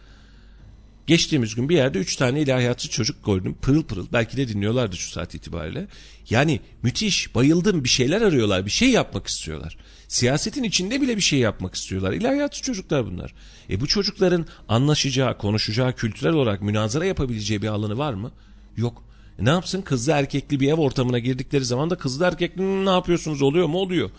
[1.06, 3.56] Geçtiğimiz gün bir yerde üç tane ilahiyatçı çocuk gördüm.
[3.62, 4.06] Pırıl pırıl.
[4.12, 5.86] Belki de dinliyorlardı şu saat itibariyle.
[6.30, 8.66] Yani müthiş, bayıldım bir şeyler arıyorlar.
[8.66, 9.76] Bir şey yapmak istiyorlar.
[10.08, 12.12] Siyasetin içinde bile bir şey yapmak istiyorlar.
[12.12, 13.34] İlahiyatçı çocuklar bunlar.
[13.70, 18.32] E bu çocukların anlaşacağı, konuşacağı, kültürel olarak münazara yapabileceği bir alanı var mı?
[18.76, 19.04] Yok.
[19.38, 19.82] E ne yapsın?
[19.82, 23.78] Kızlı erkekli bir ev ortamına girdikleri zaman da kızlı erkekli ne yapıyorsunuz oluyor mu?
[23.78, 24.10] Oluyor.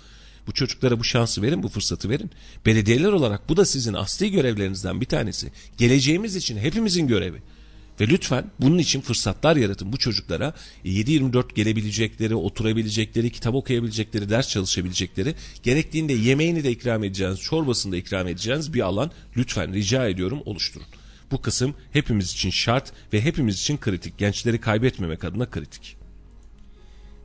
[0.48, 2.32] Bu çocuklara bu şansı verin, bu fırsatı verin.
[2.66, 5.52] Belediyeler olarak bu da sizin asli görevlerinizden bir tanesi.
[5.78, 7.42] Geleceğimiz için hepimizin görevi.
[8.00, 10.54] Ve lütfen bunun için fırsatlar yaratın bu çocuklara
[10.86, 18.28] 7-24 gelebilecekleri, oturabilecekleri, kitap okuyabilecekleri, ders çalışabilecekleri, gerektiğinde yemeğini de ikram edeceğiniz, çorbasını da ikram
[18.28, 20.88] edeceğiniz bir alan lütfen rica ediyorum oluşturun.
[21.32, 24.18] Bu kısım hepimiz için şart ve hepimiz için kritik.
[24.18, 26.05] Gençleri kaybetmemek adına kritik.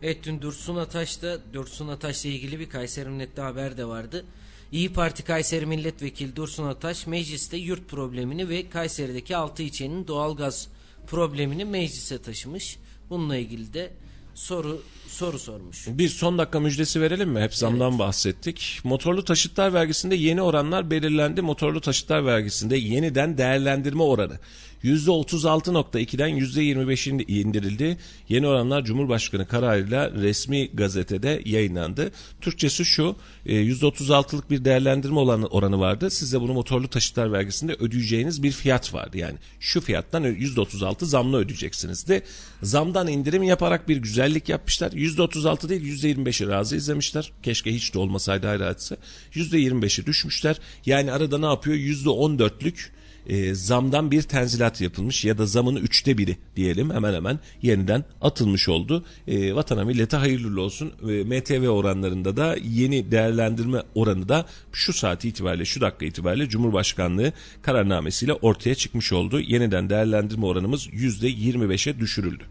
[0.02, 4.24] Evet dün Dursun Ataş'ta Dursun Ataş'la ilgili bir Kayseri Millet'te haber de vardı.
[4.72, 10.68] İyi Parti Kayseri Milletvekili Dursun Ataş mecliste yurt problemini ve Kayseri'deki altı ilçenin doğalgaz
[11.06, 12.78] problemini meclise taşımış.
[13.10, 13.90] Bununla ilgili de
[14.34, 15.86] soru soru sormuş.
[15.88, 17.40] Bir son dakika müjdesi verelim mi?
[17.40, 17.98] Hep zamdan evet.
[17.98, 18.80] bahsettik.
[18.84, 21.42] Motorlu taşıtlar vergisinde yeni oranlar belirlendi.
[21.42, 24.38] Motorlu taşıtlar vergisinde yeniden değerlendirme oranı
[24.84, 27.96] %36.2'den %25'in indirildi.
[28.28, 32.10] Yeni oranlar Cumhurbaşkanı kararıyla resmi gazetede yayınlandı.
[32.40, 33.16] Türkçesi şu
[33.46, 36.10] %36'lık e, bir değerlendirme oranı, oranı vardı.
[36.10, 39.18] Size bunu motorlu taşıtlar vergisinde ödeyeceğiniz bir fiyat vardı.
[39.18, 42.22] Yani şu fiyattan %36 zamlı ödeyeceksiniz de
[42.62, 44.90] zamdan indirim yaparak bir güzellik yapmışlar.
[44.92, 47.32] %36 değil %25'i razı izlemişler.
[47.42, 48.96] Keşke hiç de olmasaydı ayrı hadise.
[49.34, 50.56] %25'i düşmüşler.
[50.86, 51.76] Yani arada ne yapıyor?
[51.76, 52.99] %14'lük
[53.30, 58.68] e, zamdan bir tenzilat yapılmış ya da zamın üçte biri diyelim hemen hemen yeniden atılmış
[58.68, 59.04] oldu.
[59.26, 60.92] E, vatana millete hayırlı olsun.
[61.08, 67.32] E, MTV oranlarında da yeni değerlendirme oranı da şu saat itibariyle şu dakika itibariyle Cumhurbaşkanlığı
[67.62, 69.40] kararnamesiyle ortaya çıkmış oldu.
[69.40, 72.44] Yeniden değerlendirme oranımız yüzde 25'e düşürüldü.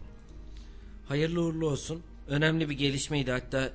[1.08, 2.00] Hayırlı uğurlu olsun.
[2.28, 3.70] Önemli bir gelişmeydi hatta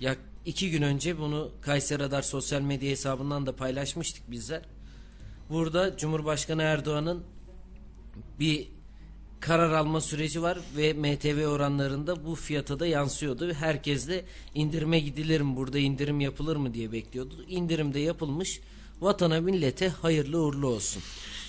[0.00, 4.62] yak iki gün önce bunu Kayseri sosyal medya hesabından da paylaşmıştık bizler.
[5.50, 7.22] Burada Cumhurbaşkanı Erdoğan'ın
[8.40, 8.68] bir
[9.40, 13.52] karar alma süreci var ve MTV oranlarında bu fiyata da yansıyordu.
[13.52, 14.24] Herkes de
[14.54, 17.44] indirime gidilir mi burada indirim yapılır mı diye bekliyordu.
[17.48, 18.60] İndirim de yapılmış.
[19.00, 21.02] Vatana millete hayırlı uğurlu olsun.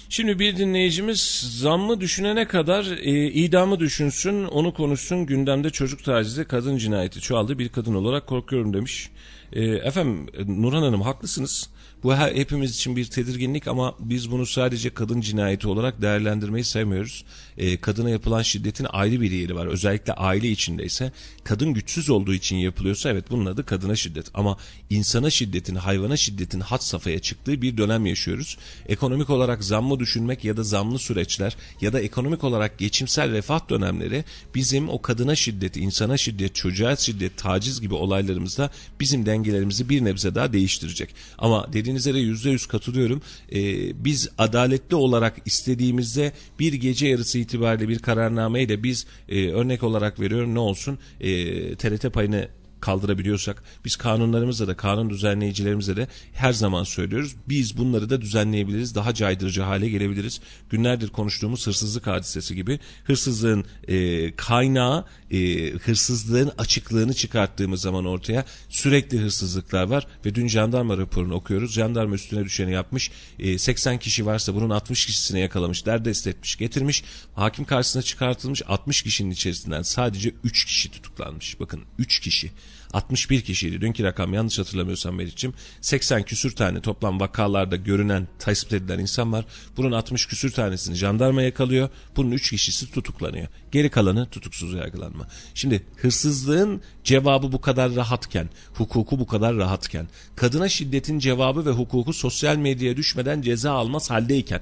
[0.10, 1.22] Şimdi bir dinleyicimiz
[1.60, 5.26] zammı düşünene kadar e, idamı düşünsün, onu konuşsun.
[5.26, 7.60] Gündemde çocuk tacizi, kadın cinayeti çoğaldı.
[7.60, 9.10] Bir kadın olarak korkuyorum demiş.
[9.54, 11.70] E, efendim Nurhan Hanım haklısınız.
[12.06, 17.26] Bu her, hepimiz için bir tedirginlik ama biz bunu sadece kadın cinayeti olarak değerlendirmeyi sevmiyoruz.
[17.58, 19.68] E, kadına yapılan şiddetin ayrı bir yeri var.
[19.68, 21.12] Özellikle aile içindeyse
[21.44, 24.26] kadın güçsüz olduğu için yapılıyorsa evet bunun adı kadına şiddet.
[24.34, 24.58] Ama
[24.90, 28.58] insana şiddetin, hayvana şiddetin hat safhaya çıktığı bir dönem yaşıyoruz.
[28.88, 34.24] Ekonomik olarak zammı düşünmek ya da zamlı süreçler ya da ekonomik olarak geçimsel refah dönemleri
[34.56, 38.70] bizim o kadına şiddet, insana şiddet, çocuğa şiddet, taciz gibi olaylarımızda
[39.00, 41.16] bizim dengelerimizi bir nebze daha değiştirecek.
[41.38, 43.22] Ama dediğiniz yere yüzde yüz katılıyorum.
[43.52, 50.20] Ee, biz adaletli olarak istediğimizde bir gece yarısı itibariyle bir kararnameyle biz e, örnek olarak
[50.20, 52.48] veriyorum ne olsun e, TRT payını
[52.86, 57.36] kaldırabiliyorsak biz kanunlarımızla da kanun düzenleyicilerimizle de her zaman söylüyoruz.
[57.50, 58.96] Biz bunları da düzenleyebiliriz.
[58.96, 60.42] Daha caydırıcı hale gelebiliriz.
[60.70, 69.20] Günlerdir konuştuğumuz hırsızlık hadisesi gibi hırsızlığın e, kaynağı e, hırsızlığın açıklığını çıkarttığımız zaman ortaya sürekli
[69.20, 71.74] hırsızlıklar var ve dün jandarma raporunu okuyoruz.
[71.74, 73.12] Jandarma üstüne düşeni yapmış.
[73.40, 77.04] E, 80 kişi varsa bunun 60 kişisine yakalamış, derdest etmiş, getirmiş.
[77.36, 81.60] Hakim karşısına çıkartılmış 60 kişinin içerisinden sadece 3 kişi tutuklanmış.
[81.60, 82.52] Bakın 3 kişi.
[82.96, 83.82] 61 kişiydi.
[83.82, 85.54] Dünkü rakam yanlış hatırlamıyorsam Meriç'im.
[85.82, 89.46] 80 küsür tane toplam vakalarda görünen, tespit edilen insan var.
[89.78, 91.90] Bunun 60 küsür tanesini jandarma yakalıyor.
[92.16, 93.48] Bunun 3 kişisi tutuklanıyor.
[93.72, 95.28] Geri kalanı tutuksuz yargılanma.
[95.54, 102.14] Şimdi hırsızlığın cevabı bu kadar rahatken, hukuku bu kadar rahatken, kadına şiddetin cevabı ve hukuku
[102.14, 104.62] sosyal medyaya düşmeden ceza almaz haldeyken,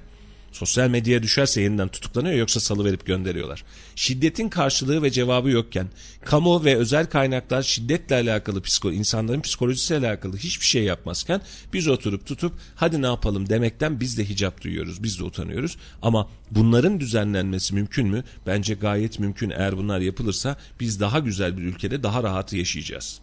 [0.53, 3.63] Sosyal medyaya düşerse yeniden tutuklanıyor yoksa salı verip gönderiyorlar.
[3.95, 5.87] Şiddetin karşılığı ve cevabı yokken,
[6.25, 11.41] kamu ve özel kaynaklar şiddetle alakalı, psiko, insanların psikolojisiyle alakalı hiçbir şey yapmazken
[11.73, 15.77] biz oturup tutup hadi ne yapalım demekten biz de hicap duyuyoruz, biz de utanıyoruz.
[16.01, 18.23] Ama bunların düzenlenmesi mümkün mü?
[18.47, 23.19] Bence gayet mümkün eğer bunlar yapılırsa biz daha güzel bir ülkede daha rahat yaşayacağız.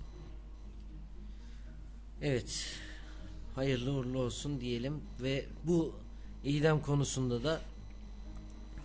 [2.22, 2.66] Evet.
[3.54, 5.94] Hayırlı uğurlu olsun diyelim ve bu
[6.44, 7.60] idam konusunda da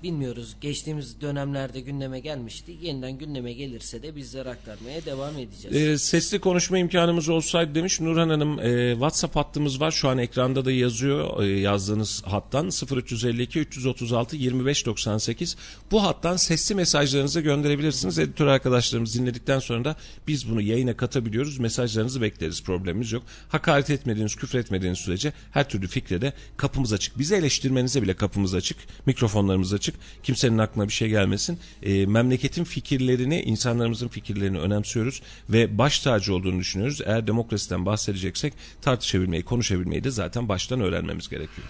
[0.05, 0.55] bilmiyoruz.
[0.61, 2.77] Geçtiğimiz dönemlerde gündeme gelmişti.
[2.81, 5.75] Yeniden gündeme gelirse de bizler aktarmaya devam edeceğiz.
[5.75, 9.91] E, sesli konuşma imkanımız olsaydı demiş Nurhan Hanım e, WhatsApp hattımız var.
[9.91, 15.57] Şu an ekranda da yazıyor e, yazdığınız hattan 0352 336 2598.
[15.91, 18.19] Bu hattan sesli mesajlarınızı gönderebilirsiniz.
[18.19, 19.95] Editör arkadaşlarımız dinledikten sonra da
[20.27, 21.59] biz bunu yayına katabiliyoruz.
[21.59, 22.63] Mesajlarınızı bekleriz.
[22.63, 23.23] Problemimiz yok.
[23.49, 27.19] Hakaret etmediğiniz, küfür etmediğiniz sürece her türlü fikre de kapımız açık.
[27.19, 28.77] Bizi eleştirmenize bile kapımız açık.
[29.05, 30.23] Mikrofonlarımız açık açık.
[30.23, 31.59] Kimsenin aklına bir şey gelmesin.
[31.83, 37.01] E, memleketin fikirlerini, insanlarımızın fikirlerini önemsiyoruz ve baş tacı olduğunu düşünüyoruz.
[37.05, 41.67] Eğer demokrasiden bahsedeceksek tartışabilmeyi, konuşabilmeyi de zaten baştan öğrenmemiz gerekiyor.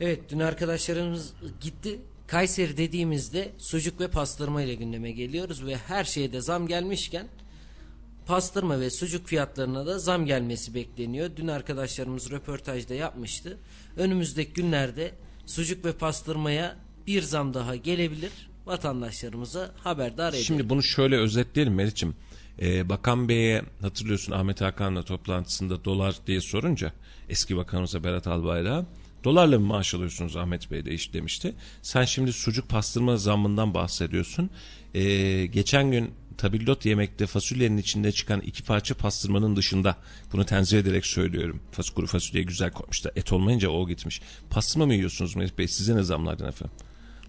[0.00, 1.98] Evet, dün arkadaşlarımız gitti.
[2.26, 7.26] Kayseri dediğimizde sucuk ve pastırma ile gündeme geliyoruz ve her şeye de zam gelmişken
[8.26, 11.30] pastırma ve sucuk fiyatlarına da zam gelmesi bekleniyor.
[11.36, 13.58] Dün arkadaşlarımız röportajda yapmıştı.
[13.96, 15.10] Önümüzdeki günlerde
[15.46, 16.76] sucuk ve pastırmaya
[17.06, 18.30] bir zam daha gelebilir.
[18.66, 20.44] Vatandaşlarımıza haberdar edelim.
[20.44, 22.16] Şimdi bunu şöyle özetleyelim Meriç'im.
[22.62, 26.92] Ee, Bakan Bey'e hatırlıyorsun Ahmet Hakan'la toplantısında dolar diye sorunca
[27.28, 28.86] eski bakanımıza Berat Albayrak'a
[29.24, 31.54] dolarla mı maaş alıyorsunuz Ahmet Bey de iş demişti.
[31.82, 34.50] Sen şimdi sucuk pastırma zammından bahsediyorsun.
[34.94, 39.96] Ee, geçen gün tabildot yemekte fasulyenin içinde çıkan iki parça pastırmanın dışında
[40.32, 41.60] bunu tenzih ederek söylüyorum.
[41.72, 43.12] Fas, kuru fasulye güzel koymuşlar.
[43.16, 44.20] Et olmayınca o gitmiş.
[44.50, 45.68] Pastırma mı yiyorsunuz Melih Bey?
[45.68, 46.76] Size ne zamlardan efendim?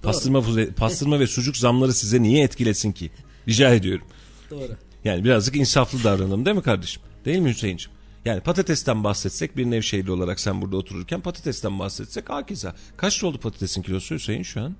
[0.06, 0.44] Pastırma,
[0.78, 3.12] pastırma ve sucuk zamları size niye etkilesin ki?
[3.48, 4.08] Rica ediyorum.
[4.50, 4.72] Doğru.
[5.04, 7.02] Yani birazcık insaflı davranalım değil mi kardeşim?
[7.26, 7.96] Değil mi Hüseyin'ciğim?
[8.26, 12.76] Yani patatesten bahsetsek bir Nevşehirli olarak sen burada otururken patatesten bahsetsek hakeza.
[12.98, 14.76] Kaç oldu patatesin kilosu Hüseyin şu an?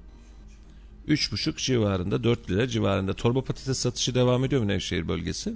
[1.08, 5.54] 3,5 civarında 4 lira civarında torba patates satışı devam ediyor mu Nevşehir bölgesi?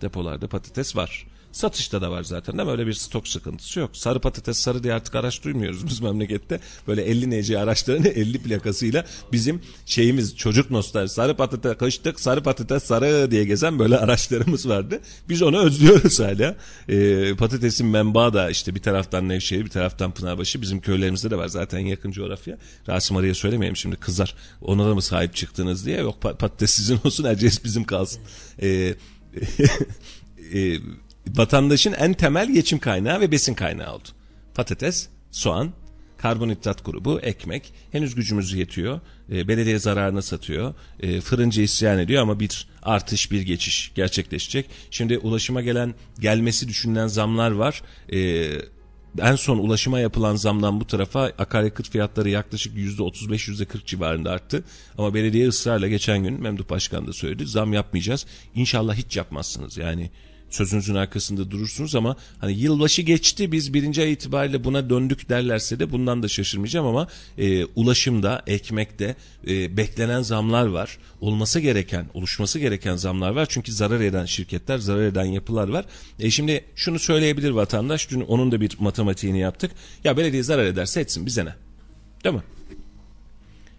[0.00, 1.26] Depolarda patates var.
[1.56, 2.72] Satışta da var zaten değil mi?
[2.72, 3.90] Öyle bir stok sıkıntısı yok.
[3.96, 6.60] Sarı patates sarı diye artık araç duymuyoruz biz memlekette.
[6.86, 12.82] Böyle 50 neci araçlarını 50 plakasıyla bizim şeyimiz çocuk nostalji sarı patates kaçtık sarı patates
[12.82, 15.00] sarı diye gezen böyle araçlarımız vardı.
[15.28, 16.56] Biz onu özlüyoruz hala.
[16.88, 21.48] Ee, patatesin menbaı da işte bir taraftan Nevşehir bir taraftan Pınarbaşı bizim köylerimizde de var
[21.48, 22.58] zaten yakın coğrafya.
[22.88, 24.34] Rasim Arı'ya söylemeyeyim şimdi kızar.
[24.62, 26.00] Ona da mı sahip çıktınız diye.
[26.00, 28.22] Yok patates sizin olsun Erciyes bizim kalsın.
[28.62, 28.94] Ee,
[30.54, 30.78] e,
[31.34, 34.08] vatandaşın en temel geçim kaynağı ve besin kaynağı oldu.
[34.54, 35.72] Patates, soğan,
[36.18, 37.72] karbonhidrat grubu, ekmek.
[37.92, 39.00] Henüz gücümüz yetiyor.
[39.32, 40.74] E, belediye zararına satıyor.
[41.00, 44.66] E, fırıncı isyan ediyor ama bir artış, bir geçiş gerçekleşecek.
[44.90, 47.82] Şimdi ulaşıma gelen, gelmesi düşünülen zamlar var.
[48.12, 48.50] E,
[49.18, 54.64] en son ulaşıma yapılan zamdan bu tarafa akaryakıt fiyatları yaklaşık %35-%40 civarında arttı.
[54.98, 58.26] Ama belediye ısrarla geçen gün Memduh Başkan da söyledi zam yapmayacağız.
[58.54, 60.10] İnşallah hiç yapmazsınız yani
[60.56, 65.92] sözünüzün arkasında durursunuz ama hani yılbaşı geçti biz birinci ay itibariyle buna döndük derlerse de
[65.92, 67.08] bundan da şaşırmayacağım ama
[67.38, 69.16] e, ulaşımda, ekmekte
[69.48, 70.98] e, beklenen zamlar var.
[71.20, 73.46] Olması gereken, oluşması gereken zamlar var.
[73.48, 75.84] Çünkü zarar eden şirketler, zarar eden yapılar var.
[76.20, 79.70] E şimdi şunu söyleyebilir vatandaş, dün onun da bir matematiğini yaptık.
[80.04, 81.54] Ya belediye zarar ederse etsin bize ne?
[82.24, 82.42] Değil mi?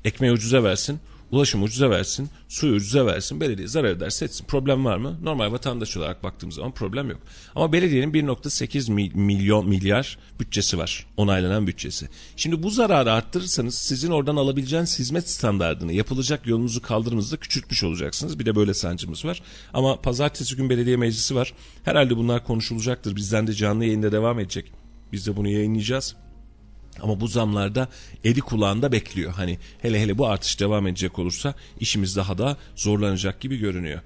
[0.06, 1.00] Ekmeği ucuza versin
[1.32, 4.46] ulaşım ucuza versin, suyu ucuza versin, belediye zarar ederse etsin.
[4.46, 5.18] Problem var mı?
[5.24, 7.20] Normal vatandaş olarak baktığımız zaman problem yok.
[7.56, 11.06] Ama belediyenin 1.8 milyon milyar bütçesi var.
[11.18, 12.10] Onaylanan bütçesi.
[12.36, 18.40] Şimdi bu zararı arttırırsanız sizin oradan alabileceğiniz hizmet standartını, yapılacak yolunuzu kaldırınızı da küçültmüş olacaksınız.
[18.40, 19.42] Bir de böyle sancımız var.
[19.74, 21.54] Ama pazartesi gün belediye meclisi var.
[21.84, 23.16] Herhalde bunlar konuşulacaktır.
[23.16, 24.72] Bizden de canlı yayında devam edecek.
[25.12, 26.16] Biz de bunu yayınlayacağız.
[27.02, 27.88] Ama bu zamlarda
[28.24, 29.34] eli kulağında bekliyor.
[29.34, 34.02] Hani hele hele bu artış devam edecek olursa işimiz daha da zorlanacak gibi görünüyor.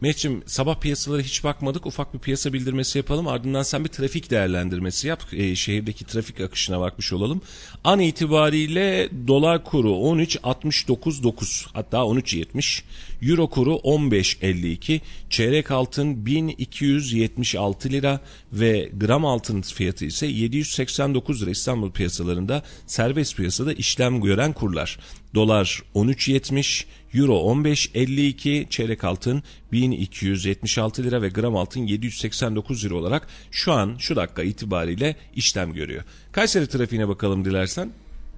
[0.00, 1.86] Mehmetciğim sabah piyasaları hiç bakmadık.
[1.86, 3.28] Ufak bir piyasa bildirmesi yapalım.
[3.28, 5.22] Ardından sen bir trafik değerlendirmesi yap.
[5.32, 7.40] E, şehirdeki trafik akışına bakmış olalım.
[7.84, 12.82] An itibariyle dolar kuru 13.69.9 hatta 13.70.
[13.22, 15.00] Euro kuru 15.52.
[15.30, 18.20] Çeyrek altın 1276 lira
[18.52, 24.98] ve gram altın fiyatı ise 789 lira İstanbul piyasalarında serbest piyasada işlem gören kurlar.
[25.34, 26.84] Dolar 13.70,
[27.16, 34.16] Euro 15.52, çeyrek altın 1276 lira ve gram altın 789 lira olarak şu an şu
[34.16, 36.04] dakika itibariyle işlem görüyor.
[36.32, 37.92] Kayseri trafiğine bakalım dilersen.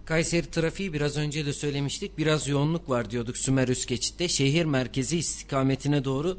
[0.04, 2.18] Kayseri trafiği biraz önce de söylemiştik.
[2.18, 4.28] Biraz yoğunluk var diyorduk Sümer Üst Geçit'te.
[4.28, 6.38] Şehir merkezi istikametine doğru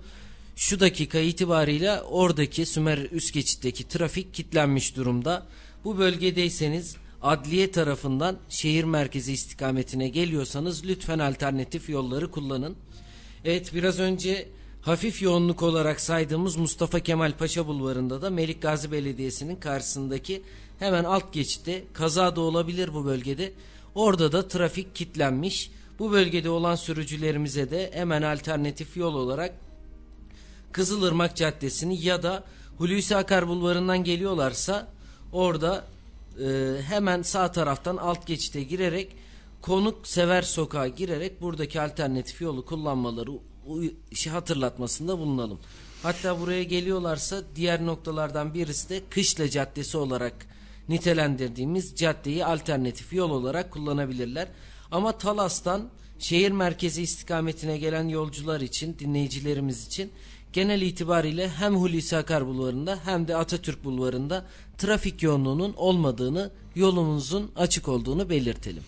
[0.56, 5.46] şu dakika itibariyle oradaki Sümer Üst Geçit'teki trafik kilitlenmiş durumda.
[5.84, 12.76] Bu bölgedeyseniz adliye tarafından şehir merkezi istikametine geliyorsanız lütfen alternatif yolları kullanın.
[13.46, 14.50] Evet biraz önce
[14.82, 20.42] hafif yoğunluk olarak saydığımız Mustafa Kemal Paşa Bulvarı'nda da Melik Gazi Belediyesi'nin karşısındaki
[20.80, 23.54] hemen alt geçitte kaza da olabilir bu bölgede.
[23.96, 25.72] Orada da trafik kilitlenmiş.
[26.00, 29.54] Bu bölgede olan sürücülerimize de hemen alternatif yol olarak
[30.72, 32.44] Kızılırmak Caddesi'ni ya da
[32.78, 34.88] Hulusi Akar Bulvarı'ndan geliyorlarsa
[35.32, 35.86] orada
[36.46, 39.16] e, hemen sağ taraftan alt geçite girerek
[39.62, 43.32] konuk sever sokağa girerek buradaki alternatif yolu kullanmaları
[44.14, 45.60] şey hatırlatmasında bulunalım.
[46.04, 50.34] Hatta buraya geliyorlarsa diğer noktalardan birisi de Kışla Caddesi olarak
[50.90, 54.48] nitelendirdiğimiz caddeyi alternatif yol olarak kullanabilirler.
[54.92, 55.90] Ama Talas'tan
[56.20, 60.12] şehir merkezi istikametine gelen yolcular için, dinleyicilerimiz için
[60.54, 64.46] genel itibariyle hem Hulusi Akar Bulvarı'nda hem de Atatürk Bulvarı'nda
[64.78, 68.84] trafik yoğunluğunun olmadığını, yolumuzun açık olduğunu belirtelim.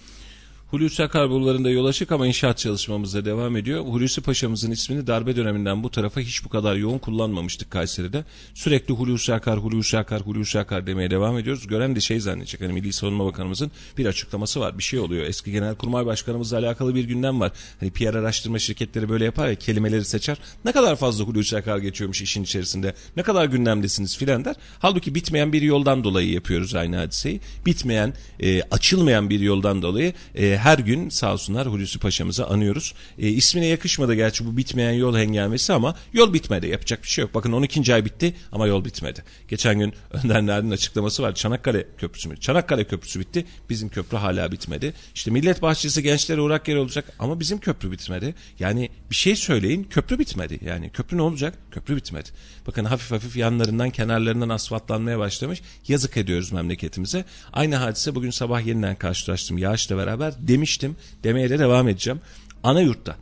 [0.71, 3.85] Hulusi Akar bulvarında yol açık ama inşaat çalışmamıza devam ediyor.
[3.85, 8.23] Hulusi Paşa'mızın ismini darbe döneminden bu tarafa hiç bu kadar yoğun kullanmamıştık Kayseri'de.
[8.53, 11.67] Sürekli Hulusi Akar, Hulusi Akar, Hulusi Akar demeye devam ediyoruz.
[11.67, 12.61] Gören de şey zannedecek.
[12.61, 14.77] Hani Milli Savunma Bakanımızın bir açıklaması var.
[14.77, 15.25] Bir şey oluyor.
[15.25, 17.51] Eski Genelkurmay Başkanımızla alakalı bir gündem var.
[17.79, 20.37] Hani PR araştırma şirketleri böyle yapar ya kelimeleri seçer.
[20.65, 22.93] Ne kadar fazla Hulusi Akar geçiyormuş işin içerisinde.
[23.17, 24.55] Ne kadar gündemdesiniz filan der.
[24.79, 27.41] Halbuki bitmeyen bir yoldan dolayı yapıyoruz aynı hadiseyi.
[27.65, 32.93] Bitmeyen, e, açılmayan bir yoldan dolayı e, her gün sağ olsunlar Hulusi Paşa'mızı anıyoruz.
[33.19, 36.67] E, ismine yakışmadı gerçi bu bitmeyen yol hengamesi ama yol bitmedi.
[36.67, 37.35] Yapacak bir şey yok.
[37.35, 37.93] Bakın 12.
[37.93, 39.23] ay bitti ama yol bitmedi.
[39.47, 41.35] Geçen gün Önder Narin'in açıklaması var.
[41.35, 42.37] Çanakkale Köprüsü mü?
[42.39, 43.45] Çanakkale Köprüsü bitti.
[43.69, 44.93] Bizim köprü hala bitmedi.
[45.15, 48.35] İşte Millet Bahçesi gençlere uğrak yer olacak ama bizim köprü bitmedi.
[48.59, 50.59] Yani bir şey söyleyin köprü bitmedi.
[50.65, 51.57] Yani köprü ne olacak?
[51.71, 52.29] Köprü bitmedi.
[52.67, 55.61] Bakın hafif hafif yanlarından kenarlarından asfaltlanmaya başlamış.
[55.87, 57.25] Yazık ediyoruz memleketimize.
[57.53, 60.95] Aynı hadise bugün sabah yeniden karşılaştım yağışla beraber demiştim.
[61.23, 62.21] Demeye de devam edeceğim.
[62.63, 63.15] Ana yurtta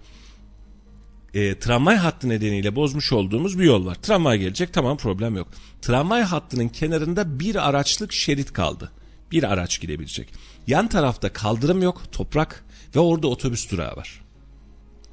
[1.34, 3.96] e, tramvay hattı nedeniyle bozmuş olduğumuz bir yol var.
[3.96, 5.48] Tramvay gelecek tamam problem yok.
[5.82, 8.92] Tramvay hattının kenarında bir araçlık şerit kaldı.
[9.32, 10.34] Bir araç gidebilecek.
[10.68, 12.66] Yan tarafta kaldırım yok toprak
[12.96, 14.22] ve orada otobüs durağı var.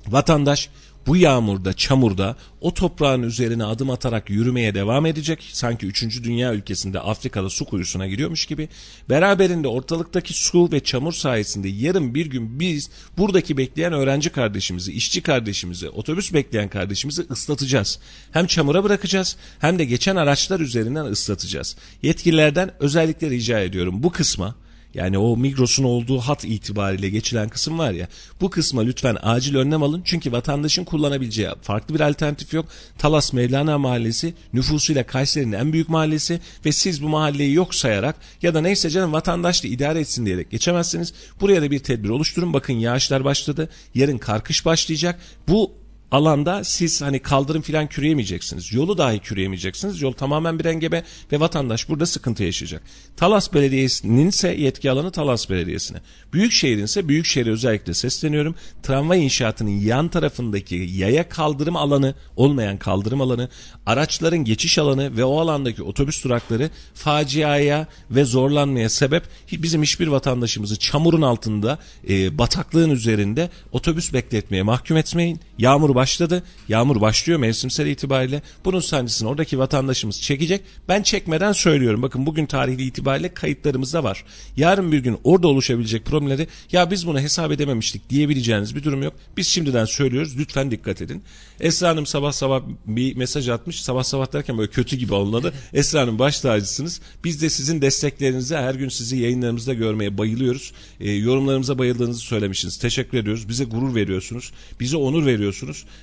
[0.06, 0.70] Vatandaş
[1.06, 5.48] bu yağmurda, çamurda o toprağın üzerine adım atarak yürümeye devam edecek.
[5.52, 6.22] Sanki 3.
[6.22, 8.68] dünya ülkesinde Afrika'da su kuyusuna giriyormuş gibi.
[9.10, 15.22] Beraberinde ortalıktaki su ve çamur sayesinde yarın bir gün biz buradaki bekleyen öğrenci kardeşimizi, işçi
[15.22, 17.98] kardeşimizi, otobüs bekleyen kardeşimizi ıslatacağız.
[18.30, 21.76] Hem çamura bırakacağız hem de geçen araçlar üzerinden ıslatacağız.
[22.02, 24.54] Yetkililerden özellikle rica ediyorum bu kısma
[24.96, 28.08] Yani o Migros'un olduğu hat itibariyle geçilen kısım var ya.
[28.40, 30.02] Bu kısma lütfen acil önlem alın.
[30.04, 32.66] Çünkü vatandaşın kullanabileceği farklı bir alternatif yok.
[32.98, 38.54] Talas Mevlana Mahallesi nüfusuyla Kayseri'nin en büyük mahallesi ve siz bu mahalleyi yok sayarak ya
[38.54, 41.12] da neyse canım vatandaş da idare etsin diyerek geçemezsiniz.
[41.40, 42.52] Buraya da bir tedbir oluşturun.
[42.52, 43.68] Bakın yağışlar başladı.
[43.94, 45.20] Yarın karkış başlayacak.
[45.48, 48.72] Bu alanda siz hani kaldırım filan küreyemeyeceksiniz.
[48.72, 50.02] Yolu dahi küreyemeyeceksiniz.
[50.02, 52.82] Yol tamamen bir engebe ve vatandaş burada sıkıntı yaşayacak.
[53.16, 55.98] Talas Belediyesi'nin ise yetki alanı Talas Belediyesi'ne.
[56.32, 58.54] Büyükşehir'in ise Büyükşehir'e özellikle sesleniyorum.
[58.82, 63.48] Tramvay inşaatının yan tarafındaki yaya kaldırım alanı, olmayan kaldırım alanı,
[63.86, 69.22] araçların geçiş alanı ve o alandaki otobüs durakları faciaya ve zorlanmaya sebep
[69.52, 71.78] bizim hiçbir vatandaşımızı çamurun altında,
[72.08, 75.40] e, bataklığın üzerinde otobüs bekletmeye mahkum etmeyin.
[75.58, 76.42] Yağmur başladı.
[76.68, 78.42] Yağmur başlıyor mevsimsel itibariyle.
[78.64, 80.60] Bunun sancısını oradaki vatandaşımız çekecek.
[80.88, 82.02] Ben çekmeden söylüyorum.
[82.02, 84.24] Bakın bugün tarihli itibariyle kayıtlarımızda var.
[84.56, 89.14] Yarın bir gün orada oluşabilecek problemleri ya biz bunu hesap edememiştik diyebileceğiniz bir durum yok.
[89.36, 90.38] Biz şimdiden söylüyoruz.
[90.38, 91.22] Lütfen dikkat edin.
[91.60, 93.82] Esra Hanım sabah sabah bir mesaj atmış.
[93.82, 95.54] Sabah sabah derken böyle kötü gibi anladı.
[95.72, 97.00] Esra Hanım baş tacısınız.
[97.24, 100.72] Biz de sizin desteklerinize her gün sizi yayınlarımızda görmeye bayılıyoruz.
[101.00, 102.76] E, yorumlarımıza bayıldığınızı söylemişsiniz.
[102.76, 103.48] Teşekkür ediyoruz.
[103.48, 104.52] Bize gurur veriyorsunuz.
[104.80, 105.45] Bize onur veriyorsunuz.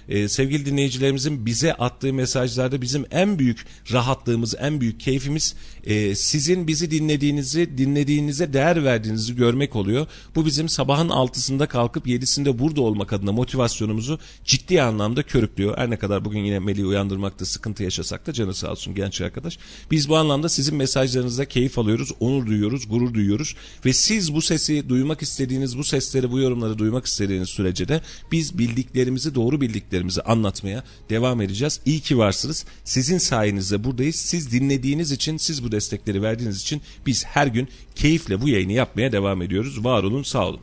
[0.09, 6.67] E, sevgili dinleyicilerimizin bize attığı mesajlarda bizim en büyük rahatlığımız, en büyük keyfimiz e, sizin
[6.67, 10.07] bizi dinlediğinizi, dinlediğinize değer verdiğinizi görmek oluyor.
[10.35, 15.77] Bu bizim sabahın altısında kalkıp yedisinde burada olmak adına motivasyonumuzu ciddi anlamda körüklüyor.
[15.77, 19.57] Her ne kadar bugün yine Melih'i uyandırmakta sıkıntı yaşasak da canı sağ olsun genç arkadaş.
[19.91, 23.55] Biz bu anlamda sizin mesajlarınızda keyif alıyoruz, onur duyuyoruz, gurur duyuyoruz
[23.85, 28.01] ve siz bu sesi duymak istediğiniz, bu sesleri, bu yorumları duymak istediğiniz sürece de
[28.31, 31.79] biz bildiklerimizi, doğru bildiklerimizi anlatmaya devam edeceğiz.
[31.85, 32.65] İyi ki varsınız.
[32.83, 34.15] Sizin sayenizde buradayız.
[34.15, 39.11] Siz dinlediğiniz için, siz bu destekleri verdiğiniz için biz her gün keyifle bu yayını yapmaya
[39.11, 39.83] devam ediyoruz.
[39.83, 40.61] Var olun, sağ olun.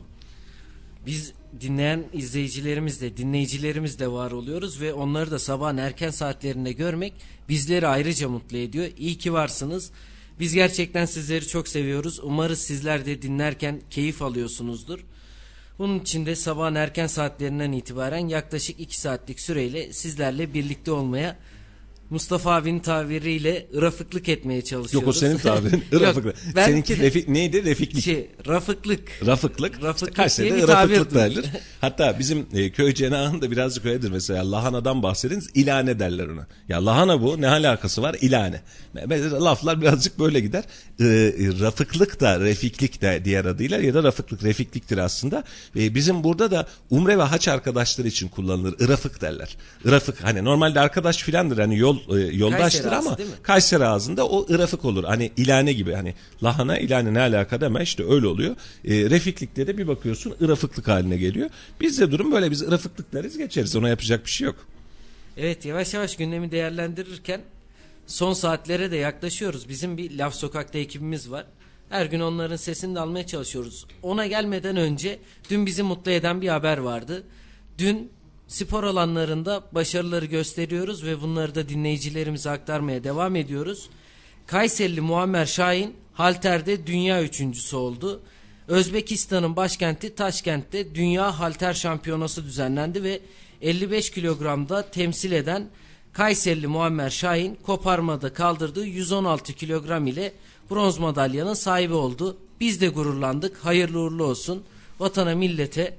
[1.05, 7.13] Biz dinleyen izleyicilerimiz de dinleyicilerimiz de var oluyoruz ve onları da sabahın erken saatlerinde görmek
[7.49, 8.87] bizleri ayrıca mutlu ediyor.
[8.97, 9.91] İyi ki varsınız.
[10.39, 12.19] Biz gerçekten sizleri çok seviyoruz.
[12.23, 14.99] Umarız sizler de dinlerken keyif alıyorsunuzdur.
[15.81, 21.37] Bunun için de sabahın erken saatlerinden itibaren yaklaşık 2 saatlik süreyle sizlerle birlikte olmaya
[22.11, 24.93] Mustafa abinin tabiriyle rafıklık etmeye çalışıyoruz.
[24.93, 25.83] Yok o senin tabirin.
[25.93, 26.35] Rafıklık.
[26.55, 27.65] ben, Seninki refik, neydi?
[27.65, 28.03] Refiklik.
[28.03, 29.01] Şey, rafıklık.
[29.25, 29.83] Rafıklık.
[29.83, 31.45] Rafıklık işte Kayseri'de rafıklık derler.
[31.81, 34.51] Hatta bizim e, köy cenahında birazcık öyledir mesela.
[34.51, 35.49] Lahanadan bahsediniz.
[35.53, 36.47] ilane derler ona.
[36.69, 37.41] Ya lahana bu.
[37.41, 38.15] Ne alakası var?
[38.21, 38.61] İlane.
[39.05, 40.63] Mesela laflar birazcık böyle gider.
[40.99, 41.05] E,
[41.59, 45.43] rafıklık da refiklik de diğer adıyla ya da rafıklık refikliktir aslında.
[45.75, 48.75] E, bizim burada da umre ve haç arkadaşları için kullanılır.
[48.79, 49.57] Irafık derler.
[49.85, 51.57] Irafık hani normalde arkadaş filandır.
[51.57, 55.03] Hani yol e, yoldaştır Kayseri ama Kayseri ağzında o ırafık olur.
[55.03, 56.13] Hani ilane gibi hani
[56.43, 58.55] lahana ilane ne alaka deme işte öyle oluyor.
[58.85, 61.49] E, refiklikte de bir bakıyorsun ırafıklık haline geliyor.
[61.81, 64.55] Bizde durum böyle biz ırafıklık deriz geçeriz ona yapacak bir şey yok.
[65.37, 67.41] Evet yavaş yavaş gündemi değerlendirirken
[68.07, 69.69] son saatlere de yaklaşıyoruz.
[69.69, 71.45] Bizim bir Laf Sokak'ta ekibimiz var.
[71.89, 73.85] Her gün onların sesini de almaya çalışıyoruz.
[74.01, 75.19] Ona gelmeden önce
[75.49, 77.23] dün bizi mutlu eden bir haber vardı.
[77.77, 78.11] Dün
[78.51, 83.89] spor alanlarında başarıları gösteriyoruz ve bunları da dinleyicilerimize aktarmaya devam ediyoruz.
[84.47, 88.21] Kayserili Muammer Şahin halterde dünya üçüncüsü oldu.
[88.67, 93.21] Özbekistan'ın başkenti Taşkent'te Dünya Halter Şampiyonası düzenlendi ve
[93.61, 95.69] 55 kilogramda temsil eden
[96.13, 100.33] Kayserili Muammer Şahin koparmada kaldırdığı 116 kilogram ile
[100.69, 102.37] bronz madalyanın sahibi oldu.
[102.59, 103.57] Biz de gururlandık.
[103.57, 104.63] Hayırlı uğurlu olsun.
[104.99, 105.97] Vatana millete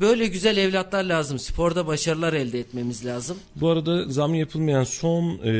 [0.00, 1.38] Böyle güzel evlatlar lazım.
[1.38, 3.36] Sporda başarılar elde etmemiz lazım.
[3.56, 5.52] Bu arada zam yapılmayan son e,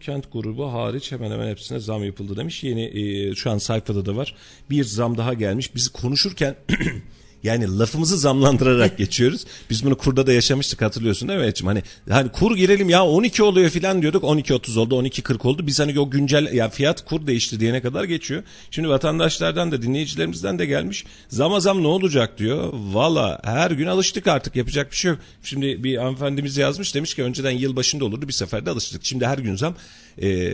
[0.00, 2.64] kent grubu hariç hemen hemen hepsine zam yapıldı demiş.
[2.64, 4.34] Yeni e, şu an sayfada da var.
[4.70, 5.74] Bir zam daha gelmiş.
[5.74, 6.56] Biz konuşurken
[7.44, 9.44] Yani lafımızı zamlandırarak geçiyoruz.
[9.70, 11.66] Biz bunu kurda da yaşamıştık hatırlıyorsun değil mi Elçim?
[11.66, 14.24] Hani, hani kur girelim ya 12 oluyor filan diyorduk.
[14.24, 15.66] 12.30 oldu 12.40 oldu.
[15.66, 18.42] Biz hani o güncel ya fiyat kur değişti diyene kadar geçiyor.
[18.70, 21.04] Şimdi vatandaşlardan da dinleyicilerimizden de gelmiş.
[21.28, 22.72] Zama zam ne olacak diyor.
[22.72, 25.20] Valla her gün alıştık artık yapacak bir şey yok.
[25.42, 29.04] Şimdi bir hanımefendimiz yazmış demiş ki önceden yıl başında olurdu bir seferde alıştık.
[29.04, 29.74] Şimdi her gün zam
[30.22, 30.50] e,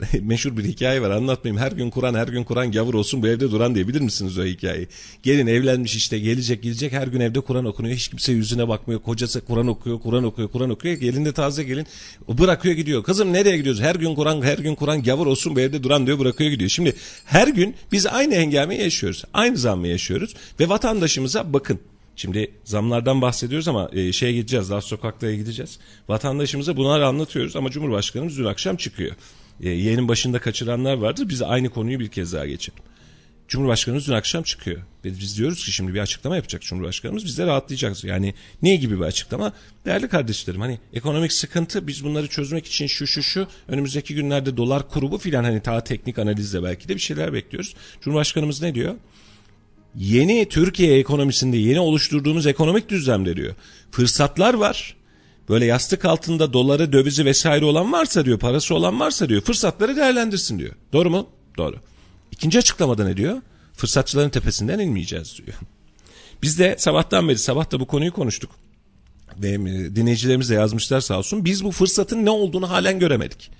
[0.22, 1.62] meşhur bir hikaye var anlatmayayım.
[1.62, 4.44] Her gün Kur'an her gün Kur'an gavur olsun bu evde duran diye bilir misiniz o
[4.44, 4.88] hikayeyi?
[5.22, 7.96] Gelin evlenmiş işte gelecek gelecek her gün evde Kur'an okunuyor.
[7.96, 9.02] Hiç kimse yüzüne bakmıyor.
[9.02, 10.94] Kocası Kur'an okuyor, Kur'an okuyor, Kur'an okuyor.
[10.94, 11.86] Gelin de taze gelin.
[12.28, 13.02] Bırakıyor gidiyor.
[13.02, 13.82] Kızım nereye gidiyoruz?
[13.82, 16.70] Her gün Kur'an, her gün Kur'an gavur olsun bu evde duran diyor bırakıyor gidiyor.
[16.70, 19.24] Şimdi her gün biz aynı hengameyi yaşıyoruz.
[19.34, 20.34] Aynı zammı yaşıyoruz.
[20.60, 21.80] Ve vatandaşımıza bakın
[22.20, 25.78] Şimdi zamlardan bahsediyoruz ama e, şeye gideceğiz, daha sokaklara gideceğiz.
[26.08, 29.16] Vatandaşımıza bunları anlatıyoruz ama Cumhurbaşkanımız dün akşam çıkıyor.
[29.60, 31.28] E, yeğenin başında kaçıranlar vardır.
[31.28, 32.82] Biz aynı konuyu bir kez daha geçelim.
[33.48, 34.80] Cumhurbaşkanımız dün akşam çıkıyor.
[35.04, 37.24] Ve biz diyoruz ki şimdi bir açıklama yapacak Cumhurbaşkanımız.
[37.24, 38.04] Biz de rahatlayacağız.
[38.04, 39.52] Yani ne gibi bir açıklama?
[39.84, 44.88] Değerli kardeşlerim hani ekonomik sıkıntı biz bunları çözmek için şu şu şu önümüzdeki günlerde dolar
[44.88, 47.74] kuru bu filan hani daha teknik analizle belki de bir şeyler bekliyoruz.
[48.00, 48.94] Cumhurbaşkanımız ne diyor?
[49.96, 53.54] Yeni Türkiye ekonomisinde yeni oluşturduğumuz ekonomik düzlemde diyor.
[53.90, 54.96] Fırsatlar var.
[55.48, 60.58] Böyle yastık altında doları, dövizi vesaire olan varsa diyor, parası olan varsa diyor, fırsatları değerlendirsin
[60.58, 60.74] diyor.
[60.92, 61.28] Doğru mu?
[61.56, 61.76] Doğru.
[62.30, 63.42] İkinci açıklamada ne diyor?
[63.72, 65.58] Fırsatçıların tepesinden inmeyeceğiz diyor.
[66.42, 68.50] Biz de sabahtan beri sabah da bu konuyu konuştuk.
[69.36, 69.58] Ve
[69.96, 71.44] dinleyicilerimiz de yazmışlar sağ olsun.
[71.44, 73.50] Biz bu fırsatın ne olduğunu halen göremedik.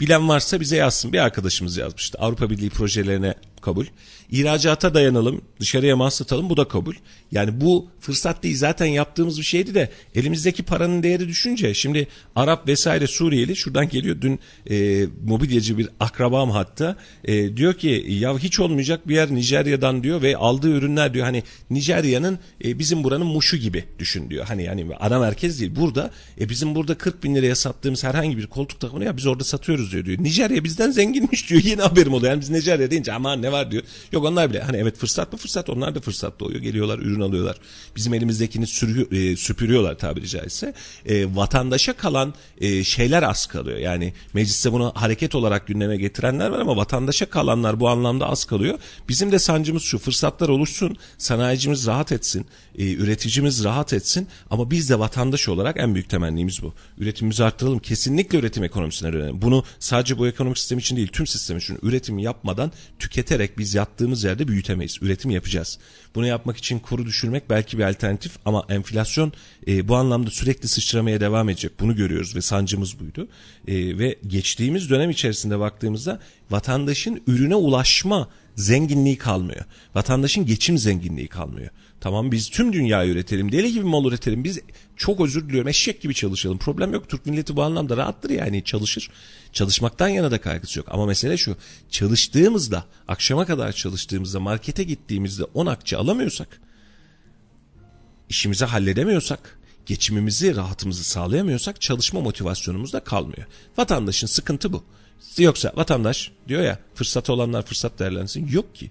[0.00, 1.12] Bilen varsa bize yazsın.
[1.12, 2.18] Bir arkadaşımız yazmıştı.
[2.18, 3.34] Avrupa Birliği projelerine
[3.66, 3.86] kabul.
[4.30, 6.94] İhracata dayanalım, dışarıya mal bu da kabul.
[7.32, 12.68] Yani bu fırsat değil zaten yaptığımız bir şeydi de elimizdeki paranın değeri düşünce şimdi Arap
[12.68, 14.40] vesaire Suriyeli şuradan geliyor dün
[14.70, 20.22] e, mobilyacı bir akrabam hatta e, diyor ki ya hiç olmayacak bir yer Nijerya'dan diyor
[20.22, 24.44] ve aldığı ürünler diyor hani Nijerya'nın e, bizim buranın Muş'u gibi düşün diyor.
[24.46, 26.10] Hani yani ana merkez değil burada
[26.40, 29.92] e, bizim burada 40 bin liraya sattığımız herhangi bir koltuk takımını ya biz orada satıyoruz
[29.92, 30.22] diyor diyor.
[30.22, 32.32] Nijerya bizden zenginmiş diyor yeni haberim oluyor.
[32.32, 33.82] Yani biz Nijerya deyince aman ne var diyor.
[34.12, 36.60] Yok onlar bile hani evet fırsat mı fırsat onlar da fırsat doğuyor.
[36.60, 37.56] Geliyorlar ürün alıyorlar.
[37.96, 40.74] Bizim elimizdekini sürü, e, süpürüyorlar tabiri caizse.
[41.06, 43.78] E, vatandaşa kalan e, şeyler az kalıyor.
[43.78, 48.78] Yani mecliste bunu hareket olarak gündeme getirenler var ama vatandaşa kalanlar bu anlamda az kalıyor.
[49.08, 50.96] Bizim de sancımız şu fırsatlar oluşsun.
[51.18, 52.46] Sanayicimiz rahat etsin.
[52.78, 54.28] E, üreticimiz rahat etsin.
[54.50, 56.74] Ama biz de vatandaş olarak en büyük temennimiz bu.
[56.98, 57.78] Üretimimizi arttıralım.
[57.78, 59.42] Kesinlikle üretim ekonomisine dönelim.
[59.42, 64.24] Bunu sadece bu ekonomik sistem için değil tüm sistem için üretimi yapmadan tüketerek biz yattığımız
[64.24, 64.98] yerde büyütemeyiz.
[65.02, 65.78] Üretim yapacağız.
[66.14, 69.32] Bunu yapmak için kuru düşürmek belki bir alternatif ama enflasyon
[69.66, 71.72] e, bu anlamda sürekli sıçramaya devam edecek.
[71.80, 73.28] Bunu görüyoruz ve sancımız buydu.
[73.68, 76.20] E, ve geçtiğimiz dönem içerisinde baktığımızda
[76.50, 79.64] vatandaşın ürüne ulaşma zenginliği kalmıyor.
[79.94, 81.70] Vatandaşın geçim zenginliği kalmıyor.
[82.06, 84.44] Tamam biz tüm dünyayı üretelim, deli gibi mal üretelim.
[84.44, 84.60] Biz
[84.96, 86.58] çok özür diliyorum eşek gibi çalışalım.
[86.58, 87.08] Problem yok.
[87.08, 89.10] Türk milleti bu anlamda rahattır yani çalışır.
[89.52, 90.88] Çalışmaktan yana da kaygısı yok.
[90.90, 91.56] Ama mesele şu.
[91.90, 96.60] Çalıştığımızda, akşama kadar çalıştığımızda, markete gittiğimizde 10 akçe alamıyorsak,
[98.28, 103.46] işimizi halledemiyorsak, geçimimizi, rahatımızı sağlayamıyorsak çalışma motivasyonumuz da kalmıyor.
[103.76, 104.84] Vatandaşın sıkıntı bu.
[105.38, 108.48] Yoksa vatandaş diyor ya fırsatı olanlar fırsat değerlensin.
[108.48, 108.90] Yok ki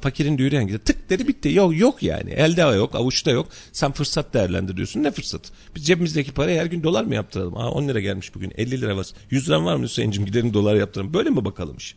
[0.00, 1.48] fakirin düğüre hangi tık dedi bitti.
[1.52, 2.30] Yok yok yani.
[2.30, 3.48] Elde yok, avuçta yok.
[3.72, 5.02] Sen fırsat değerlendiriyorsun.
[5.02, 5.52] Ne fırsat?
[5.76, 7.56] Biz cebimizdeki parayı her gün dolar mı yaptıralım?
[7.56, 8.52] Aa 10 lira gelmiş bugün.
[8.56, 9.06] 50 lira var.
[9.30, 11.14] 100 lira var mı Hüseyin'cim gidelim dolar yaptıralım.
[11.14, 11.94] Böyle mi bakalım iş?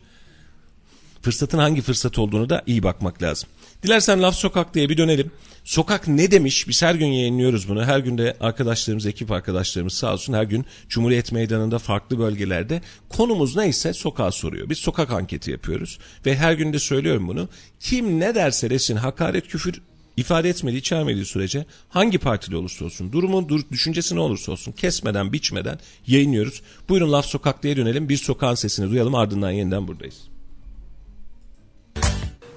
[1.22, 3.48] Fırsatın hangi fırsat olduğunu da iyi bakmak lazım.
[3.82, 5.30] Dilersen Laf Sokak diye bir dönelim.
[5.66, 6.68] Sokak ne demiş?
[6.68, 7.84] Biz her gün yayınlıyoruz bunu.
[7.84, 13.56] Her gün de arkadaşlarımız, ekip arkadaşlarımız sağ olsun her gün Cumhuriyet Meydanı'nda farklı bölgelerde konumuz
[13.56, 14.70] neyse sokağa soruyor.
[14.70, 17.48] Biz sokak anketi yapıyoruz ve her gün de söylüyorum bunu.
[17.80, 19.82] Kim ne derse desin hakaret, küfür
[20.16, 25.32] ifade etmediği, içermediği sürece hangi partili olursa olsun, durumun dur, düşüncesi ne olursa olsun kesmeden,
[25.32, 26.62] biçmeden yayınlıyoruz.
[26.88, 28.08] Buyurun Laf Sokak'ta dönelim.
[28.08, 30.35] Bir sokağın sesini duyalım ardından yeniden buradayız.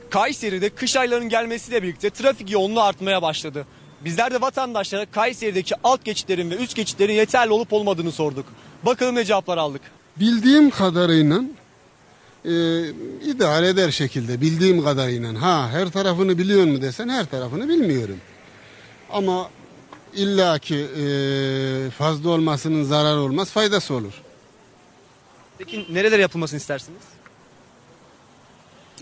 [0.09, 3.65] Kayseri'de kış aylarının gelmesiyle birlikte trafik yoğunluğu artmaya başladı.
[4.05, 8.45] Bizler de vatandaşlara Kayseri'deki alt geçitlerin ve üst geçitlerin yeterli olup olmadığını sorduk.
[8.83, 9.81] Bakalım ne cevaplar aldık.
[10.19, 11.41] Bildiğim kadarıyla
[12.45, 12.51] e,
[13.25, 15.41] idare eder şekilde bildiğim kadarıyla.
[15.41, 18.17] Ha her tarafını biliyor mu desen her tarafını bilmiyorum.
[19.11, 19.49] Ama
[20.15, 24.13] illaki e, fazla olmasının zararı olmaz faydası olur.
[25.57, 27.01] Peki nereler yapılmasını istersiniz?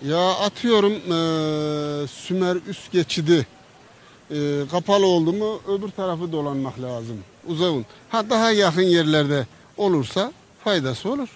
[0.06, 3.48] Ya atıyorum e, Sümer üst geçidi
[4.32, 4.36] e,
[4.72, 7.18] kapalı oldu mu öbür tarafı dolanmak lazım.
[7.48, 7.86] Uzun.
[8.10, 9.48] Ha daha yakın yerlerde
[9.78, 10.32] olursa
[10.64, 11.30] faydası olur.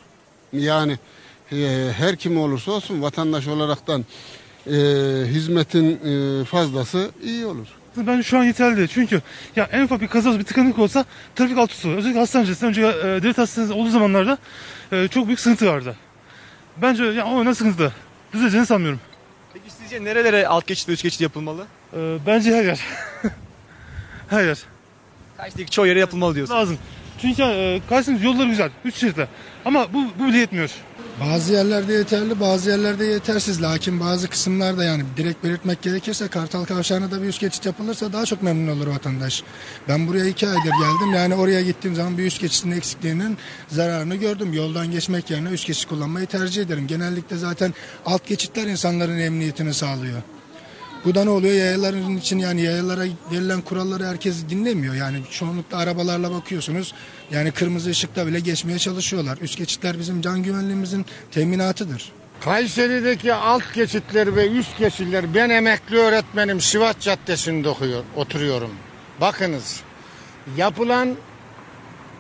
[0.54, 0.98] Yani
[1.52, 4.06] e, her kim olursa olsun vatandaş olaraktan
[4.68, 4.72] e,
[5.26, 7.68] hizmetin e, fazlası iyi olur.
[7.98, 8.90] Ben şu an yeterli değil.
[8.94, 9.22] Çünkü
[9.56, 11.06] ya en ufak bir kaza bir tıkanık olsa
[11.36, 14.38] trafik alt üstü Özellikle hastanesi, önce e, devlet hastanesi olduğu zamanlarda
[14.92, 15.96] e, çok büyük sıkıntı vardı.
[16.78, 17.94] Bence ya o ne sıkıntı
[18.34, 19.00] düzeleceğini sanmıyorum.
[19.54, 21.66] Peki sizce nerelere alt geçit ve üst geçit yapılmalı?
[21.94, 22.80] Ee, bence her yer.
[24.30, 24.58] her yer.
[25.38, 26.56] Kayseri'deki çoğu yere yapılmalı diyorsun.
[26.56, 26.78] Lazım.
[27.22, 28.70] Çünkü e, Kayseri'nin yolları güzel.
[28.86, 29.28] Üç şeritte.
[29.66, 30.72] Ama bu, bu bile yetmiyor.
[31.22, 33.62] Bazı yerlerde yeterli, bazı yerlerde yetersiz.
[33.62, 38.26] Lakin bazı kısımlarda yani direkt belirtmek gerekirse Kartal Kavşağı'na da bir üst geçit yapılırsa daha
[38.26, 39.44] çok memnun olur vatandaş.
[39.88, 41.14] Ben buraya iki aydır geldim.
[41.16, 43.38] Yani oraya gittiğim zaman bir üst geçitin eksikliğinin
[43.68, 44.54] zararını gördüm.
[44.54, 46.88] Yoldan geçmek yerine üst geçit kullanmayı tercih ederim.
[46.88, 47.74] Genellikle zaten
[48.06, 50.22] alt geçitler insanların emniyetini sağlıyor.
[51.06, 51.54] Bu da ne oluyor?
[51.54, 54.96] Yayaların için yani yayalara verilen kuralları herkes dinlemiyor.
[54.96, 56.94] Yani çoğunlukla arabalarla bakıyorsunuz.
[57.32, 59.38] Yani kırmızı ışıkta bile geçmeye çalışıyorlar.
[59.42, 62.12] Üst geçitler bizim can güvenliğimizin teminatıdır.
[62.42, 68.72] Kayseri'deki alt geçitler ve üst geçitler ben emekli öğretmenim Sivas Caddesi'nde okuyor, oturuyorum.
[69.22, 69.82] Bakınız
[70.58, 71.16] yapılan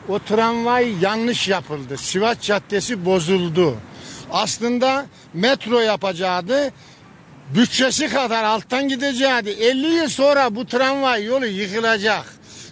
[0.09, 1.97] o tramvay yanlış yapıldı.
[1.97, 3.75] Sivas Caddesi bozuldu.
[4.31, 6.71] Aslında metro yapacaktı.
[7.55, 9.51] Bütçesi kadar alttan gidecekti.
[9.51, 12.25] 50 yıl sonra bu tramvay yolu yıkılacak.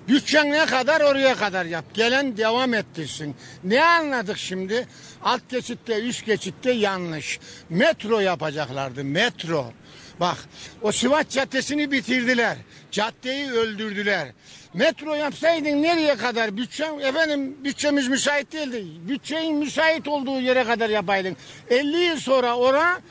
[0.07, 1.85] Bütçen ne kadar oraya kadar yap.
[1.93, 3.35] Gelen devam ettirsin.
[3.63, 4.87] Ne anladık şimdi?
[5.23, 7.39] Alt geçitte, üst geçitte yanlış.
[7.69, 9.03] Metro yapacaklardı.
[9.03, 9.73] Metro.
[10.19, 10.37] Bak
[10.81, 12.57] o Sivas Caddesi'ni bitirdiler.
[12.91, 14.27] Caddeyi öldürdüler.
[14.73, 16.57] Metro yapsaydın nereye kadar?
[16.57, 18.85] Bütçem, efendim bütçemiz müsait değildi.
[19.09, 21.37] Bütçenin müsait olduğu yere kadar yapaydın.
[21.69, 23.01] 50 yıl sonra ora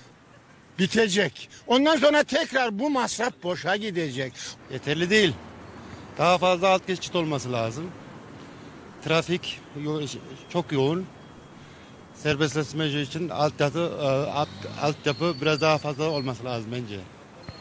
[0.78, 1.48] bitecek.
[1.66, 4.32] Ondan sonra tekrar bu masraf boşa gidecek.
[4.72, 5.32] Yeterli değil.
[6.18, 7.90] Daha fazla alt geçit olması lazım.
[9.04, 10.00] Trafik yo-
[10.52, 11.06] çok yoğun.
[12.14, 14.48] Serbestleşme için altyapı, e, alt,
[14.82, 17.00] altyapı biraz daha fazla olması lazım bence.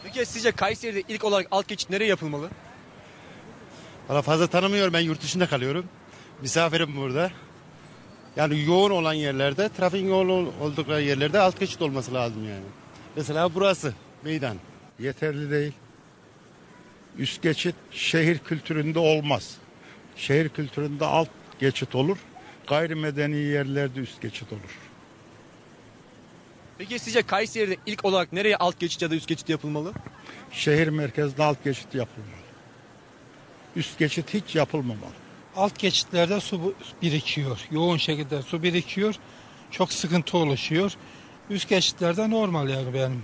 [0.04, 2.50] Peki sizce Kayseri'de ilk olarak alt geçit nereye yapılmalı?
[4.10, 5.86] Valla fazla tanımıyorum ben yurt dışında kalıyorum.
[6.42, 7.32] Misafirim burada.
[8.36, 12.64] Yani yoğun olan yerlerde, trafiğin yoğun ol- oldukları yerlerde alt geçit olması lazım yani.
[13.18, 14.58] Mesela burası meydan.
[15.00, 15.74] yeterli değil.
[17.18, 19.58] Üst geçit şehir kültüründe olmaz.
[20.16, 21.30] Şehir kültüründe alt
[21.60, 22.18] geçit olur.
[22.68, 24.80] Gayrimedeni yerlerde üst geçit olur.
[26.78, 29.94] Peki sizce Kayseri'de ilk olarak nereye alt geçit ya da üst geçit yapılmalı?
[30.52, 32.32] Şehir merkezde alt geçit yapılmalı.
[33.76, 35.12] Üst geçit hiç yapılmamalı.
[35.56, 37.60] alt geçitlerde su birikiyor.
[37.72, 39.16] Yoğun şekilde su birikiyor.
[39.72, 40.98] Çok sıkıntı oluşuyor.
[41.50, 43.24] Üst geçitlerde normal yani benim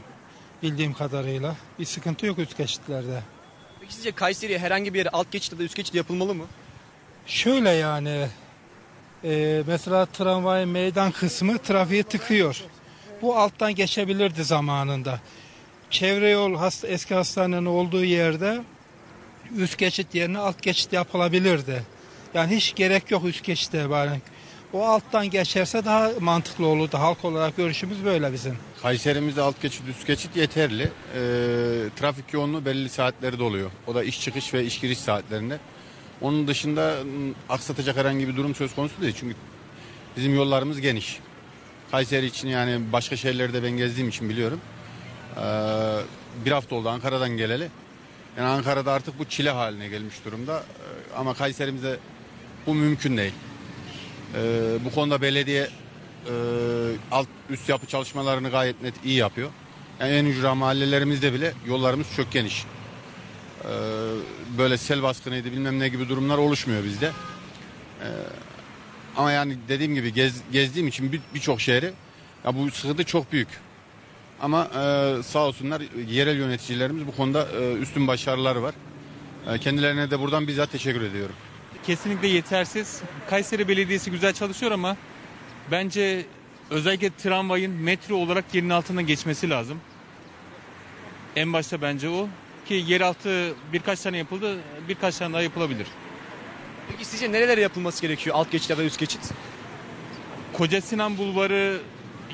[0.63, 1.55] bildiğim kadarıyla.
[1.79, 3.21] Bir sıkıntı yok üst geçitlerde.
[3.79, 6.45] Peki sizce Kayseri'ye herhangi bir yere alt geçit ya da üst geçit yapılmalı mı?
[7.25, 8.27] Şöyle yani
[9.23, 12.63] e, mesela tramvay meydan kısmı trafiği tıkıyor.
[13.21, 15.19] Bu alttan geçebilirdi zamanında.
[15.89, 18.63] Çevre yol hasta, eski hastanenin olduğu yerde
[19.57, 21.83] üst geçit yerine alt geçit yapılabilirdi.
[22.33, 24.21] Yani hiç gerek yok üst geçite bari.
[24.73, 26.97] O alttan geçerse daha mantıklı olurdu.
[26.97, 28.57] Halk olarak görüşümüz böyle bizim.
[28.81, 30.83] Kayseri'mizde alt geçit üst geçit yeterli.
[30.83, 31.19] Ee,
[31.99, 33.71] trafik yoğunluğu belli saatlerde oluyor.
[33.87, 35.59] O da iş çıkış ve iş giriş saatlerinde.
[36.21, 39.15] Onun dışında m, aksatacak herhangi bir durum söz konusu değil.
[39.19, 39.35] Çünkü
[40.17, 41.19] bizim yollarımız geniş.
[41.91, 44.61] Kayseri için yani başka şehirlerde ben gezdiğim için biliyorum.
[45.37, 45.41] Ee,
[46.45, 47.67] bir hafta oldu Ankara'dan geleli.
[48.37, 50.57] Yani Ankara'da artık bu çile haline gelmiş durumda.
[50.59, 51.97] Ee, ama Kayseri'mizde
[52.67, 53.33] bu mümkün değil.
[54.35, 56.33] Ee, bu konuda belediye e,
[57.11, 59.49] alt üst yapı çalışmalarını gayet net iyi yapıyor.
[59.99, 62.65] Yani en ücra mahallelerimizde bile yollarımız çok geniş.
[63.63, 63.67] Ee,
[64.57, 67.05] böyle sel baskınıydı bilmem ne gibi durumlar oluşmuyor bizde.
[68.01, 68.05] Ee,
[69.17, 71.91] ama yani dediğim gibi gez, gezdiğim için bir- birçok şehri
[72.45, 73.47] ya bu sıkıntı çok büyük.
[74.41, 78.75] Ama e, sağ olsunlar yerel yöneticilerimiz bu konuda e, üstün başarıları var.
[79.47, 81.35] E, kendilerine de buradan bizzat teşekkür ediyorum.
[81.85, 83.01] Kesinlikle yetersiz.
[83.29, 84.97] Kayseri Belediyesi güzel çalışıyor ama
[85.71, 86.25] bence
[86.69, 89.79] özellikle tramvayın metro olarak yerin altına geçmesi lazım.
[91.35, 92.27] En başta bence o
[92.65, 94.57] ki yeraltı birkaç tane yapıldı,
[94.87, 95.87] birkaç tane daha yapılabilir.
[96.91, 99.31] Peki sizce nerelere yapılması gerekiyor alt geçit ya da üst geçit?
[100.53, 101.81] Koca Sinan Bulvarı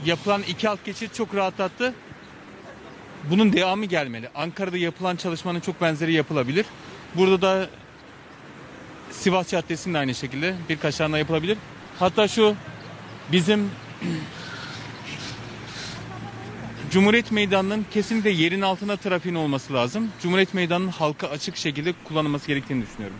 [0.05, 1.93] yapılan iki alt geçit çok rahatlattı.
[3.29, 4.29] Bunun devamı gelmeli.
[4.35, 6.65] Ankara'da yapılan çalışmanın çok benzeri yapılabilir.
[7.15, 7.69] Burada da
[9.11, 11.57] Sivas Caddesi'nde aynı şekilde birkaç tane daha yapılabilir.
[11.99, 12.55] Hatta şu
[13.31, 13.69] bizim
[16.91, 20.11] Cumhuriyet Meydanı'nın kesinlikle yerin altına trafiğin olması lazım.
[20.21, 23.17] Cumhuriyet Meydanı'nın halka açık şekilde kullanılması gerektiğini düşünüyorum.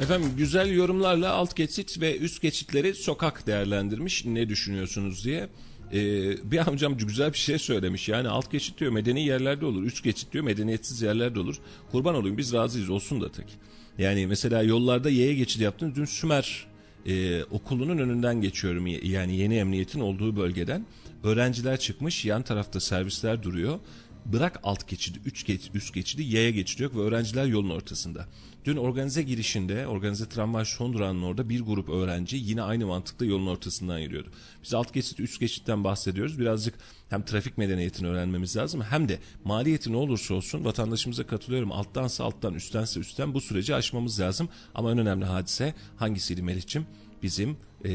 [0.00, 4.24] Efendim güzel yorumlarla alt geçit ve üst geçitleri sokak değerlendirmiş.
[4.24, 5.48] Ne düşünüyorsunuz diye.
[5.92, 8.08] Ee, bir amcam güzel bir şey söylemiş.
[8.08, 9.82] Yani alt geçit diyor medeni yerlerde olur.
[9.82, 11.56] Üst geçit diyor medeniyetsiz yerlerde olur.
[11.92, 13.46] Kurban olayım biz razıyız olsun da tek.
[14.00, 15.92] Yani mesela yollarda yaya geçidi yaptım.
[15.96, 16.66] Dün Sümer
[17.06, 18.86] e, okulunun önünden geçiyorum.
[18.86, 20.86] Yani yeni emniyetin olduğu bölgeden.
[21.24, 23.78] Öğrenciler çıkmış yan tarafta servisler duruyor.
[24.26, 28.26] Bırak alt geçidi, üç geç, üst geçidi yaya geçidi yok ve öğrenciler yolun ortasında.
[28.64, 33.46] Dün organize girişinde, organize tramvay son durağının orada bir grup öğrenci yine aynı mantıkla yolun
[33.46, 34.28] ortasından yürüyordu.
[34.64, 36.38] Biz alt geçit, üst geçitten bahsediyoruz.
[36.38, 36.74] Birazcık
[37.08, 41.72] hem trafik medeniyetini öğrenmemiz lazım hem de maliyeti ne olursa olsun vatandaşımıza katılıyorum.
[41.72, 44.48] Alttansa alttan, üsttense üstten bu süreci aşmamız lazım.
[44.74, 46.86] Ama en önemli hadise hangisiydi Melih'ciğim?
[47.22, 47.90] Bizim e,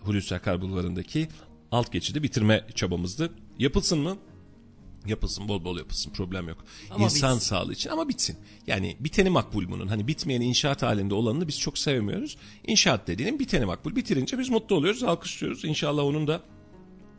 [0.00, 1.28] Hulusi Akar Bulvarı'ndaki
[1.72, 3.30] alt geçidi bitirme çabamızdı.
[3.58, 4.16] Yapılsın mı?
[5.06, 6.64] Yapılsın bol bol yapılsın problem yok.
[6.90, 7.48] Ama İnsan bitsin.
[7.48, 8.36] sağlığı için ama bitsin.
[8.66, 9.88] Yani biteni makbul bunun.
[9.88, 12.36] Hani bitmeyen inşaat halinde olanını biz çok sevmiyoruz.
[12.66, 13.96] İnşaat dediğinin biteni makbul.
[13.96, 15.64] Bitirince biz mutlu oluyoruz, alkışlıyoruz.
[15.64, 16.40] İnşallah onun da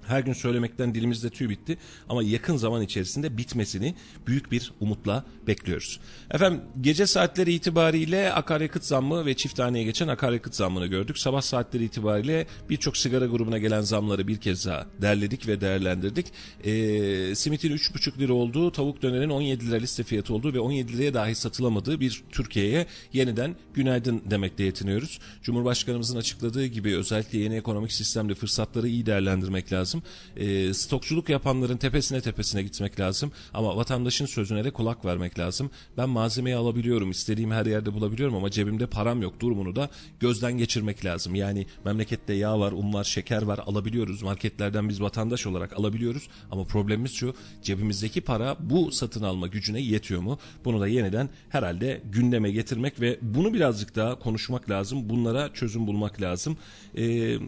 [0.08, 1.78] Her gün söylemekten dilimizde tüy bitti
[2.10, 3.96] ama yakın zaman içerisinde bitmesini
[4.28, 6.00] büyük bir umutla bekliyoruz.
[6.32, 11.20] Efendim gece saatleri itibariyle akaryakıt zammı ve çift taneye geçen akaryakıt zammını gördük.
[11.20, 16.26] Sabah saatleri itibariyle birçok sigara grubuna gelen zamları bir kez daha derledik ve değerlendirdik.
[16.64, 21.14] Ee, simitin 3,5 lira olduğu, tavuk dönerin 17 lira liste fiyatı olduğu ve 17 liraya
[21.14, 25.20] dahi satılamadığı bir Türkiye'ye yeniden günaydın demekle yetiniyoruz.
[25.44, 30.04] Cumhurbaşkanımızın açıkladığı gibi özellikle yeni ekonomik sistemde fırsatları iyi değerlendirmek lazım.
[30.38, 33.32] E, stokçuluk yapanların tepesine tepesine gitmek lazım.
[33.54, 35.72] Ama vatandaşın sözüne de kulak vermek lazım.
[35.98, 39.90] Ben malzemeyi alabiliyorum, istediğim her yerde bulabiliyorum ama cebimde param yok durumunu da
[40.20, 41.36] gözden geçirmek lazım.
[41.36, 44.24] Yani memlekette yağ var, un var, şeker var alabiliyoruz.
[44.24, 46.28] Marketlerden biz vatandaş olarak alabiliyoruz.
[46.52, 50.40] Ama problemimiz şu cebimizdeki para bu satın alma gücüne yetiyor mu?
[50.66, 55.10] Bunu da yeniden herhalde gündeme getirmek ve bunu birazcık daha konuşmak lazım.
[55.10, 56.58] Bunlara çözüm bulmak lazım.
[56.96, 57.40] Eee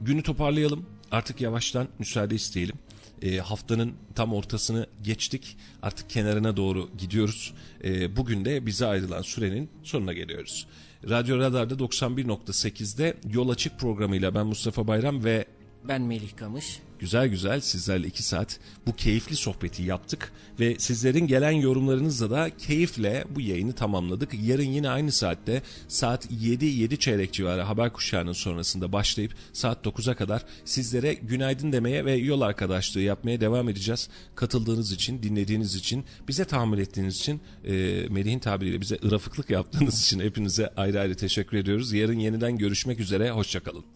[0.00, 0.86] günü toparlayalım.
[1.10, 2.76] Artık yavaştan müsaade isteyelim.
[3.22, 5.56] E, haftanın tam ortasını geçtik.
[5.82, 7.54] Artık kenarına doğru gidiyoruz.
[7.84, 10.66] E, bugün de bize ayrılan sürenin sonuna geliyoruz.
[11.08, 15.44] Radyo Radar'da 91.8'de Yol Açık programıyla ben Mustafa Bayram ve
[15.88, 16.80] Ben Melih Kamış.
[16.98, 23.24] güzel güzel sizlerle iki saat bu keyifli sohbeti yaptık ve sizlerin gelen yorumlarınızla da keyifle
[23.30, 24.34] bu yayını tamamladık.
[24.42, 30.44] Yarın yine aynı saatte saat 7-7 çeyrek civarı haber kuşağının sonrasında başlayıp saat 9'a kadar
[30.64, 34.08] sizlere günaydın demeye ve yol arkadaşlığı yapmaya devam edeceğiz.
[34.34, 37.72] Katıldığınız için, dinlediğiniz için, bize tahammül ettiğiniz için, e,
[38.10, 41.92] Melih'in tabiriyle bize ırafıklık yaptığınız için hepinize ayrı ayrı teşekkür ediyoruz.
[41.92, 43.86] Yarın yeniden görüşmek üzere, hoşçakalın.